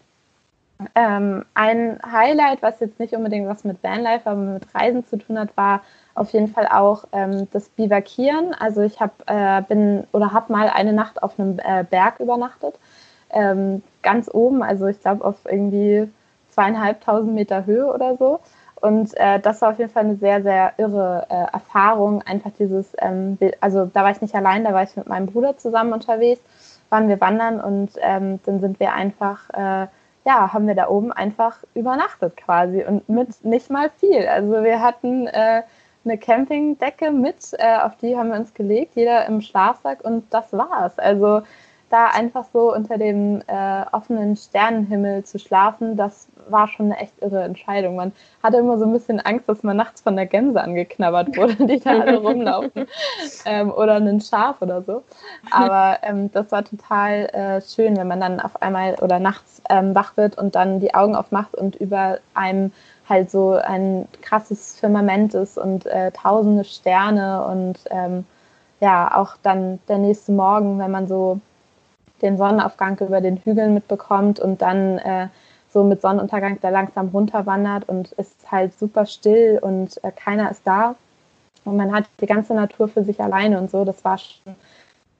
ähm, 0.94 1.46
ein 1.54 1.98
Highlight, 2.10 2.60
was 2.60 2.78
jetzt 2.80 3.00
nicht 3.00 3.14
unbedingt 3.14 3.48
was 3.48 3.64
mit 3.64 3.82
Vanlife, 3.82 4.28
aber 4.28 4.40
mit 4.40 4.74
Reisen 4.74 5.06
zu 5.06 5.16
tun 5.16 5.38
hat, 5.38 5.56
war 5.56 5.82
auf 6.20 6.32
jeden 6.32 6.48
Fall 6.48 6.68
auch 6.70 7.04
ähm, 7.12 7.48
das 7.50 7.70
Bivakieren. 7.70 8.54
Also 8.54 8.82
ich 8.82 9.00
habe 9.00 9.12
äh, 9.26 9.62
bin 9.62 10.06
oder 10.12 10.32
habe 10.32 10.52
mal 10.52 10.68
eine 10.68 10.92
Nacht 10.92 11.22
auf 11.22 11.40
einem 11.40 11.58
äh, 11.58 11.82
Berg 11.82 12.20
übernachtet, 12.20 12.78
ähm, 13.30 13.82
ganz 14.02 14.28
oben, 14.32 14.62
also 14.62 14.86
ich 14.86 15.00
glaube 15.00 15.24
auf 15.24 15.36
irgendwie 15.46 16.10
zweieinhalbtausend 16.50 17.34
Meter 17.34 17.64
Höhe 17.64 17.86
oder 17.86 18.16
so. 18.18 18.40
Und 18.82 19.16
äh, 19.16 19.40
das 19.40 19.62
war 19.62 19.70
auf 19.70 19.78
jeden 19.78 19.90
Fall 19.90 20.04
eine 20.04 20.16
sehr, 20.16 20.42
sehr 20.42 20.72
irre 20.76 21.26
äh, 21.30 21.52
Erfahrung. 21.52 22.22
Einfach 22.22 22.50
dieses, 22.58 22.92
ähm, 22.98 23.38
also 23.60 23.86
da 23.86 24.02
war 24.04 24.10
ich 24.10 24.20
nicht 24.20 24.34
allein, 24.34 24.64
da 24.64 24.72
war 24.74 24.82
ich 24.82 24.96
mit 24.96 25.08
meinem 25.08 25.26
Bruder 25.26 25.56
zusammen 25.56 25.92
unterwegs, 25.92 26.40
waren 26.90 27.08
wir 27.08 27.20
wandern 27.20 27.60
und 27.60 27.90
ähm, 28.00 28.40
dann 28.44 28.60
sind 28.60 28.78
wir 28.80 28.92
einfach, 28.92 29.48
äh, 29.50 29.86
ja, 30.26 30.52
haben 30.52 30.66
wir 30.66 30.74
da 30.74 30.88
oben 30.88 31.12
einfach 31.12 31.58
übernachtet 31.74 32.36
quasi 32.36 32.84
und 32.84 33.08
mit 33.08 33.42
nicht 33.44 33.70
mal 33.70 33.90
viel. 33.90 34.26
Also 34.26 34.62
wir 34.62 34.82
hatten 34.82 35.26
äh, 35.26 35.62
eine 36.04 36.18
Campingdecke 36.18 37.10
mit, 37.10 37.52
äh, 37.58 37.78
auf 37.78 37.96
die 37.96 38.16
haben 38.16 38.30
wir 38.30 38.36
uns 38.36 38.54
gelegt, 38.54 38.96
jeder 38.96 39.26
im 39.26 39.40
Schlafsack 39.40 40.04
und 40.04 40.24
das 40.32 40.52
war's. 40.52 40.98
Also 40.98 41.42
da 41.90 42.06
einfach 42.06 42.44
so 42.52 42.72
unter 42.72 42.98
dem 42.98 43.42
äh, 43.48 43.84
offenen 43.90 44.36
Sternenhimmel 44.36 45.24
zu 45.24 45.40
schlafen, 45.40 45.96
das 45.96 46.28
war 46.48 46.68
schon 46.68 46.86
eine 46.86 46.98
echt 46.98 47.20
irre 47.20 47.42
Entscheidung. 47.42 47.96
Man 47.96 48.12
hatte 48.42 48.58
immer 48.58 48.78
so 48.78 48.84
ein 48.84 48.92
bisschen 48.92 49.18
Angst, 49.20 49.48
dass 49.48 49.64
man 49.64 49.76
nachts 49.76 50.00
von 50.00 50.14
der 50.14 50.26
Gänse 50.26 50.62
angeknabbert 50.62 51.36
wurde, 51.36 51.66
die 51.66 51.80
da 51.80 52.00
alle 52.00 52.18
rumlaufen. 52.18 52.86
ähm, 53.44 53.72
oder 53.72 53.94
einen 53.94 54.20
Schaf 54.20 54.62
oder 54.62 54.82
so. 54.82 55.02
Aber 55.50 55.98
ähm, 56.02 56.30
das 56.32 56.52
war 56.52 56.64
total 56.64 57.26
äh, 57.32 57.60
schön, 57.60 57.96
wenn 57.96 58.08
man 58.08 58.20
dann 58.20 58.40
auf 58.40 58.62
einmal 58.62 58.94
oder 59.02 59.18
nachts 59.18 59.60
ähm, 59.68 59.94
wach 59.94 60.16
wird 60.16 60.38
und 60.38 60.54
dann 60.54 60.78
die 60.78 60.94
Augen 60.94 61.16
aufmacht 61.16 61.56
und 61.56 61.74
über 61.76 62.18
einem 62.34 62.72
halt 63.10 63.30
so 63.30 63.52
ein 63.52 64.08
krasses 64.22 64.78
Firmament 64.78 65.34
ist 65.34 65.58
und 65.58 65.86
äh, 65.86 66.12
tausende 66.12 66.64
Sterne 66.64 67.44
und 67.44 67.78
ähm, 67.90 68.24
ja, 68.80 69.14
auch 69.16 69.36
dann 69.42 69.78
der 69.88 69.98
nächste 69.98 70.32
Morgen, 70.32 70.78
wenn 70.78 70.90
man 70.90 71.06
so 71.06 71.40
den 72.22 72.38
Sonnenaufgang 72.38 72.98
über 73.00 73.20
den 73.20 73.38
Hügeln 73.38 73.74
mitbekommt 73.74 74.40
und 74.40 74.62
dann 74.62 74.98
äh, 74.98 75.28
so 75.72 75.84
mit 75.84 76.00
Sonnenuntergang 76.00 76.58
da 76.60 76.68
langsam 76.68 77.08
runterwandert 77.08 77.88
und 77.88 78.12
es 78.16 78.28
ist 78.28 78.50
halt 78.50 78.78
super 78.78 79.06
still 79.06 79.58
und 79.60 80.02
äh, 80.02 80.10
keiner 80.12 80.50
ist 80.50 80.66
da. 80.66 80.94
Und 81.64 81.76
man 81.76 81.92
hat 81.92 82.04
die 82.20 82.26
ganze 82.26 82.54
Natur 82.54 82.88
für 82.88 83.04
sich 83.04 83.20
alleine 83.20 83.58
und 83.60 83.70
so. 83.70 83.84
Das 83.84 84.04
war 84.04 84.18
schon 84.18 84.56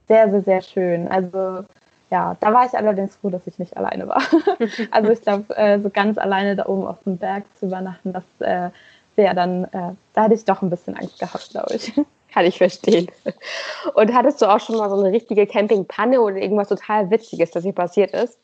sehr, 0.09 0.31
sehr, 0.31 0.43
sehr 0.43 0.63
schön. 0.63 1.09
Also 1.09 1.65
ja, 2.11 2.37
da 2.41 2.53
war 2.53 2.67
ich 2.67 2.75
allerdings 2.75 3.17
froh, 3.17 3.31
dass 3.31 3.47
ich 3.47 3.59
nicht 3.59 3.77
alleine 3.77 4.09
war. 4.09 4.23
also 4.91 5.11
ich 5.11 5.23
glaube, 5.23 5.57
äh, 5.57 5.81
so 5.81 5.91
ganz 5.91 6.19
alleine 6.19 6.57
da 6.57 6.67
oben 6.67 6.87
auf 6.87 7.03
dem 7.05 7.19
Berg 7.19 7.45
zu 7.59 7.67
übernachten, 7.67 8.13
das 8.13 8.25
äh, 8.41 8.71
wäre 9.17 9.35
dann, 9.35 9.65
äh, 9.65 9.95
da 10.15 10.25
hätte 10.25 10.35
ich 10.35 10.45
doch 10.45 10.63
ein 10.63 10.71
bisschen 10.71 10.97
Angst 10.97 11.19
gehabt, 11.19 11.51
glaube 11.51 11.75
ich. 11.75 11.93
Kann 12.33 12.47
ich 12.47 12.59
verstehen. 12.59 13.09
Und 13.95 14.15
hattest 14.15 14.41
du 14.41 14.47
auch 14.47 14.61
schon 14.61 14.77
mal 14.77 14.89
so 14.89 14.97
eine 14.97 15.11
richtige 15.11 15.49
Campingpanne 15.49 16.21
oder 16.21 16.37
irgendwas 16.37 16.69
total 16.69 17.11
Witziges, 17.11 17.51
das 17.51 17.65
hier 17.65 17.73
passiert 17.73 18.13
ist? 18.13 18.39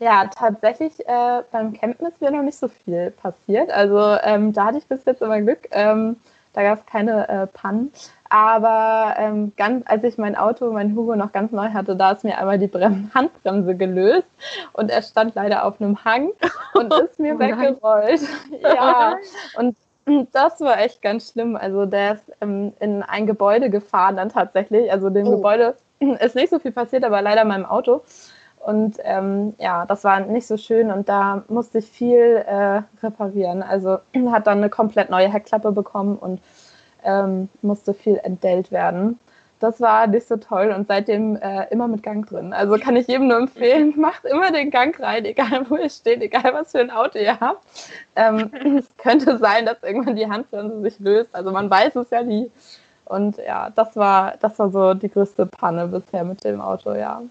Ja, 0.00 0.26
tatsächlich 0.26 0.98
äh, 1.06 1.42
beim 1.52 1.72
Campen 1.74 2.06
ist 2.06 2.20
mir 2.20 2.32
noch 2.32 2.42
nicht 2.42 2.58
so 2.58 2.68
viel 2.68 3.12
passiert. 3.12 3.70
Also 3.70 4.16
ähm, 4.24 4.52
da 4.52 4.66
hatte 4.66 4.78
ich 4.78 4.86
bis 4.86 5.04
jetzt 5.04 5.22
immer 5.22 5.40
Glück. 5.40 5.68
Ähm, 5.70 6.16
da 6.52 6.62
gab 6.62 6.80
es 6.80 6.86
keine 6.86 7.28
äh, 7.28 7.46
Pannen. 7.46 7.92
Aber 8.30 9.16
ähm, 9.18 9.52
ganz, 9.56 9.84
als 9.88 10.04
ich 10.04 10.16
mein 10.16 10.36
Auto, 10.36 10.70
mein 10.70 10.94
Hugo 10.94 11.16
noch 11.16 11.32
ganz 11.32 11.50
neu 11.50 11.70
hatte, 11.70 11.96
da 11.96 12.12
ist 12.12 12.22
mir 12.22 12.38
einmal 12.38 12.60
die 12.60 12.68
Brem 12.68 13.10
Handbremse 13.14 13.74
gelöst 13.74 14.28
und 14.72 14.90
er 14.90 15.02
stand 15.02 15.34
leider 15.34 15.64
auf 15.64 15.80
einem 15.80 16.04
Hang 16.04 16.30
und 16.74 16.94
ist 16.94 17.18
mir 17.18 17.34
oh 17.34 17.38
weggerollt. 17.40 18.20
ja, 18.62 19.16
und 19.58 19.76
das 20.32 20.60
war 20.60 20.78
echt 20.78 21.02
ganz 21.02 21.32
schlimm. 21.32 21.56
Also 21.56 21.86
der 21.86 22.14
ist 22.14 22.32
ähm, 22.40 22.72
in 22.78 23.02
ein 23.02 23.26
Gebäude 23.26 23.68
gefahren 23.68 24.16
dann 24.16 24.28
tatsächlich. 24.28 24.90
Also 24.92 25.10
dem 25.10 25.26
oh. 25.26 25.32
Gebäude 25.32 25.74
ist 26.20 26.36
nicht 26.36 26.50
so 26.50 26.60
viel 26.60 26.72
passiert, 26.72 27.04
aber 27.04 27.20
leider 27.22 27.44
meinem 27.44 27.66
Auto. 27.66 28.02
Und 28.60 28.98
ähm, 29.02 29.54
ja, 29.58 29.86
das 29.86 30.04
war 30.04 30.20
nicht 30.20 30.46
so 30.46 30.56
schön 30.56 30.92
und 30.92 31.08
da 31.08 31.42
musste 31.48 31.78
ich 31.78 31.86
viel 31.86 32.44
äh, 32.46 32.82
reparieren. 33.02 33.64
Also 33.64 33.98
hat 34.30 34.46
dann 34.46 34.58
eine 34.58 34.70
komplett 34.70 35.10
neue 35.10 35.32
Heckklappe 35.32 35.72
bekommen 35.72 36.16
und 36.16 36.40
ähm, 37.04 37.48
musste 37.62 37.94
viel 37.94 38.18
entdellt 38.22 38.70
werden. 38.70 39.18
Das 39.58 39.78
war 39.80 40.06
nicht 40.06 40.26
so 40.26 40.38
toll 40.38 40.72
und 40.74 40.88
seitdem 40.88 41.36
äh, 41.36 41.66
immer 41.70 41.86
mit 41.86 42.02
Gang 42.02 42.26
drin. 42.26 42.54
Also 42.54 42.76
kann 42.78 42.96
ich 42.96 43.06
jedem 43.08 43.28
nur 43.28 43.36
empfehlen, 43.36 43.92
macht 44.00 44.24
immer 44.24 44.50
den 44.50 44.70
Gang 44.70 44.98
rein, 44.98 45.24
egal 45.26 45.68
wo 45.68 45.76
ihr 45.76 45.90
steht, 45.90 46.22
egal 46.22 46.54
was 46.54 46.72
für 46.72 46.80
ein 46.80 46.90
Auto 46.90 47.18
ihr 47.18 47.38
habt. 47.38 47.62
Ähm, 48.16 48.50
es 48.78 48.88
könnte 48.96 49.36
sein, 49.38 49.66
dass 49.66 49.82
irgendwann 49.82 50.16
die 50.16 50.28
Handbremse 50.28 50.80
sich 50.80 50.98
löst. 50.98 51.34
Also 51.34 51.52
man 51.52 51.68
weiß 51.68 51.96
es 51.96 52.10
ja 52.10 52.22
nie. 52.22 52.50
Und 53.04 53.36
ja, 53.38 53.70
das 53.70 53.96
war, 53.96 54.34
das 54.40 54.58
war 54.58 54.70
so 54.70 54.94
die 54.94 55.10
größte 55.10 55.44
Panne 55.44 55.88
bisher 55.88 56.24
mit 56.24 56.42
dem 56.44 56.60
Auto, 56.60 56.94
ja. 56.94 57.22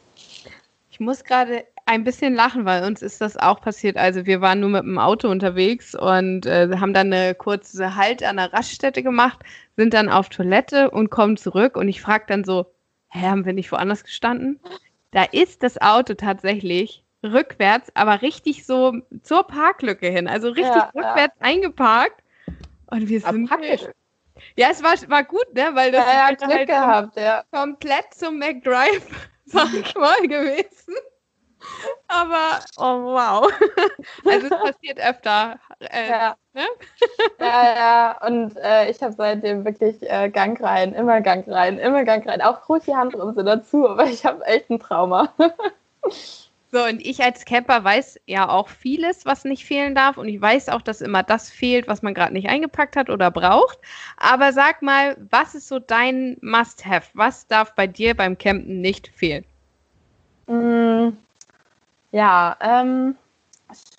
Ich 0.91 0.99
muss 0.99 1.23
gerade 1.23 1.63
ein 1.89 2.03
bisschen 2.03 2.35
lachen, 2.35 2.65
weil 2.65 2.83
uns 2.83 3.01
ist 3.01 3.19
das 3.19 3.35
auch 3.35 3.61
passiert. 3.61 3.97
Also 3.97 4.27
wir 4.27 4.41
waren 4.41 4.59
nur 4.59 4.69
mit 4.69 4.83
dem 4.83 4.99
Auto 4.99 5.27
unterwegs 5.27 5.95
und 5.95 6.45
äh, 6.45 6.69
haben 6.79 6.93
dann 6.93 7.11
eine 7.11 7.33
kurze 7.33 7.95
Halt 7.95 8.21
an 8.23 8.37
der 8.37 8.53
Raststätte 8.53 9.01
gemacht, 9.01 9.39
sind 9.75 9.95
dann 9.95 10.07
auf 10.07 10.29
Toilette 10.29 10.91
und 10.91 11.09
kommen 11.09 11.35
zurück 11.35 11.75
und 11.75 11.87
ich 11.87 11.99
frage 11.99 12.25
dann 12.27 12.43
so, 12.43 12.67
hä, 13.09 13.25
haben 13.27 13.43
wir 13.43 13.53
nicht 13.53 13.71
woanders 13.71 14.03
gestanden? 14.03 14.59
Da 15.09 15.23
ist 15.23 15.63
das 15.63 15.81
Auto 15.81 16.13
tatsächlich 16.13 17.03
rückwärts, 17.23 17.89
aber 17.95 18.21
richtig 18.21 18.67
so 18.67 18.93
zur 19.23 19.47
Parklücke 19.47 20.09
hin, 20.09 20.27
also 20.27 20.49
richtig 20.49 20.75
ja, 20.75 20.91
rückwärts 20.93 21.35
ja. 21.39 21.45
eingeparkt. 21.47 22.21
Und 22.91 23.09
wir 23.09 23.19
sind. 23.19 23.49
Ja, 24.55 24.67
es 24.71 24.81
war, 24.83 24.93
war 25.09 25.23
gut, 25.23 25.53
ne? 25.53 25.71
Weil 25.73 25.91
das 25.91 26.05
ja, 26.05 26.13
ja, 26.13 26.47
halt 26.47 26.67
gehabt, 26.67 27.17
ja. 27.17 27.43
komplett 27.51 28.13
zum 28.13 28.37
McDrive 28.37 29.05
sag 29.51 29.73
ich 29.73 29.95
mal, 29.95 30.21
gewesen. 30.21 30.95
Aber, 32.07 32.59
oh 32.77 33.13
wow. 33.13 33.51
Also 34.25 34.47
es 34.47 34.49
passiert 34.49 34.99
öfter. 34.99 35.59
Äh, 35.79 36.09
ja. 36.09 36.35
Ne? 36.53 36.65
ja, 37.39 37.75
ja, 37.75 38.27
und 38.27 38.55
äh, 38.57 38.89
ich 38.89 39.01
habe 39.01 39.13
seitdem 39.13 39.65
wirklich 39.65 40.01
äh, 40.01 40.29
Gang 40.29 40.61
rein, 40.61 40.93
immer 40.93 41.21
Gang 41.21 41.47
rein, 41.47 41.77
immer 41.77 42.03
Gang 42.03 42.27
rein. 42.27 42.41
Auch 42.41 42.67
ruhig 42.67 42.83
die 42.85 42.95
Handbremse 42.95 43.43
dazu, 43.43 43.87
aber 43.87 44.05
ich 44.05 44.25
habe 44.25 44.43
echt 44.45 44.69
ein 44.69 44.79
Trauma. 44.79 45.33
So, 46.71 46.83
und 46.83 47.03
ich 47.03 47.23
als 47.23 47.45
Camper 47.45 47.83
weiß 47.83 48.19
ja 48.27 48.47
auch 48.47 48.69
vieles, 48.69 49.25
was 49.25 49.43
nicht 49.43 49.65
fehlen 49.65 49.95
darf. 49.95 50.17
Und 50.17 50.27
ich 50.27 50.39
weiß 50.39 50.69
auch, 50.69 50.83
dass 50.83 51.01
immer 51.01 51.23
das 51.23 51.49
fehlt, 51.49 51.87
was 51.87 52.03
man 52.03 52.13
gerade 52.13 52.33
nicht 52.33 52.47
eingepackt 52.47 52.95
hat 52.95 53.09
oder 53.09 53.31
braucht. 53.31 53.79
Aber 54.17 54.53
sag 54.53 54.83
mal, 54.83 55.17
was 55.31 55.55
ist 55.55 55.67
so 55.67 55.79
dein 55.79 56.37
Must-Have? 56.41 57.09
Was 57.15 57.47
darf 57.47 57.73
bei 57.73 57.87
dir 57.87 58.15
beim 58.15 58.37
Campen 58.37 58.81
nicht 58.81 59.07
fehlen? 59.07 59.45
Mm, 60.45 61.17
ja, 62.11 62.55
ähm, 62.59 63.15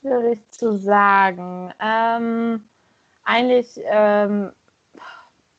schwierig 0.01 0.41
zu 0.51 0.77
sagen. 0.77 1.73
Ähm, 1.81 2.69
eigentlich, 3.25 3.81
ähm, 3.85 4.53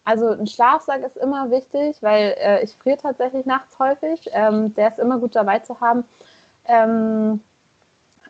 also 0.04 0.30
ein 0.30 0.48
Schlafsack 0.48 1.04
ist 1.04 1.18
immer 1.18 1.52
wichtig, 1.52 1.98
weil 2.02 2.36
äh, 2.38 2.64
ich 2.64 2.74
friere 2.76 2.98
tatsächlich 2.98 3.46
nachts 3.46 3.78
häufig. 3.80 4.30
Ähm, 4.34 4.74
der 4.76 4.90
ist 4.90 5.00
immer 5.00 5.20
gut 5.20 5.36
dabei 5.36 5.60
zu 5.60 5.80
haben. 5.80 6.04
Ähm, 6.66 7.42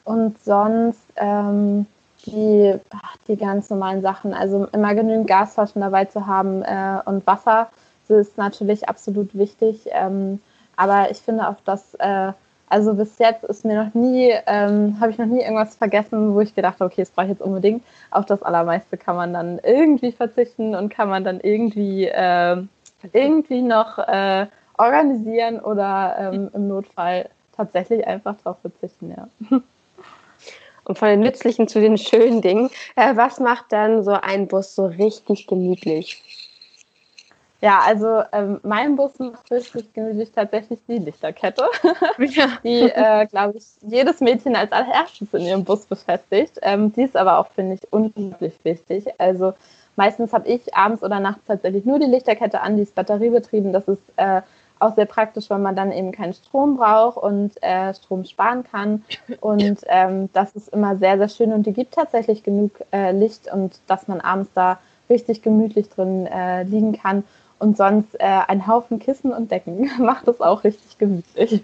und 0.04 0.44
sonst 0.44 1.02
ähm, 1.16 1.86
die, 2.26 2.76
ach, 2.92 3.18
die 3.28 3.38
ganz 3.38 3.70
normalen 3.70 4.02
Sachen, 4.02 4.34
also 4.34 4.68
immer 4.74 4.94
genügend 4.96 5.28
Gasflaschen 5.28 5.82
dabei 5.82 6.06
zu 6.06 6.28
haben 6.28 6.62
äh, 6.64 7.00
und 7.06 7.26
Wasser, 7.26 7.70
das 8.08 8.28
ist 8.28 8.38
natürlich 8.38 8.90
absolut 8.90 9.36
wichtig. 9.36 9.88
Ähm, 9.92 10.42
aber 10.76 11.12
ich 11.12 11.20
finde 11.20 11.48
auch, 11.48 11.58
dass, 11.66 11.94
äh, 11.96 12.34
also 12.72 12.94
bis 12.94 13.18
jetzt 13.20 13.44
ist 13.44 13.66
mir 13.66 13.84
noch 13.84 13.94
nie, 13.94 14.34
ähm, 14.48 14.98
habe 15.02 15.12
ich 15.12 15.18
noch 15.18 15.26
nie 15.26 15.42
irgendwas 15.42 15.76
vergessen, 15.76 16.34
wo 16.34 16.40
ich 16.40 16.56
gedacht 16.56 16.76
habe, 16.80 16.86
okay, 16.86 17.02
das 17.02 17.10
brauche 17.10 17.26
ich 17.26 17.32
jetzt 17.32 17.42
unbedingt. 17.42 17.84
Auf 18.12 18.26
das 18.26 18.42
Allermeiste 18.44 18.96
kann 18.96 19.18
man 19.18 19.34
dann 19.34 19.60
irgendwie 19.60 20.14
verzichten 20.14 20.74
und 20.74 20.88
kann 20.88 21.10
man 21.10 21.26
dann 21.26 21.42
irgendwie, 21.42 22.06
äh, 22.06 22.64
irgendwie 23.12 23.62
noch 23.62 23.98
äh, 23.98 24.48
organisieren 24.78 25.60
oder 25.60 26.16
ähm, 26.18 26.50
im 26.54 26.70
Notfall 26.70 27.28
tatsächlich 27.58 28.08
einfach 28.08 28.36
darauf 28.42 28.60
verzichten, 28.62 29.14
ja. 29.18 29.28
Und 30.86 30.98
von 30.98 31.10
den 31.10 31.20
nützlichen 31.20 31.68
zu 31.68 31.80
den 31.80 31.98
schönen 31.98 32.42
Dingen. 32.42 32.70
Äh, 32.96 33.16
was 33.16 33.40
macht 33.40 33.66
dann 33.70 34.04
so 34.04 34.14
ein 34.14 34.48
Bus 34.48 34.74
so 34.74 34.88
richtig 34.88 35.46
gemütlich? 35.46 36.41
Ja, 37.62 37.80
also 37.86 38.24
ähm, 38.32 38.60
mein 38.64 38.96
Bus 38.96 39.20
macht 39.20 39.52
richtig 39.52 39.94
gemütlich 39.94 40.32
tatsächlich 40.32 40.80
die 40.88 40.98
Lichterkette, 40.98 41.64
ja. 42.18 42.48
die, 42.64 42.82
äh, 42.82 43.28
glaube 43.28 43.60
ich, 43.60 43.66
jedes 43.82 44.20
Mädchen 44.20 44.56
als 44.56 44.72
allererstes 44.72 45.32
in 45.34 45.42
ihrem 45.42 45.64
Bus 45.64 45.86
befestigt. 45.86 46.58
Ähm, 46.64 46.92
die 46.92 47.04
ist 47.04 47.16
aber 47.16 47.38
auch, 47.38 47.48
finde 47.52 47.76
ich, 47.76 47.94
unglaublich 47.94 48.54
wichtig. 48.64 49.06
Also 49.20 49.54
meistens 49.96 50.34
habe 50.34 50.48
ich 50.48 50.74
abends 50.76 51.04
oder 51.04 51.20
nachts 51.20 51.46
tatsächlich 51.46 51.86
nur 51.86 52.00
die 52.00 52.08
Lichterkette 52.08 52.62
an, 52.62 52.78
die 52.78 52.84
ist 52.84 52.96
batteriebetrieben. 52.96 53.72
Das 53.72 53.88
ist 53.88 54.02
äh, 54.16 54.42
auch 54.80 54.96
sehr 54.96 55.06
praktisch, 55.06 55.48
weil 55.52 55.60
man 55.60 55.76
dann 55.76 55.92
eben 55.92 56.12
keinen 56.12 56.34
Strom 56.34 56.78
braucht 56.78 57.18
und 57.18 57.62
äh, 57.62 57.94
Strom 57.94 58.26
sparen 58.26 58.64
kann. 58.64 59.06
Und 59.40 59.82
ähm, 59.88 60.30
das 60.34 60.56
ist 60.56 60.70
immer 60.70 60.98
sehr, 60.98 61.20
sehr 61.20 61.30
schön 61.30 61.54
und 61.54 61.68
die 61.68 61.74
gibt 61.74 61.94
tatsächlich 61.94 62.42
genug 62.42 62.72
äh, 62.92 63.12
Licht 63.12 63.54
und 63.54 63.80
dass 63.86 64.08
man 64.08 64.20
abends 64.20 64.50
da 64.56 64.80
richtig 65.12 65.44
gemütlich 65.44 65.90
drin 65.90 66.26
äh, 66.26 66.64
liegen 66.64 66.94
kann. 66.94 67.24
Und 67.62 67.78
sonst 67.78 68.16
äh, 68.16 68.24
ein 68.48 68.66
Haufen 68.66 68.98
Kissen 68.98 69.32
und 69.32 69.52
Decken 69.52 69.92
macht 70.00 70.28
es 70.28 70.42
auch 70.42 70.64
richtig 70.64 70.98
gemütlich. 70.98 71.62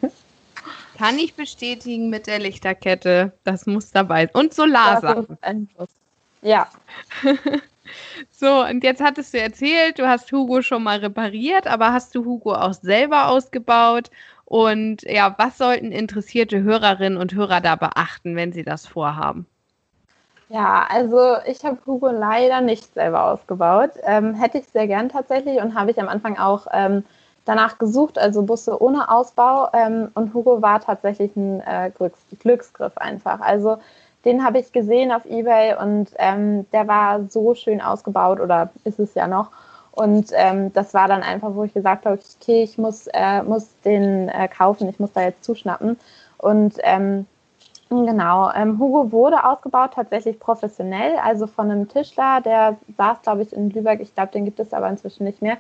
Kann 0.95 1.17
ich 1.17 1.33
bestätigen 1.33 2.11
mit 2.11 2.27
der 2.27 2.37
Lichterkette. 2.37 3.31
Das 3.43 3.65
muss 3.65 3.89
dabei 3.89 4.27
sein. 4.27 4.35
Und 4.35 4.53
Solarsachen. 4.53 5.39
Ja. 6.43 6.67
so, 8.31 8.63
und 8.63 8.83
jetzt 8.83 9.01
hattest 9.01 9.33
du 9.33 9.39
erzählt, 9.39 9.97
du 9.97 10.07
hast 10.07 10.31
Hugo 10.31 10.61
schon 10.61 10.83
mal 10.83 10.99
repariert, 10.99 11.65
aber 11.65 11.91
hast 11.91 12.13
du 12.13 12.23
Hugo 12.25 12.53
auch 12.53 12.73
selber 12.73 13.29
ausgebaut? 13.29 14.11
Und 14.45 15.01
ja, 15.01 15.33
was 15.39 15.57
sollten 15.57 15.91
interessierte 15.91 16.61
Hörerinnen 16.61 17.17
und 17.17 17.33
Hörer 17.33 17.59
da 17.59 17.75
beachten, 17.75 18.35
wenn 18.35 18.53
sie 18.53 18.63
das 18.63 18.85
vorhaben? 18.85 19.47
Ja, 20.49 20.85
also 20.89 21.35
ich 21.45 21.65
habe 21.65 21.77
Hugo 21.85 22.07
leider 22.09 22.61
nicht 22.61 22.93
selber 22.93 23.25
ausgebaut. 23.25 23.91
Ähm, 24.03 24.33
hätte 24.33 24.59
ich 24.59 24.67
sehr 24.69 24.87
gern 24.87 25.09
tatsächlich 25.09 25.61
und 25.61 25.75
habe 25.75 25.91
ich 25.91 25.99
am 25.99 26.07
Anfang 26.07 26.37
auch 26.37 26.67
ähm, 26.71 27.03
danach 27.43 27.77
gesucht, 27.77 28.17
also 28.17 28.43
Busse 28.43 28.81
ohne 28.81 29.09
Ausbau. 29.11 29.69
Ähm, 29.73 30.09
und 30.13 30.33
Hugo 30.33 30.61
war 30.61 30.79
tatsächlich 30.79 31.35
ein 31.35 31.59
äh, 31.61 31.91
Glücks 31.93 32.19
Glücksgriff 32.39 32.97
einfach. 32.97 33.41
Also 33.41 33.77
den 34.23 34.43
habe 34.43 34.59
ich 34.59 34.71
gesehen 34.71 35.11
auf 35.11 35.25
Ebay 35.25 35.75
und 35.81 36.11
ähm, 36.17 36.69
der 36.71 36.87
war 36.87 37.23
so 37.29 37.53
schön 37.53 37.81
ausgebaut 37.81 38.39
oder 38.39 38.69
ist 38.85 38.99
es 38.99 39.13
ja 39.15 39.27
noch. 39.27 39.51
Und 39.91 40.29
ähm, 40.33 40.71
das 40.73 40.93
war 40.93 41.07
dann 41.09 41.23
einfach, 41.23 41.55
wo 41.55 41.63
ich 41.63 41.73
gesagt 41.73 42.05
habe, 42.05 42.19
okay, 42.41 42.63
ich 42.63 42.77
muss, 42.77 43.07
äh, 43.13 43.43
muss 43.43 43.67
den 43.83 44.29
äh, 44.29 44.47
kaufen, 44.47 44.87
ich 44.87 44.99
muss 44.99 45.11
da 45.11 45.21
jetzt 45.23 45.43
zuschnappen. 45.43 45.99
Und 46.37 46.75
ähm, 46.83 47.25
Genau, 47.89 48.51
ähm, 48.53 48.79
Hugo 48.79 49.13
wurde 49.13 49.45
ausgebaut 49.45 49.93
tatsächlich 49.93 50.39
professionell, 50.39 51.15
also 51.23 51.47
von 51.47 51.71
einem 51.71 51.87
Tischler, 51.87 52.41
der 52.41 52.77
saß, 52.97 53.21
glaube 53.21 53.43
ich, 53.43 53.53
in 53.53 53.69
Lübeck, 53.69 54.01
ich 54.01 54.13
glaube, 54.13 54.33
den 54.33 54.43
gibt 54.43 54.59
es 54.59 54.73
aber 54.73 54.89
inzwischen 54.89 55.23
nicht 55.23 55.41
mehr. 55.41 55.57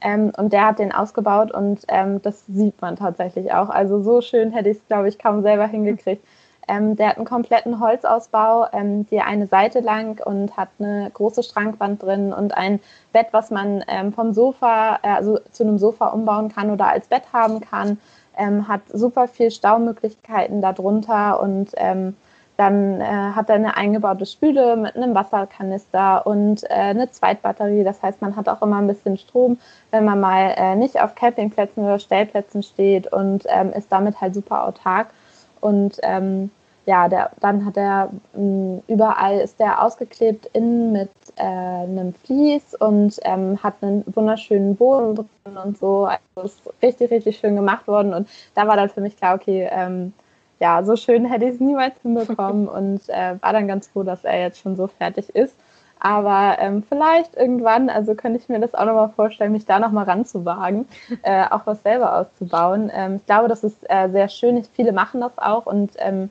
Ähm, 0.00 0.32
und 0.36 0.52
der 0.52 0.66
hat 0.66 0.80
den 0.80 0.92
ausgebaut 0.92 1.52
und 1.52 1.80
ähm, 1.88 2.20
das 2.22 2.44
sieht 2.46 2.80
man 2.80 2.96
tatsächlich 2.96 3.52
auch. 3.52 3.68
Also 3.68 4.02
so 4.02 4.20
schön 4.20 4.50
hätte 4.52 4.70
ich 4.70 4.78
es, 4.78 4.86
glaube 4.88 5.08
ich, 5.08 5.18
kaum 5.18 5.42
selber 5.42 5.66
hingekriegt. 5.68 6.24
Ähm, 6.66 6.96
der 6.96 7.10
hat 7.10 7.16
einen 7.16 7.26
kompletten 7.26 7.80
Holzausbau, 7.80 8.66
ähm, 8.72 9.06
die 9.06 9.20
eine 9.20 9.46
Seite 9.46 9.80
lang 9.80 10.20
und 10.24 10.56
hat 10.56 10.68
eine 10.78 11.10
große 11.14 11.42
Schrankwand 11.44 12.02
drin 12.02 12.32
und 12.32 12.56
ein 12.56 12.80
Bett, 13.12 13.28
was 13.32 13.50
man 13.50 13.84
ähm, 13.88 14.12
vom 14.12 14.32
Sofa, 14.34 14.98
äh, 15.02 15.08
also 15.08 15.38
zu 15.52 15.62
einem 15.62 15.78
Sofa 15.78 16.08
umbauen 16.08 16.48
kann 16.50 16.70
oder 16.70 16.88
als 16.88 17.06
Bett 17.08 17.32
haben 17.32 17.60
kann 17.60 17.98
ähm, 18.38 18.68
hat 18.68 18.82
super 18.92 19.28
viel 19.28 19.50
Staumöglichkeiten 19.50 20.62
darunter 20.62 21.40
und 21.42 21.70
ähm, 21.76 22.16
dann 22.58 23.00
äh, 23.00 23.04
hat 23.04 23.48
er 23.50 23.54
eine 23.54 23.76
eingebaute 23.76 24.26
Spüle 24.26 24.76
mit 24.76 24.96
einem 24.96 25.14
Wasserkanister 25.14 26.26
und 26.26 26.64
äh, 26.64 26.74
eine 26.74 27.08
Zweitbatterie. 27.08 27.84
Das 27.84 28.02
heißt, 28.02 28.20
man 28.20 28.34
hat 28.34 28.48
auch 28.48 28.62
immer 28.62 28.78
ein 28.78 28.88
bisschen 28.88 29.16
Strom, 29.16 29.58
wenn 29.92 30.04
man 30.04 30.18
mal 30.18 30.54
äh, 30.56 30.74
nicht 30.74 31.00
auf 31.00 31.14
Campingplätzen 31.14 31.84
oder 31.84 32.00
Stellplätzen 32.00 32.64
steht 32.64 33.12
und 33.12 33.44
ähm, 33.46 33.72
ist 33.72 33.92
damit 33.92 34.20
halt 34.20 34.34
super 34.34 34.64
autark. 34.64 35.10
Und 35.60 35.98
ähm, 36.02 36.50
ja, 36.88 37.06
der, 37.06 37.32
dann 37.40 37.66
hat 37.66 37.76
er 37.76 38.10
mh, 38.34 38.80
überall 38.86 39.40
ist 39.40 39.60
der 39.60 39.82
ausgeklebt 39.82 40.46
innen 40.54 40.90
mit 40.90 41.10
äh, 41.36 41.42
einem 41.42 42.14
Vlies 42.14 42.74
und 42.76 43.20
ähm, 43.24 43.62
hat 43.62 43.74
einen 43.82 44.04
wunderschönen 44.06 44.74
Boden 44.74 45.14
drin 45.16 45.56
und 45.62 45.76
so. 45.76 46.06
Also 46.06 46.46
ist 46.46 46.62
richtig, 46.82 47.10
richtig 47.10 47.36
schön 47.36 47.56
gemacht 47.56 47.86
worden. 47.86 48.14
Und 48.14 48.26
da 48.54 48.66
war 48.66 48.76
dann 48.76 48.88
für 48.88 49.02
mich 49.02 49.18
klar, 49.18 49.34
okay, 49.34 49.68
ähm, 49.70 50.14
ja, 50.60 50.82
so 50.82 50.96
schön 50.96 51.26
hätte 51.26 51.44
ich 51.44 51.56
es 51.56 51.60
niemals 51.60 51.92
hinbekommen 52.00 52.66
und 52.68 53.06
äh, 53.08 53.34
war 53.42 53.52
dann 53.52 53.68
ganz 53.68 53.88
froh, 53.88 54.02
dass 54.02 54.24
er 54.24 54.40
jetzt 54.40 54.60
schon 54.60 54.74
so 54.74 54.86
fertig 54.86 55.28
ist. 55.36 55.54
Aber 56.00 56.56
ähm, 56.58 56.82
vielleicht 56.88 57.36
irgendwann, 57.36 57.90
also 57.90 58.14
könnte 58.14 58.38
ich 58.38 58.48
mir 58.48 58.60
das 58.60 58.74
auch 58.74 58.86
nochmal 58.86 59.10
vorstellen, 59.10 59.52
mich 59.52 59.66
da 59.66 59.78
nochmal 59.78 60.04
ranzuwagen, 60.06 60.88
äh, 61.22 61.44
auch 61.50 61.66
was 61.66 61.82
selber 61.82 62.16
auszubauen. 62.16 62.90
Ähm, 62.94 63.16
ich 63.16 63.26
glaube, 63.26 63.48
das 63.48 63.62
ist 63.62 63.78
äh, 63.90 64.08
sehr 64.08 64.30
schön. 64.30 64.64
Viele 64.72 64.92
machen 64.92 65.20
das 65.20 65.36
auch 65.36 65.66
und 65.66 65.90
ähm, 65.98 66.30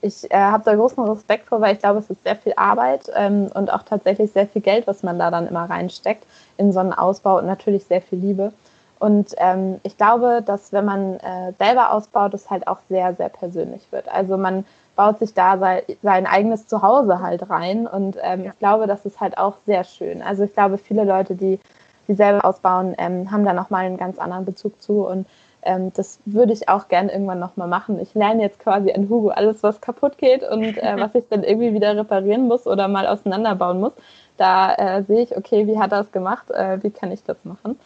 ich 0.00 0.30
äh, 0.30 0.36
habe 0.36 0.64
da 0.64 0.74
großen 0.74 1.02
Respekt 1.04 1.48
vor, 1.48 1.60
weil 1.60 1.74
ich 1.74 1.80
glaube, 1.80 1.98
es 1.98 2.10
ist 2.10 2.22
sehr 2.22 2.36
viel 2.36 2.52
Arbeit 2.56 3.10
ähm, 3.14 3.50
und 3.54 3.72
auch 3.72 3.82
tatsächlich 3.82 4.32
sehr 4.32 4.46
viel 4.46 4.62
Geld, 4.62 4.86
was 4.86 5.02
man 5.02 5.18
da 5.18 5.30
dann 5.30 5.48
immer 5.48 5.68
reinsteckt 5.68 6.26
in 6.56 6.72
so 6.72 6.80
einen 6.80 6.92
Ausbau 6.92 7.38
und 7.38 7.46
natürlich 7.46 7.84
sehr 7.84 8.02
viel 8.02 8.18
Liebe. 8.18 8.52
Und 8.98 9.34
ähm, 9.38 9.78
ich 9.82 9.96
glaube, 9.96 10.42
dass 10.44 10.72
wenn 10.72 10.84
man 10.84 11.20
äh, 11.20 11.52
selber 11.58 11.92
ausbaut, 11.92 12.32
es 12.34 12.48
halt 12.48 12.66
auch 12.66 12.78
sehr, 12.88 13.14
sehr 13.14 13.28
persönlich 13.28 13.82
wird. 13.90 14.08
Also 14.08 14.38
man 14.38 14.64
baut 14.96 15.18
sich 15.18 15.34
da 15.34 15.58
sein, 15.58 15.82
sein 16.02 16.26
eigenes 16.26 16.66
Zuhause 16.66 17.20
halt 17.20 17.50
rein 17.50 17.86
und 17.86 18.16
ähm, 18.22 18.44
ja. 18.44 18.50
ich 18.50 18.58
glaube, 18.58 18.86
das 18.86 19.04
ist 19.04 19.20
halt 19.20 19.36
auch 19.36 19.56
sehr 19.66 19.84
schön. 19.84 20.22
Also 20.22 20.44
ich 20.44 20.54
glaube, 20.54 20.78
viele 20.78 21.04
Leute, 21.04 21.34
die, 21.34 21.60
die 22.08 22.14
selber 22.14 22.44
ausbauen, 22.44 22.94
ähm, 22.96 23.30
haben 23.30 23.44
da 23.44 23.52
nochmal 23.52 23.84
einen 23.84 23.98
ganz 23.98 24.18
anderen 24.18 24.46
Bezug 24.46 24.80
zu 24.80 25.06
und 25.06 25.26
ähm, 25.66 25.92
das 25.92 26.18
würde 26.24 26.52
ich 26.52 26.68
auch 26.68 26.88
gerne 26.88 27.12
irgendwann 27.12 27.38
nochmal 27.38 27.68
machen. 27.68 28.00
Ich 28.00 28.14
lerne 28.14 28.42
jetzt 28.42 28.58
quasi 28.58 28.92
an 28.92 29.08
Hugo 29.08 29.28
alles, 29.28 29.62
was 29.62 29.80
kaputt 29.80 30.16
geht 30.18 30.42
und 30.42 30.78
äh, 30.78 30.96
was 30.98 31.14
ich 31.14 31.24
dann 31.28 31.44
irgendwie 31.44 31.74
wieder 31.74 31.96
reparieren 31.96 32.48
muss 32.48 32.66
oder 32.66 32.88
mal 32.88 33.06
auseinanderbauen 33.06 33.80
muss. 33.80 33.92
Da 34.36 34.74
äh, 34.74 35.02
sehe 35.02 35.22
ich, 35.22 35.36
okay, 35.36 35.66
wie 35.66 35.78
hat 35.78 35.92
er 35.92 36.00
es 36.00 36.12
gemacht? 36.12 36.50
Äh, 36.50 36.82
wie 36.82 36.90
kann 36.90 37.12
ich 37.12 37.22
das 37.24 37.36
machen? 37.44 37.78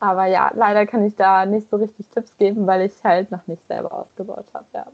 Aber 0.00 0.26
ja, 0.26 0.50
leider 0.54 0.86
kann 0.86 1.04
ich 1.04 1.16
da 1.16 1.44
nicht 1.44 1.70
so 1.70 1.76
richtig 1.76 2.08
Tipps 2.08 2.36
geben, 2.38 2.66
weil 2.66 2.82
ich 2.82 2.92
halt 3.04 3.30
noch 3.30 3.46
nicht 3.46 3.66
selber 3.68 3.92
ausgebaut 3.92 4.46
habe. 4.54 4.66
Ja. 4.74 4.86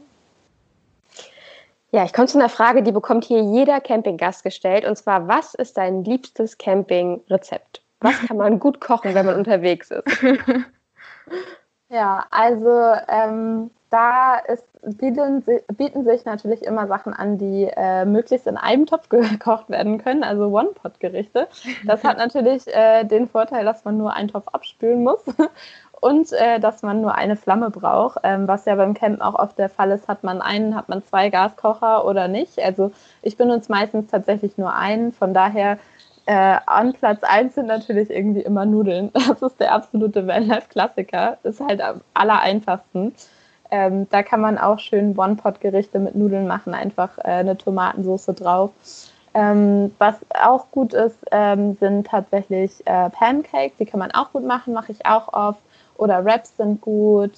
Ja, 1.91 2.03
ich 2.03 2.11
komme 2.11 2.27
zu 2.27 2.37
einer 2.37 2.49
Frage, 2.49 2.83
die 2.83 2.91
bekommt 2.91 3.23
hier 3.23 3.41
jeder 3.41 3.79
Campinggast 3.79 4.43
gestellt. 4.43 4.85
Und 4.85 4.97
zwar, 4.97 5.27
was 5.27 5.53
ist 5.53 5.77
dein 5.77 6.03
liebstes 6.03 6.57
Campingrezept? 6.57 7.81
Was 8.01 8.19
kann 8.27 8.37
man 8.37 8.59
gut 8.59 8.81
kochen, 8.81 9.13
wenn 9.13 9.25
man 9.25 9.35
unterwegs 9.37 9.91
ist? 9.91 10.05
Ja, 11.89 12.25
also 12.31 12.93
ähm, 13.07 13.69
da 13.91 14.37
ist, 14.37 14.65
bieten, 14.97 15.43
bieten, 15.77 16.03
sich 16.03 16.25
natürlich 16.25 16.63
immer 16.63 16.87
Sachen 16.87 17.13
an, 17.13 17.37
die 17.37 17.69
äh, 17.75 18.05
möglichst 18.05 18.47
in 18.47 18.57
einem 18.57 18.85
Topf 18.87 19.07
gekocht 19.09 19.69
werden 19.69 19.99
können, 19.99 20.23
also 20.23 20.47
One-Pot-Gerichte. 20.47 21.47
Das 21.85 22.03
hat 22.03 22.17
natürlich 22.17 22.67
äh, 22.67 23.03
den 23.03 23.27
Vorteil, 23.27 23.65
dass 23.65 23.85
man 23.85 23.97
nur 23.97 24.13
einen 24.13 24.29
Topf 24.29 24.47
abspülen 24.47 25.03
muss 25.03 25.23
und 26.01 26.31
äh, 26.33 26.59
dass 26.59 26.81
man 26.81 27.01
nur 27.01 27.13
eine 27.15 27.35
Flamme 27.35 27.69
braucht, 27.69 28.17
ähm, 28.23 28.47
was 28.47 28.65
ja 28.65 28.75
beim 28.75 28.95
Campen 28.95 29.21
auch 29.21 29.35
oft 29.35 29.57
der 29.59 29.69
Fall 29.69 29.91
ist. 29.91 30.07
Hat 30.07 30.23
man 30.23 30.41
einen, 30.41 30.75
hat 30.75 30.89
man 30.89 31.03
zwei 31.03 31.29
Gaskocher 31.29 32.05
oder 32.05 32.27
nicht? 32.27 32.59
Also 32.59 32.91
ich 33.21 33.37
benutze 33.37 33.71
meistens 33.71 34.09
tatsächlich 34.09 34.57
nur 34.57 34.73
einen, 34.73 35.13
von 35.13 35.33
daher 35.35 35.77
äh, 36.25 36.57
an 36.65 36.93
Platz 36.93 37.23
1 37.23 37.55
sind 37.55 37.67
natürlich 37.67 38.09
irgendwie 38.09 38.41
immer 38.41 38.65
Nudeln. 38.65 39.11
Das 39.27 39.41
ist 39.41 39.59
der 39.59 39.73
absolute 39.73 40.25
Vanlife-Klassiker. 40.27 41.37
Ist 41.43 41.61
halt 41.61 41.81
am 41.81 42.01
aller 42.13 42.41
einfachsten. 42.41 43.13
Ähm, 43.71 44.07
da 44.09 44.23
kann 44.23 44.41
man 44.41 44.57
auch 44.57 44.79
schön 44.79 45.17
One-Pot-Gerichte 45.17 45.99
mit 45.99 46.15
Nudeln 46.15 46.47
machen, 46.47 46.73
einfach 46.73 47.17
äh, 47.19 47.23
eine 47.23 47.57
Tomatensauce 47.57 48.27
drauf. 48.27 48.71
Ähm, 49.33 49.93
was 49.97 50.15
auch 50.41 50.71
gut 50.71 50.93
ist, 50.93 51.17
ähm, 51.31 51.75
sind 51.79 52.07
tatsächlich 52.07 52.71
äh, 52.85 53.09
Pancakes. 53.09 53.77
Die 53.77 53.85
kann 53.85 53.99
man 53.99 54.11
auch 54.11 54.31
gut 54.31 54.45
machen, 54.45 54.73
mache 54.73 54.91
ich 54.91 55.05
auch 55.05 55.33
oft. 55.33 55.59
Oder 55.97 56.23
Wraps 56.23 56.55
sind 56.57 56.81
gut. 56.81 57.33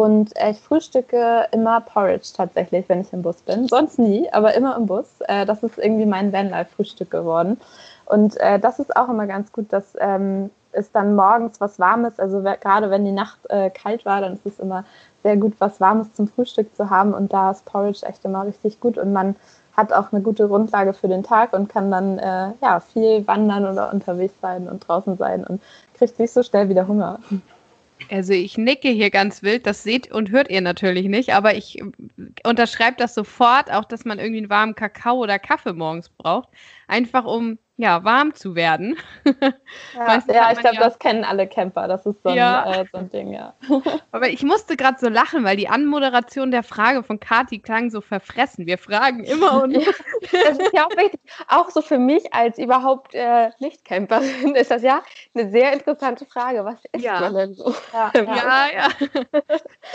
Und 0.00 0.32
ich 0.48 0.58
frühstücke 0.58 1.46
immer 1.52 1.82
Porridge 1.82 2.30
tatsächlich, 2.34 2.88
wenn 2.88 3.02
ich 3.02 3.12
im 3.12 3.20
Bus 3.20 3.42
bin. 3.42 3.68
Sonst 3.68 3.98
nie, 3.98 4.32
aber 4.32 4.54
immer 4.54 4.74
im 4.74 4.86
Bus. 4.86 5.20
Äh, 5.28 5.44
das 5.44 5.62
ist 5.62 5.76
irgendwie 5.76 6.06
mein 6.06 6.32
Vanlife-Frühstück 6.32 7.10
geworden. 7.10 7.60
Und 8.06 8.40
äh, 8.40 8.58
das 8.58 8.78
ist 8.78 8.96
auch 8.96 9.10
immer 9.10 9.26
ganz 9.26 9.52
gut, 9.52 9.70
dass 9.70 9.94
ähm, 10.00 10.48
es 10.72 10.90
dann 10.90 11.14
morgens 11.16 11.60
was 11.60 11.78
Warmes, 11.78 12.18
also 12.18 12.40
gerade 12.40 12.88
wenn 12.88 13.04
die 13.04 13.12
Nacht 13.12 13.40
äh, 13.50 13.68
kalt 13.68 14.06
war, 14.06 14.22
dann 14.22 14.32
ist 14.32 14.46
es 14.46 14.58
immer 14.58 14.86
sehr 15.22 15.36
gut, 15.36 15.52
was 15.58 15.82
Warmes 15.82 16.14
zum 16.14 16.28
Frühstück 16.28 16.74
zu 16.74 16.88
haben. 16.88 17.12
Und 17.12 17.34
da 17.34 17.50
ist 17.50 17.66
Porridge 17.66 18.06
echt 18.06 18.24
immer 18.24 18.46
richtig 18.46 18.80
gut. 18.80 18.96
Und 18.96 19.12
man 19.12 19.36
hat 19.76 19.92
auch 19.92 20.14
eine 20.14 20.22
gute 20.22 20.48
Grundlage 20.48 20.94
für 20.94 21.08
den 21.08 21.24
Tag 21.24 21.52
und 21.52 21.68
kann 21.68 21.90
dann 21.90 22.18
äh, 22.18 22.52
ja, 22.62 22.80
viel 22.80 23.26
wandern 23.26 23.66
oder 23.66 23.92
unterwegs 23.92 24.40
sein 24.40 24.66
und 24.66 24.88
draußen 24.88 25.18
sein 25.18 25.44
und 25.44 25.60
kriegt 25.92 26.18
nicht 26.18 26.32
so 26.32 26.42
schnell 26.42 26.70
wieder 26.70 26.88
Hunger. 26.88 27.18
Also 28.08 28.32
ich 28.32 28.58
nicke 28.58 28.88
hier 28.88 29.10
ganz 29.10 29.42
wild, 29.42 29.66
das 29.66 29.82
seht 29.82 30.10
und 30.10 30.30
hört 30.30 30.50
ihr 30.50 30.60
natürlich 30.60 31.06
nicht, 31.06 31.34
aber 31.34 31.54
ich 31.54 31.82
unterschreibe 32.44 32.96
das 32.96 33.14
sofort, 33.14 33.70
auch 33.70 33.84
dass 33.84 34.04
man 34.04 34.18
irgendwie 34.18 34.38
einen 34.38 34.50
warmen 34.50 34.74
Kakao 34.74 35.18
oder 35.18 35.38
Kaffee 35.38 35.72
morgens 35.72 36.08
braucht, 36.08 36.48
einfach 36.88 37.24
um 37.24 37.58
ja, 37.80 38.04
warm 38.04 38.34
zu 38.34 38.54
werden. 38.54 38.96
Ja, 39.94 40.22
ja 40.28 40.52
ich 40.52 40.58
glaube, 40.58 40.76
ja 40.76 40.82
das 40.82 40.98
kennen 40.98 41.24
alle 41.24 41.46
Camper. 41.46 41.86
Das 41.88 42.04
ist 42.04 42.22
so 42.22 42.30
ein, 42.30 42.36
ja. 42.36 42.64
äh, 42.72 42.84
so 42.92 42.98
ein 42.98 43.10
Ding, 43.10 43.32
ja. 43.32 43.54
Aber 44.12 44.28
ich 44.28 44.42
musste 44.42 44.76
gerade 44.76 44.98
so 44.98 45.08
lachen, 45.08 45.44
weil 45.44 45.56
die 45.56 45.68
Anmoderation 45.68 46.50
der 46.50 46.62
Frage 46.62 47.02
von 47.02 47.20
Kati 47.20 47.60
klang 47.60 47.90
so 47.90 48.00
verfressen. 48.00 48.66
Wir 48.66 48.78
fragen 48.78 49.24
immer 49.24 49.62
und. 49.62 49.74
das 49.76 50.58
ist 50.58 50.72
ja 50.72 50.86
auch 50.86 50.96
wichtig. 50.96 51.20
Auch 51.48 51.70
so 51.70 51.82
für 51.82 51.98
mich 51.98 52.32
als 52.32 52.58
überhaupt 52.58 53.14
äh, 53.14 53.50
Nicht-Camperin 53.58 54.54
ist 54.54 54.70
das 54.70 54.82
ja 54.82 55.02
eine 55.34 55.50
sehr 55.50 55.72
interessante 55.72 56.26
Frage. 56.26 56.64
Was 56.64 56.78
ist 56.92 57.04
man 57.04 57.34
denn 57.34 57.54
so? 57.54 57.74
Ja, 57.92 58.12
ja. 58.14 58.88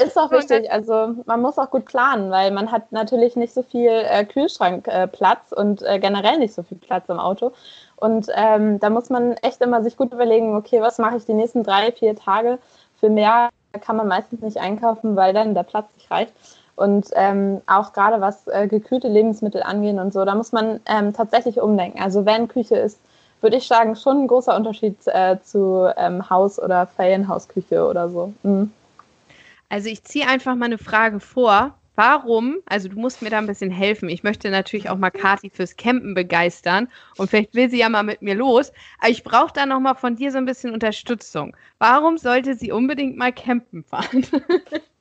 Ist 0.04 0.18
auch 0.18 0.32
wichtig. 0.32 0.72
Also 0.72 1.16
man 1.26 1.42
muss 1.42 1.58
auch 1.58 1.70
gut 1.70 1.86
planen, 1.86 2.32
weil 2.32 2.52
man 2.52 2.72
hat 2.72 2.92
natürlich 2.92 3.36
nicht 3.36 3.54
so 3.54 3.64
viel 3.64 3.92
äh, 3.92 4.26
Kühlschrankplatz 4.26 5.52
und 5.52 5.82
äh, 5.84 6.00
generell 6.00 6.38
nicht 6.38 6.54
so 6.54 6.64
viel 6.64 6.78
Platz 6.78 7.10
im 7.10 7.20
Auto. 7.20 7.54
Und 7.98 8.28
ähm, 8.36 8.80
da 8.80 8.90
muss 8.90 9.10
man 9.10 9.34
echt 9.38 9.62
immer 9.62 9.82
sich 9.84 9.98
gut 9.98 10.14
überlegen, 10.14 10.56
okay, 10.56 10.82
was 10.82 10.98
mache 10.98 11.18
ich 11.18 11.26
die 11.26 11.34
nächsten 11.34 11.64
drei, 11.64 11.92
vier 11.92 12.16
Tage? 12.16 12.60
Für 13.00 13.10
mehr 13.10 13.50
kann 13.82 13.96
man 13.96 14.08
meistens 14.08 14.42
nicht 14.42 14.58
einkaufen, 14.58 15.16
weil 15.16 15.34
dann 15.34 15.54
der 15.54 15.64
Platz 15.64 15.88
nicht 15.96 16.12
reicht. 16.12 16.34
Und 16.76 17.08
ähm, 17.14 17.62
auch 17.68 17.94
gerade 17.94 18.20
was 18.20 18.48
äh, 18.48 18.68
gekühlte 18.68 19.08
Lebensmittel 19.08 19.64
angeht 19.64 19.98
und 19.98 20.12
so, 20.12 20.26
da 20.26 20.36
muss 20.36 20.52
man 20.52 20.82
ähm, 20.88 21.14
tatsächlich 21.14 21.62
umdenken. 21.62 22.02
Also 22.02 22.26
wenn 22.26 22.50
Küche 22.50 22.76
ist, 22.76 23.00
würde 23.40 23.58
ich 23.58 23.68
sagen, 23.68 23.96
schon 23.96 24.24
ein 24.24 24.28
großer 24.28 24.56
Unterschied 24.56 24.98
äh, 25.06 25.38
zu 25.42 25.90
ähm, 25.96 26.30
Haus- 26.30 26.60
oder 26.60 26.88
Ferienhausküche 26.88 27.88
oder 27.88 28.10
so. 28.10 28.34
Mhm. 28.44 28.74
Also 29.70 29.88
ich 29.88 30.04
ziehe 30.04 30.28
einfach 30.28 30.56
mal 30.56 30.66
eine 30.66 30.78
Frage 30.78 31.20
vor. 31.20 31.74
Warum, 31.96 32.58
also 32.66 32.90
du 32.90 33.00
musst 33.00 33.22
mir 33.22 33.30
da 33.30 33.38
ein 33.38 33.48
bisschen 33.48 33.72
helfen. 33.72 34.10
Ich 34.10 34.24
möchte 34.24 34.50
natürlich 34.50 34.90
auch 34.90 34.98
mal 34.98 35.12
Kati 35.12 35.50
fürs 35.50 35.76
Campen 35.78 36.14
begeistern 36.14 36.90
und 37.18 37.30
vielleicht 37.30 37.54
will 37.56 37.70
sie 37.70 37.80
ja 37.80 37.90
mal 37.90 38.04
mit 38.04 38.22
mir 38.22 38.36
los. 38.36 38.72
Aber 39.00 39.10
ich 39.10 39.24
brauche 39.24 39.54
da 39.54 39.66
nochmal 39.66 39.96
von 39.96 40.16
dir 40.16 40.32
so 40.32 40.38
ein 40.38 40.46
bisschen 40.46 40.74
Unterstützung. 40.74 41.56
Warum 41.80 42.18
sollte 42.18 42.56
sie 42.56 42.72
unbedingt 42.72 43.18
mal 43.18 43.34
campen 43.34 43.84
fahren? 43.84 44.26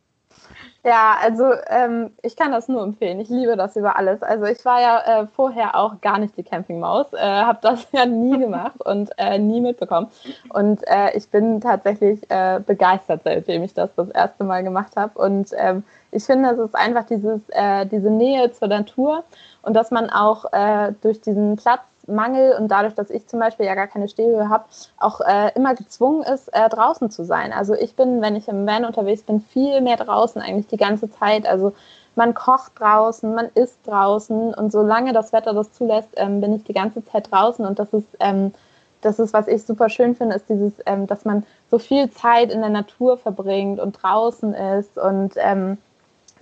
Ja, 0.87 1.17
also 1.19 1.51
ähm, 1.69 2.11
ich 2.21 2.37
kann 2.37 2.53
das 2.53 2.69
nur 2.69 2.83
empfehlen. 2.83 3.19
Ich 3.19 3.31
liebe 3.31 3.57
das 3.57 3.75
über 3.75 3.97
alles. 3.97 4.23
Also 4.23 4.45
ich 4.45 4.63
war 4.67 4.83
ja 4.83 5.23
äh, 5.23 5.27
vorher 5.29 5.77
auch 5.77 5.99
gar 6.03 6.19
nicht 6.19 6.37
die 6.37 6.43
Campingmaus, 6.43 7.07
äh, 7.15 7.17
habe 7.17 7.59
das 7.63 7.87
ja 7.93 8.05
nie 8.05 8.39
gemacht 8.39 8.79
und 8.85 9.11
äh, 9.17 9.39
nie 9.39 9.63
mitbekommen. 9.63 10.09
Und 10.51 10.87
äh, 10.87 11.17
ich 11.17 11.31
bin 11.31 11.63
tatsächlich 11.63 12.31
äh, 12.31 12.61
begeistert, 12.61 13.23
seitdem 13.25 13.63
ich 13.63 13.73
das 13.73 13.95
das 13.95 14.11
erste 14.11 14.45
Mal 14.45 14.63
gemacht 14.63 14.95
habe. 14.97 15.19
Und 15.19 15.53
ähm, 15.57 15.85
ich 16.11 16.25
finde, 16.25 16.51
es 16.51 16.59
ist 16.59 16.75
einfach 16.75 17.07
dieses, 17.07 17.41
äh, 17.49 17.87
diese 17.87 18.11
Nähe 18.11 18.53
zur 18.53 18.69
Natur 18.69 19.25
und 19.63 19.73
dass 19.75 19.91
man 19.91 20.11
auch 20.11 20.45
durch 21.01 21.23
diesen 21.23 21.57
Platz 21.57 21.81
Mangel 22.07 22.55
und 22.59 22.69
dadurch, 22.69 22.95
dass 22.95 23.11
ich 23.11 23.27
zum 23.27 23.41
Beispiel 23.41 23.67
ja 23.67 23.75
gar 23.75 23.87
keine 23.87 24.09
Stehhöhe 24.09 24.49
habe, 24.49 24.65
auch 24.99 25.21
äh, 25.21 25.53
immer 25.55 25.75
gezwungen 25.75 26.23
ist, 26.23 26.49
äh, 26.49 26.69
draußen 26.69 27.11
zu 27.11 27.25
sein. 27.25 27.53
Also 27.53 27.75
ich 27.75 27.95
bin, 27.97 28.21
wenn 28.21 28.37
ich 28.37 28.49
im 28.49 28.67
Van 28.67 28.85
unterwegs 28.85 29.23
bin, 29.23 29.41
viel 29.41 29.81
mehr 29.81 29.97
draußen 29.97 30.41
eigentlich 30.41 30.67
die 30.67 30.77
ganze 30.77 31.11
Zeit. 31.11 31.47
Also 31.47 31.73
man 32.15 32.35
kocht 32.35 32.73
draußen, 32.79 33.35
man 33.35 33.49
isst 33.55 33.79
draußen 33.87 34.55
und 34.55 34.71
solange 34.71 35.13
das 35.13 35.33
Wetter 35.33 35.53
das 35.53 35.73
zulässt, 35.73 36.11
ähm, 36.17 36.41
bin 36.41 36.55
ich 36.55 36.65
die 36.65 36.75
ganze 36.75 37.05
Zeit 37.05 37.31
draußen 37.31 37.65
und 37.65 37.79
das 37.79 37.93
ist 37.93 38.07
ähm, 38.21 38.53
das 39.05 39.19
ist, 39.19 39.35
was 39.35 39.49
ich 39.49 39.63
super 39.65 39.91
schön 39.91 40.15
finde, 40.15 40.37
ist 40.37 40.49
dieses, 40.49 40.73
ähm, 40.87 41.07
dass 41.07 41.25
man 41.25 41.45
so 41.71 41.79
viel 41.79 42.11
Zeit 42.11 42.51
in 42.51 42.61
der 42.61 42.71
Natur 42.71 43.19
verbringt 43.19 43.79
und 43.79 44.03
draußen 44.03 44.55
ist 44.55 44.97
und 44.97 45.35
ähm, 45.37 45.79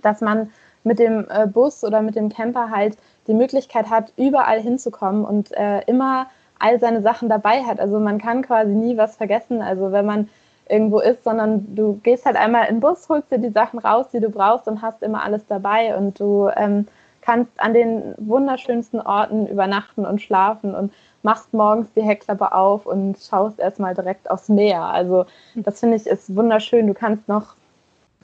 dass 0.01 0.21
man 0.21 0.49
mit 0.83 0.99
dem 0.99 1.27
äh, 1.29 1.47
Bus 1.47 1.83
oder 1.83 2.01
mit 2.01 2.15
dem 2.15 2.29
Camper 2.29 2.69
halt 2.69 2.97
die 3.27 3.33
Möglichkeit 3.33 3.89
hat, 3.89 4.13
überall 4.17 4.59
hinzukommen 4.59 5.25
und 5.25 5.51
äh, 5.53 5.81
immer 5.81 6.27
all 6.59 6.79
seine 6.79 7.01
Sachen 7.01 7.29
dabei 7.29 7.63
hat. 7.63 7.79
Also 7.79 7.99
man 7.99 8.19
kann 8.19 8.41
quasi 8.41 8.71
nie 8.71 8.97
was 8.97 9.17
vergessen, 9.17 9.61
also 9.61 9.91
wenn 9.91 10.05
man 10.05 10.29
irgendwo 10.69 10.99
ist, 10.99 11.23
sondern 11.23 11.75
du 11.75 11.99
gehst 12.03 12.25
halt 12.25 12.37
einmal 12.37 12.67
in 12.67 12.75
den 12.75 12.79
Bus, 12.79 13.07
holst 13.09 13.31
dir 13.31 13.37
die 13.37 13.49
Sachen 13.49 13.79
raus, 13.79 14.07
die 14.13 14.19
du 14.19 14.29
brauchst 14.29 14.67
und 14.67 14.81
hast 14.81 15.03
immer 15.03 15.23
alles 15.23 15.45
dabei 15.47 15.95
und 15.97 16.19
du 16.19 16.49
ähm, 16.55 16.87
kannst 17.21 17.51
an 17.57 17.73
den 17.73 18.15
wunderschönsten 18.17 19.01
Orten 19.01 19.47
übernachten 19.47 20.05
und 20.05 20.21
schlafen 20.21 20.75
und 20.75 20.93
machst 21.21 21.53
morgens 21.53 21.87
die 21.95 22.01
Heckklappe 22.01 22.53
auf 22.53 22.85
und 22.85 23.17
schaust 23.17 23.59
erstmal 23.59 23.93
direkt 23.93 24.29
aufs 24.29 24.49
Meer. 24.49 24.83
Also 24.83 25.25
das 25.55 25.79
finde 25.79 25.97
ich 25.97 26.05
ist 26.05 26.35
wunderschön. 26.35 26.87
Du 26.87 26.93
kannst 26.93 27.27
noch 27.27 27.55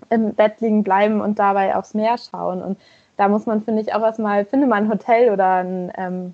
im 0.09 0.33
Bett 0.33 0.59
liegen 0.59 0.83
bleiben 0.83 1.21
und 1.21 1.39
dabei 1.39 1.75
aufs 1.75 1.93
Meer 1.93 2.17
schauen 2.17 2.61
und 2.61 2.77
da 3.19 3.27
muss 3.27 3.45
man, 3.45 3.61
finde 3.61 3.81
ich, 3.81 3.93
auch 3.93 4.01
erstmal, 4.01 4.45
finde 4.45 4.65
mal 4.65 4.77
ein 4.77 4.89
Hotel 4.89 5.33
oder 5.33 5.55
ein 5.55 5.91
ähm, 5.97 6.33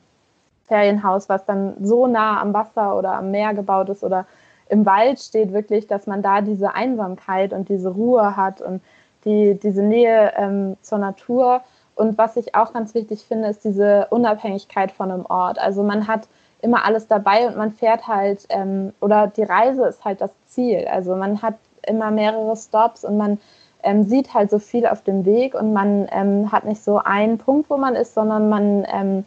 Ferienhaus, 0.67 1.29
was 1.29 1.43
dann 1.43 1.73
so 1.83 2.05
nah 2.05 2.39
am 2.39 2.53
Wasser 2.53 2.95
oder 2.95 3.13
am 3.13 3.31
Meer 3.31 3.55
gebaut 3.55 3.89
ist 3.89 4.03
oder 4.03 4.27
im 4.69 4.85
Wald 4.85 5.19
steht, 5.19 5.51
wirklich, 5.51 5.87
dass 5.87 6.05
man 6.05 6.21
da 6.21 6.41
diese 6.41 6.75
Einsamkeit 6.75 7.53
und 7.53 7.69
diese 7.69 7.89
Ruhe 7.89 8.37
hat 8.37 8.61
und 8.61 8.83
die, 9.25 9.59
diese 9.59 9.81
Nähe 9.81 10.33
ähm, 10.37 10.77
zur 10.81 10.99
Natur. 10.99 11.61
Und 11.95 12.19
was 12.19 12.37
ich 12.37 12.53
auch 12.53 12.71
ganz 12.71 12.93
wichtig 12.93 13.25
finde, 13.27 13.47
ist 13.47 13.63
diese 13.65 14.05
Unabhängigkeit 14.11 14.91
von 14.91 15.11
einem 15.11 15.25
Ort. 15.25 15.57
Also 15.57 15.81
man 15.81 16.07
hat 16.07 16.27
immer 16.61 16.85
alles 16.85 17.07
dabei 17.07 17.47
und 17.47 17.57
man 17.57 17.71
fährt 17.71 18.07
halt, 18.07 18.45
ähm, 18.49 18.93
oder 19.01 19.25
die 19.25 19.43
Reise 19.43 19.87
ist 19.87 20.05
halt 20.05 20.21
das 20.21 20.31
Ziel. 20.45 20.87
Also 20.87 21.15
man 21.15 21.41
hat 21.41 21.55
immer 21.87 22.11
mehrere 22.11 22.55
Stops 22.55 23.03
und 23.03 23.17
man 23.17 23.39
ähm, 23.85 24.03
sieht 24.03 24.33
halt 24.33 24.49
so 24.49 24.59
viel 24.59 24.85
auf 24.85 25.03
dem 25.03 25.25
Weg 25.25 25.53
und 25.55 25.71
man 25.71 26.07
ähm, 26.11 26.51
hat 26.51 26.65
nicht 26.65 26.83
so 26.83 26.97
einen 26.97 27.37
Punkt, 27.37 27.69
wo 27.69 27.77
man 27.77 27.95
ist, 27.95 28.13
sondern 28.13 28.49
man, 28.49 28.85
ähm, 28.91 29.23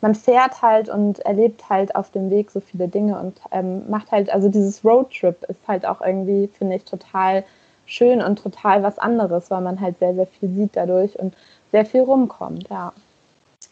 man 0.00 0.14
fährt 0.14 0.62
halt 0.62 0.88
und 0.88 1.20
erlebt 1.20 1.68
halt 1.70 1.96
auf 1.96 2.10
dem 2.10 2.30
Weg 2.30 2.50
so 2.50 2.60
viele 2.60 2.88
Dinge 2.88 3.18
und 3.18 3.40
ähm, 3.50 3.88
macht 3.90 4.12
halt, 4.12 4.30
also 4.32 4.48
dieses 4.48 4.84
Roadtrip 4.84 5.42
ist 5.48 5.66
halt 5.66 5.86
auch 5.86 6.00
irgendwie, 6.02 6.48
finde 6.48 6.76
ich, 6.76 6.84
total 6.84 7.44
schön 7.86 8.22
und 8.22 8.42
total 8.42 8.82
was 8.82 8.98
anderes, 8.98 9.50
weil 9.50 9.62
man 9.62 9.80
halt 9.80 9.98
sehr, 9.98 10.14
sehr 10.14 10.26
viel 10.26 10.48
sieht 10.50 10.76
dadurch 10.76 11.18
und 11.18 11.34
sehr 11.72 11.86
viel 11.86 12.02
rumkommt, 12.02 12.68
ja. 12.68 12.92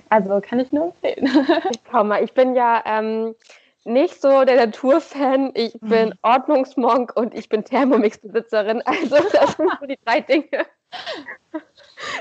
Also 0.08 0.40
kann 0.40 0.58
ich 0.58 0.72
nur 0.72 0.86
empfehlen. 0.86 1.28
Schau 1.90 2.02
mal, 2.02 2.24
ich 2.24 2.32
bin 2.32 2.56
ja 2.56 2.82
ähm, 2.86 3.34
nicht 3.84 4.20
so 4.20 4.44
der 4.44 4.56
Naturfan. 4.56 5.52
Ich 5.54 5.72
bin 5.80 6.10
mhm. 6.10 6.14
Ordnungsmonk 6.22 7.16
und 7.16 7.34
ich 7.34 7.48
bin 7.48 7.64
Thermomix-Besitzerin. 7.64 8.82
Also 8.86 9.16
das 9.16 9.52
sind 9.52 9.70
so 9.80 9.86
die 9.86 9.98
drei 10.04 10.20
Dinge. 10.20 10.46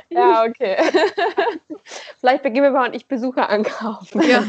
Ja, 0.09 0.43
okay. 0.43 0.75
Vielleicht 2.19 2.43
beginnen 2.43 2.65
wir 2.65 2.71
mal 2.71 2.89
und 2.89 2.95
ich 2.95 3.07
Besucher 3.07 3.49
ankaufen. 3.49 4.21
Ja. 4.23 4.43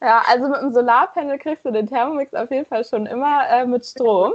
Ja, 0.00 0.22
also 0.28 0.48
mit 0.48 0.60
dem 0.60 0.72
Solarpanel 0.72 1.38
kriegst 1.38 1.64
du 1.64 1.72
den 1.72 1.88
Thermomix 1.88 2.32
auf 2.32 2.50
jeden 2.52 2.64
Fall 2.64 2.84
schon 2.84 3.06
immer 3.06 3.48
äh, 3.50 3.66
mit 3.66 3.84
Strom. 3.84 4.32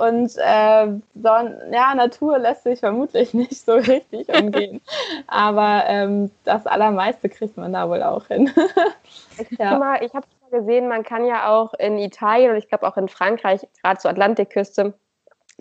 Und 0.00 0.32
äh, 0.36 0.86
so, 1.14 1.28
ja, 1.70 1.94
Natur 1.94 2.38
lässt 2.38 2.64
sich 2.64 2.80
vermutlich 2.80 3.34
nicht 3.34 3.64
so 3.64 3.74
richtig 3.74 4.28
umgehen. 4.28 4.80
Aber 5.26 5.84
ähm, 5.86 6.30
das 6.44 6.66
Allermeiste 6.66 7.28
kriegt 7.28 7.56
man 7.56 7.72
da 7.72 7.88
wohl 7.88 8.02
auch 8.02 8.26
hin. 8.26 8.50
ich 9.38 9.58
ja. 9.58 9.70
habe 9.70 10.06
hab 10.12 10.24
gesehen, 10.50 10.88
man 10.88 11.04
kann 11.04 11.26
ja 11.26 11.48
auch 11.48 11.74
in 11.74 11.98
Italien 11.98 12.50
und 12.50 12.56
ich 12.56 12.68
glaube 12.68 12.86
auch 12.86 12.96
in 12.96 13.08
Frankreich, 13.08 13.66
gerade 13.82 14.00
zur 14.00 14.10
Atlantikküste, 14.10 14.94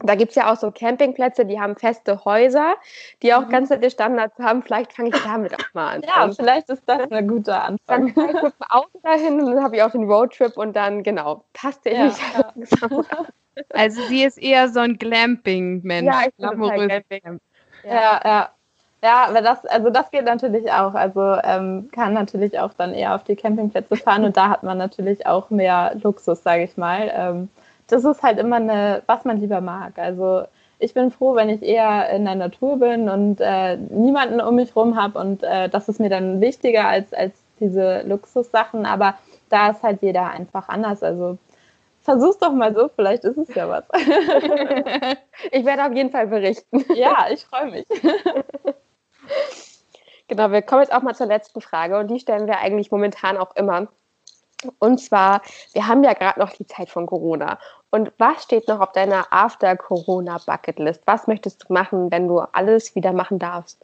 da 0.04 0.16
gibt 0.16 0.30
es 0.32 0.36
ja 0.36 0.52
auch 0.52 0.58
so 0.58 0.72
Campingplätze, 0.72 1.46
die 1.46 1.60
haben 1.60 1.76
feste 1.76 2.24
Häuser, 2.26 2.76
die 3.22 3.34
auch 3.34 3.46
mhm. 3.46 3.50
ganz 3.50 3.70
nette 3.70 3.90
Standards 3.90 4.38
haben. 4.40 4.64
Vielleicht 4.64 4.94
fange 4.94 5.10
ich 5.10 5.24
damit 5.24 5.54
auch 5.54 5.74
mal 5.74 5.96
an. 5.96 6.02
Ja, 6.10 6.32
vielleicht 6.32 6.70
ist 6.70 6.84
das 6.86 7.12
ein 7.12 7.28
guter 7.28 7.64
Anfang. 7.64 8.14
Dann 8.14 8.14
fahre 8.14 8.28
ich 8.30 8.44
mit 8.44 8.54
dem 8.54 8.70
Auto 8.70 9.00
dahin 9.04 9.42
und 9.42 9.54
dann 9.54 9.64
habe 9.64 9.76
ich 9.76 9.84
auch 9.84 9.92
den 9.92 10.10
Roadtrip 10.10 10.58
und 10.58 10.76
dann, 10.76 11.04
genau, 11.04 11.44
passt 11.54 11.86
der 11.86 11.94
ja, 11.94 12.06
nicht 12.06 12.20
ja. 12.34 13.04
Also 13.74 14.02
sie 14.04 14.24
ist 14.24 14.38
eher 14.38 14.70
so 14.70 14.80
ein 14.80 14.98
Glamping-Mensch. 14.98 16.08
Ja, 16.08 16.22
ich 16.28 16.36
bin 16.36 16.60
Glamping. 16.60 17.40
Ja, 17.84 18.22
ja. 18.24 18.50
Ja, 19.02 19.28
aber 19.28 19.42
das, 19.42 19.66
also 19.66 19.90
das 19.90 20.12
geht 20.12 20.26
natürlich 20.26 20.70
auch. 20.72 20.94
Also 20.94 21.22
ähm, 21.44 21.90
kann 21.92 22.14
natürlich 22.14 22.60
auch 22.60 22.74
dann 22.74 22.94
eher 22.94 23.16
auf 23.16 23.24
die 23.24 23.36
Campingplätze 23.36 23.96
fahren 23.96 24.26
und 24.26 24.36
da 24.36 24.50
hat 24.50 24.64
man 24.64 24.78
natürlich 24.78 25.26
auch 25.26 25.50
mehr 25.50 25.96
Luxus, 26.02 26.44
sage 26.44 26.64
ich 26.64 26.76
mal. 26.76 27.10
Ähm, 27.14 27.50
das 27.90 28.06
ist 28.06 28.24
halt 28.24 28.40
immer 28.40 28.58
eine, 28.58 29.04
was 29.06 29.26
man 29.26 29.40
lieber 29.40 29.62
mag. 29.62 29.98
Also 29.98 30.44
ich 30.80 30.94
bin 30.94 31.12
froh, 31.12 31.36
wenn 31.36 31.50
ich 31.50 31.62
eher 31.62 32.10
in 32.10 32.26
der 32.26 32.36
Natur 32.36 32.80
bin 32.80 33.10
und 33.10 33.42
äh, 33.42 33.78
niemanden 33.78 34.40
um 34.40 34.56
mich 34.56 34.76
rum 34.76 34.96
habe 34.96 35.20
und 35.20 35.44
äh, 35.44 35.70
das 35.70 35.90
ist 35.90 36.00
mir 36.00 36.10
dann 36.10 36.40
wichtiger 36.42 36.88
als, 36.88 37.14
als 37.14 37.34
diese 37.60 38.04
Luxussachen. 38.04 38.86
Aber 38.86 39.16
da 39.50 39.72
ist 39.72 39.84
halt 39.84 40.02
jeder 40.02 40.30
einfach 40.30 40.70
anders. 40.70 41.04
Also 41.04 41.38
Versuch's 42.02 42.40
doch 42.40 42.54
mal 42.54 42.74
so, 42.74 42.90
vielleicht 42.96 43.24
ist 43.24 43.38
es 43.38 43.54
ja 43.54 43.70
was. 43.70 43.84
ich 45.52 45.66
werde 45.66 45.86
auf 45.86 45.94
jeden 45.94 46.12
Fall 46.12 46.28
berichten. 46.28 46.84
Ja, 46.96 47.28
ich 47.32 47.46
freue 47.46 47.72
mich. 47.72 47.86
Genau, 50.28 50.52
wir 50.52 50.62
kommen 50.62 50.84
jetzt 50.84 50.94
auch 50.94 51.02
mal 51.02 51.16
zur 51.16 51.26
letzten 51.26 51.60
Frage 51.60 51.98
und 51.98 52.08
die 52.08 52.20
stellen 52.20 52.46
wir 52.46 52.60
eigentlich 52.60 52.92
momentan 52.92 53.36
auch 53.36 53.56
immer. 53.56 53.88
Und 54.80 55.00
zwar, 55.00 55.42
wir 55.74 55.88
haben 55.88 56.04
ja 56.04 56.14
gerade 56.14 56.40
noch 56.40 56.52
die 56.52 56.66
Zeit 56.66 56.90
von 56.90 57.06
Corona. 57.06 57.60
Und 57.92 58.12
was 58.18 58.44
steht 58.44 58.68
noch 58.68 58.80
auf 58.82 58.92
deiner 58.92 59.28
After-Corona-Bucketlist? 59.32 61.02
Was 61.06 61.28
möchtest 61.28 61.64
du 61.64 61.74
machen, 61.74 62.12
wenn 62.12 62.28
du 62.28 62.40
alles 62.40 62.94
wieder 62.96 63.14
machen 63.14 63.40
darfst? 63.40 63.80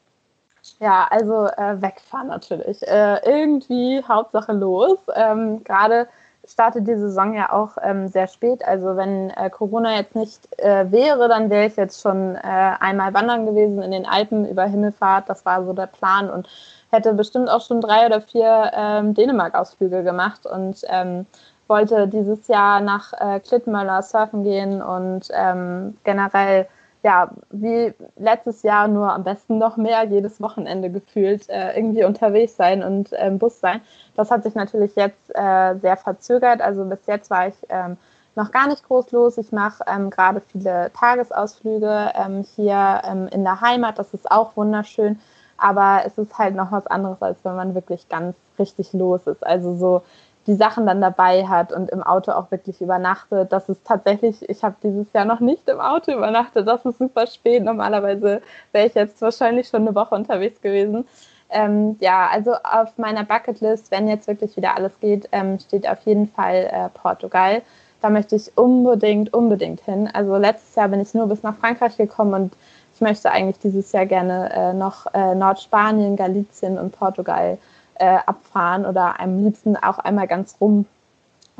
Ja, 0.80 1.08
also 1.10 1.46
äh, 1.46 1.82
wegfahren 1.82 2.28
natürlich. 2.28 2.82
Äh, 2.88 3.20
irgendwie 3.26 4.04
Hauptsache 4.08 4.52
los. 4.52 4.98
Ähm, 5.16 5.64
gerade 5.64 6.08
startet 6.48 6.88
die 6.88 6.96
Saison 6.96 7.34
ja 7.34 7.52
auch 7.52 7.78
ähm, 7.82 8.08
sehr 8.08 8.28
spät. 8.28 8.64
Also 8.66 8.96
wenn 8.96 9.30
äh, 9.32 9.50
Corona 9.50 9.96
jetzt 9.96 10.16
nicht 10.16 10.48
äh, 10.60 10.92
wäre, 10.92 11.28
dann 11.28 11.50
wäre 11.50 11.66
ich 11.68 11.76
jetzt 11.76 12.02
schon 12.02 12.36
äh, 12.36 12.40
einmal 12.80 13.14
wandern 13.14 13.46
gewesen 13.46 13.82
in 13.82 13.92
den 13.92 14.06
Alpen 14.06 14.48
über 14.48 14.66
Himmelfahrt. 14.66 15.30
Das 15.30 15.46
war 15.46 15.66
so 15.66 15.74
der 15.74 15.88
Plan 15.88 16.30
und 16.30 16.48
hätte 16.92 17.14
bestimmt 17.14 17.50
auch 17.50 17.62
schon 17.62 17.82
drei 17.82 18.06
oder 18.06 18.22
vier 18.22 18.72
ähm, 18.74 19.14
Dänemark-Ausflüge 19.14 20.04
gemacht 20.04 20.46
und 20.46 20.82
ähm, 20.88 21.26
wollte 21.68 22.08
dieses 22.08 22.48
Jahr 22.48 22.80
nach 22.80 23.14
äh, 23.14 23.40
Klittmöller 23.40 24.02
surfen 24.02 24.44
gehen 24.44 24.82
und 24.82 25.28
ähm, 25.34 25.98
generell 26.04 26.68
ja, 27.06 27.30
wie 27.52 27.94
letztes 28.18 28.64
Jahr 28.64 28.88
nur 28.88 29.14
am 29.14 29.24
besten 29.24 29.60
noch 29.60 29.78
mehr 29.78 30.06
jedes 30.06 30.42
Wochenende 30.42 30.90
gefühlt 30.90 31.48
äh, 31.50 31.78
irgendwie 31.78 32.04
unterwegs 32.04 32.56
sein 32.56 32.82
und 32.82 33.14
äh, 33.14 33.28
im 33.28 33.38
Bus 33.38 33.60
sein. 33.60 33.82
Das 34.16 34.32
hat 34.32 34.42
sich 34.42 34.56
natürlich 34.56 34.96
jetzt 34.96 35.30
äh, 35.36 35.76
sehr 35.76 35.98
verzögert. 35.98 36.62
Also 36.62 36.84
bis 36.86 37.06
jetzt 37.06 37.30
war 37.30 37.48
ich 37.48 37.54
ähm, 37.70 37.98
noch 38.36 38.50
gar 38.50 38.68
nicht 38.68 38.84
groß 38.88 39.12
los. 39.12 39.38
Ich 39.38 39.52
mache 39.52 39.84
ähm, 39.86 40.10
gerade 40.10 40.42
viele 40.42 40.92
Tagesausflüge 41.00 42.12
ähm, 42.16 42.44
hier 42.56 43.02
ähm, 43.08 43.28
in 43.28 43.44
der 43.44 43.62
Heimat. 43.62 44.00
Das 44.00 44.12
ist 44.16 44.32
auch 44.32 44.58
wunderschön. 44.58 45.20
Aber 45.58 46.02
es 46.08 46.18
ist 46.18 46.36
halt 46.40 46.56
noch 46.56 46.72
was 46.72 46.88
anderes, 46.88 47.22
als 47.22 47.38
wenn 47.44 47.56
man 47.56 47.76
wirklich 47.76 48.10
ganz 48.10 48.36
richtig 48.58 48.94
los 48.94 49.28
ist. 49.28 49.46
Also 49.46 49.76
so 49.76 50.02
die 50.48 50.56
Sachen 50.56 50.86
dann 50.86 51.02
dabei 51.02 51.48
hat 51.48 51.72
und 51.72 51.90
im 51.90 52.04
Auto 52.04 52.32
auch 52.32 52.52
wirklich 52.52 52.80
übernachtet. 52.82 53.52
Das 53.52 53.68
ist 53.68 53.84
tatsächlich, 53.86 54.48
ich 54.48 54.64
habe 54.64 54.76
dieses 54.84 55.12
Jahr 55.14 55.26
noch 55.26 55.40
nicht 55.40 55.68
im 55.68 55.80
Auto 55.80 56.12
übernachtet. 56.12 56.68
Das 56.68 56.86
ist 56.86 57.00
super 57.00 57.26
spät. 57.26 57.64
Normalerweise 57.64 58.42
wäre 58.72 58.88
ich 58.88 58.94
jetzt 58.94 59.22
wahrscheinlich 59.22 59.68
schon 59.68 59.82
eine 59.82 59.96
Woche 59.96 60.14
unterwegs 60.14 60.62
gewesen. 60.62 61.08
Ähm, 61.50 61.98
ja, 62.00 62.28
also 62.32 62.54
auf 62.64 62.98
meiner 62.98 63.24
Bucketlist, 63.24 63.92
wenn 63.92 64.08
jetzt 64.08 64.28
wirklich 64.28 64.56
wieder 64.58 64.76
alles 64.76 65.00
geht, 65.00 65.30
ähm, 65.32 65.60
steht 65.60 65.88
auf 65.88 66.00
jeden 66.06 66.28
Fall 66.28 66.70
äh, 66.72 66.90
Portugal. 66.90 67.62
Da 68.02 68.10
möchte 68.10 68.36
ich 68.36 68.56
unbedingt, 68.56 69.34
unbedingt 69.34 69.82
hin. 69.82 70.10
Also 70.14 70.36
letztes 70.38 70.76
Jahr 70.76 70.90
bin 70.90 71.00
ich 71.00 71.14
nur 71.14 71.28
bis 71.28 71.44
nach 71.44 71.56
Frankreich 71.56 71.98
gekommen 71.98 72.34
und 72.34 72.54
ich 72.94 73.02
möchte 73.02 73.32
eigentlich 73.32 73.60
dieses 73.60 73.92
Jahr 73.92 74.06
gerne 74.06 74.52
äh, 74.54 74.74
noch 74.74 75.08
äh, 75.14 75.36
Nordspanien, 75.36 76.16
Galizien 76.16 76.78
und 76.78 76.92
Portugal 76.92 77.54
äh, 77.54 77.75
abfahren 78.04 78.86
oder 78.86 79.20
am 79.20 79.44
liebsten 79.44 79.78
auch 79.78 80.00
einmal 80.00 80.28
ganz 80.28 80.58
rum 80.60 80.86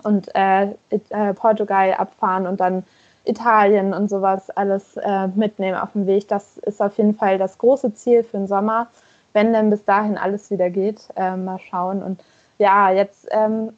und 0.04 0.34
äh, 0.36 0.72
äh, 0.90 1.34
Portugal 1.34 1.94
abfahren 1.94 2.48
und 2.48 2.60
dann 2.60 2.84
Italien 3.26 3.94
und 3.94 4.10
sowas 4.10 4.50
alles 4.52 4.98
äh, 4.98 5.28
mitnehmen 5.28 5.78
auf 5.78 5.94
dem 5.94 6.06
Weg. 6.06 6.28
Das 6.28 6.58
ist 6.60 6.82
auf 6.82 6.98
jeden 6.98 7.16
Fall 7.16 7.38
das 7.38 7.58
große 7.58 7.94
Ziel 7.96 8.24
für 8.24 8.38
den 8.38 8.48
Sommer, 8.48 8.88
wenn 9.34 9.54
denn 9.54 9.70
bis 9.70 9.84
dahin 9.86 10.18
alles 10.18 10.52
wieder 10.52 10.70
geht. 10.70 11.10
mal 11.18 11.60
schauen 11.60 12.04
und 12.04 12.22
ja, 12.58 12.90
jetzt, 12.92 13.28
ähm, 13.32 13.74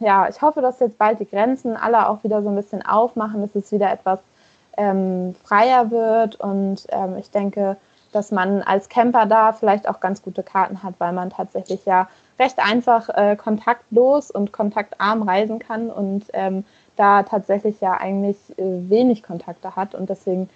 ja, 0.00 0.28
ich 0.28 0.42
hoffe, 0.42 0.60
dass 0.60 0.80
jetzt 0.80 0.98
bald 0.98 1.20
die 1.20 1.28
Grenzen 1.28 1.76
alle 1.76 2.08
auch 2.08 2.24
wieder 2.24 2.42
so 2.42 2.48
ein 2.48 2.56
bisschen 2.56 2.84
aufmachen, 2.84 3.40
dass 3.40 3.54
es 3.54 3.70
wieder 3.70 3.92
etwas 3.92 4.18
ähm, 4.76 5.34
freier 5.44 5.90
wird. 5.90 6.36
Und 6.36 6.86
ähm, 6.90 7.16
ich 7.18 7.30
denke, 7.30 7.76
dass 8.12 8.30
man 8.30 8.62
als 8.62 8.88
Camper 8.88 9.26
da 9.26 9.52
vielleicht 9.52 9.88
auch 9.88 10.00
ganz 10.00 10.22
gute 10.22 10.42
Karten 10.42 10.82
hat, 10.82 10.94
weil 10.98 11.12
man 11.12 11.30
tatsächlich 11.30 11.84
ja 11.84 12.08
recht 12.38 12.58
einfach 12.58 13.08
äh, 13.10 13.36
kontaktlos 13.36 14.30
und 14.30 14.52
kontaktarm 14.52 15.22
reisen 15.22 15.58
kann 15.58 15.90
und 15.90 16.24
ähm, 16.32 16.64
da 16.96 17.22
tatsächlich 17.22 17.80
ja 17.80 17.92
eigentlich 17.92 18.36
äh, 18.58 18.90
wenig 18.90 19.22
Kontakte 19.22 19.76
hat. 19.76 19.94
Und 19.94 20.10
deswegen 20.10 20.48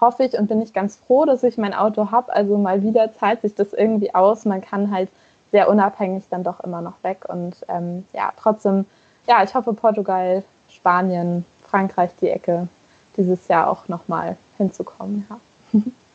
hoffe 0.00 0.24
ich 0.24 0.38
und 0.38 0.48
bin 0.48 0.62
ich 0.62 0.72
ganz 0.72 0.96
froh, 0.96 1.24
dass 1.24 1.42
ich 1.42 1.58
mein 1.58 1.74
Auto 1.74 2.10
habe. 2.10 2.32
Also 2.32 2.56
mal 2.56 2.82
wieder 2.82 3.12
zahlt 3.14 3.42
sich 3.42 3.54
das 3.54 3.72
irgendwie 3.72 4.14
aus. 4.14 4.44
Man 4.44 4.60
kann 4.60 4.90
halt 4.90 5.08
sehr 5.50 5.68
unabhängig 5.68 6.24
dann 6.30 6.44
doch 6.44 6.60
immer 6.60 6.80
noch 6.80 7.02
weg. 7.02 7.24
Und 7.28 7.56
ähm, 7.68 8.04
ja, 8.12 8.32
trotzdem, 8.40 8.86
ja, 9.26 9.42
ich 9.42 9.54
hoffe 9.54 9.72
Portugal, 9.72 10.44
Spanien, 10.68 11.44
Frankreich 11.68 12.10
die 12.20 12.28
Ecke 12.28 12.68
dieses 13.16 13.48
Jahr 13.48 13.68
auch 13.68 13.88
nochmal 13.88 14.36
hinzukommen. 14.56 15.26
Ja. 15.28 15.80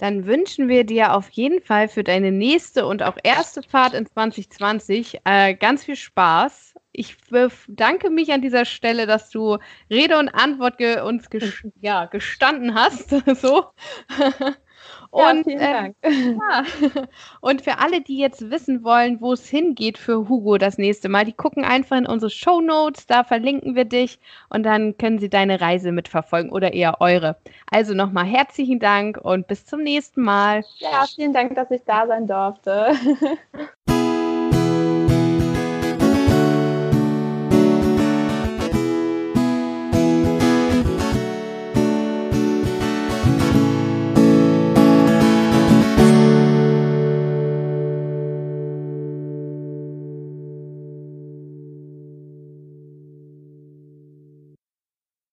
Dann 0.00 0.24
wünschen 0.24 0.68
wir 0.68 0.84
dir 0.84 1.12
auf 1.12 1.28
jeden 1.28 1.60
Fall 1.60 1.86
für 1.86 2.02
deine 2.02 2.32
nächste 2.32 2.86
und 2.86 3.02
auch 3.02 3.18
erste 3.22 3.62
Fahrt 3.62 3.92
in 3.92 4.06
2020 4.06 5.20
äh, 5.26 5.54
ganz 5.54 5.84
viel 5.84 5.94
Spaß. 5.94 6.72
Ich 6.92 7.18
bedanke 7.28 8.08
mich 8.08 8.32
an 8.32 8.40
dieser 8.40 8.64
Stelle, 8.64 9.06
dass 9.06 9.28
du 9.28 9.58
Rede 9.90 10.18
und 10.18 10.30
Antwort 10.30 10.78
ge 10.78 11.02
uns 11.02 11.28
ges 11.28 11.52
ja, 11.82 12.06
gestanden 12.06 12.74
hast. 12.74 13.10
so. 13.42 13.66
Und, 15.10 15.46
ja, 15.46 15.86
äh, 15.86 15.92
ja. 16.02 16.64
und 17.40 17.62
für 17.62 17.78
alle, 17.78 18.00
die 18.00 18.18
jetzt 18.18 18.50
wissen 18.50 18.84
wollen, 18.84 19.20
wo 19.20 19.32
es 19.32 19.48
hingeht 19.48 19.98
für 19.98 20.28
Hugo 20.28 20.58
das 20.58 20.78
nächste 20.78 21.08
Mal, 21.08 21.24
die 21.24 21.32
gucken 21.32 21.64
einfach 21.64 21.96
in 21.96 22.06
unsere 22.06 22.30
Show 22.30 22.60
Notes, 22.60 23.06
da 23.06 23.24
verlinken 23.24 23.74
wir 23.74 23.84
dich 23.84 24.20
und 24.48 24.64
dann 24.64 24.96
können 24.96 25.18
sie 25.18 25.28
deine 25.28 25.60
Reise 25.60 25.92
mitverfolgen 25.92 26.50
oder 26.52 26.72
eher 26.72 27.00
eure. 27.00 27.36
Also 27.70 27.94
nochmal 27.94 28.26
herzlichen 28.26 28.78
Dank 28.78 29.18
und 29.18 29.46
bis 29.46 29.66
zum 29.66 29.82
nächsten 29.82 30.22
Mal. 30.22 30.64
Ja, 30.78 31.04
vielen 31.14 31.32
Dank, 31.32 31.54
dass 31.54 31.70
ich 31.70 31.82
da 31.84 32.06
sein 32.06 32.26
durfte. 32.26 32.92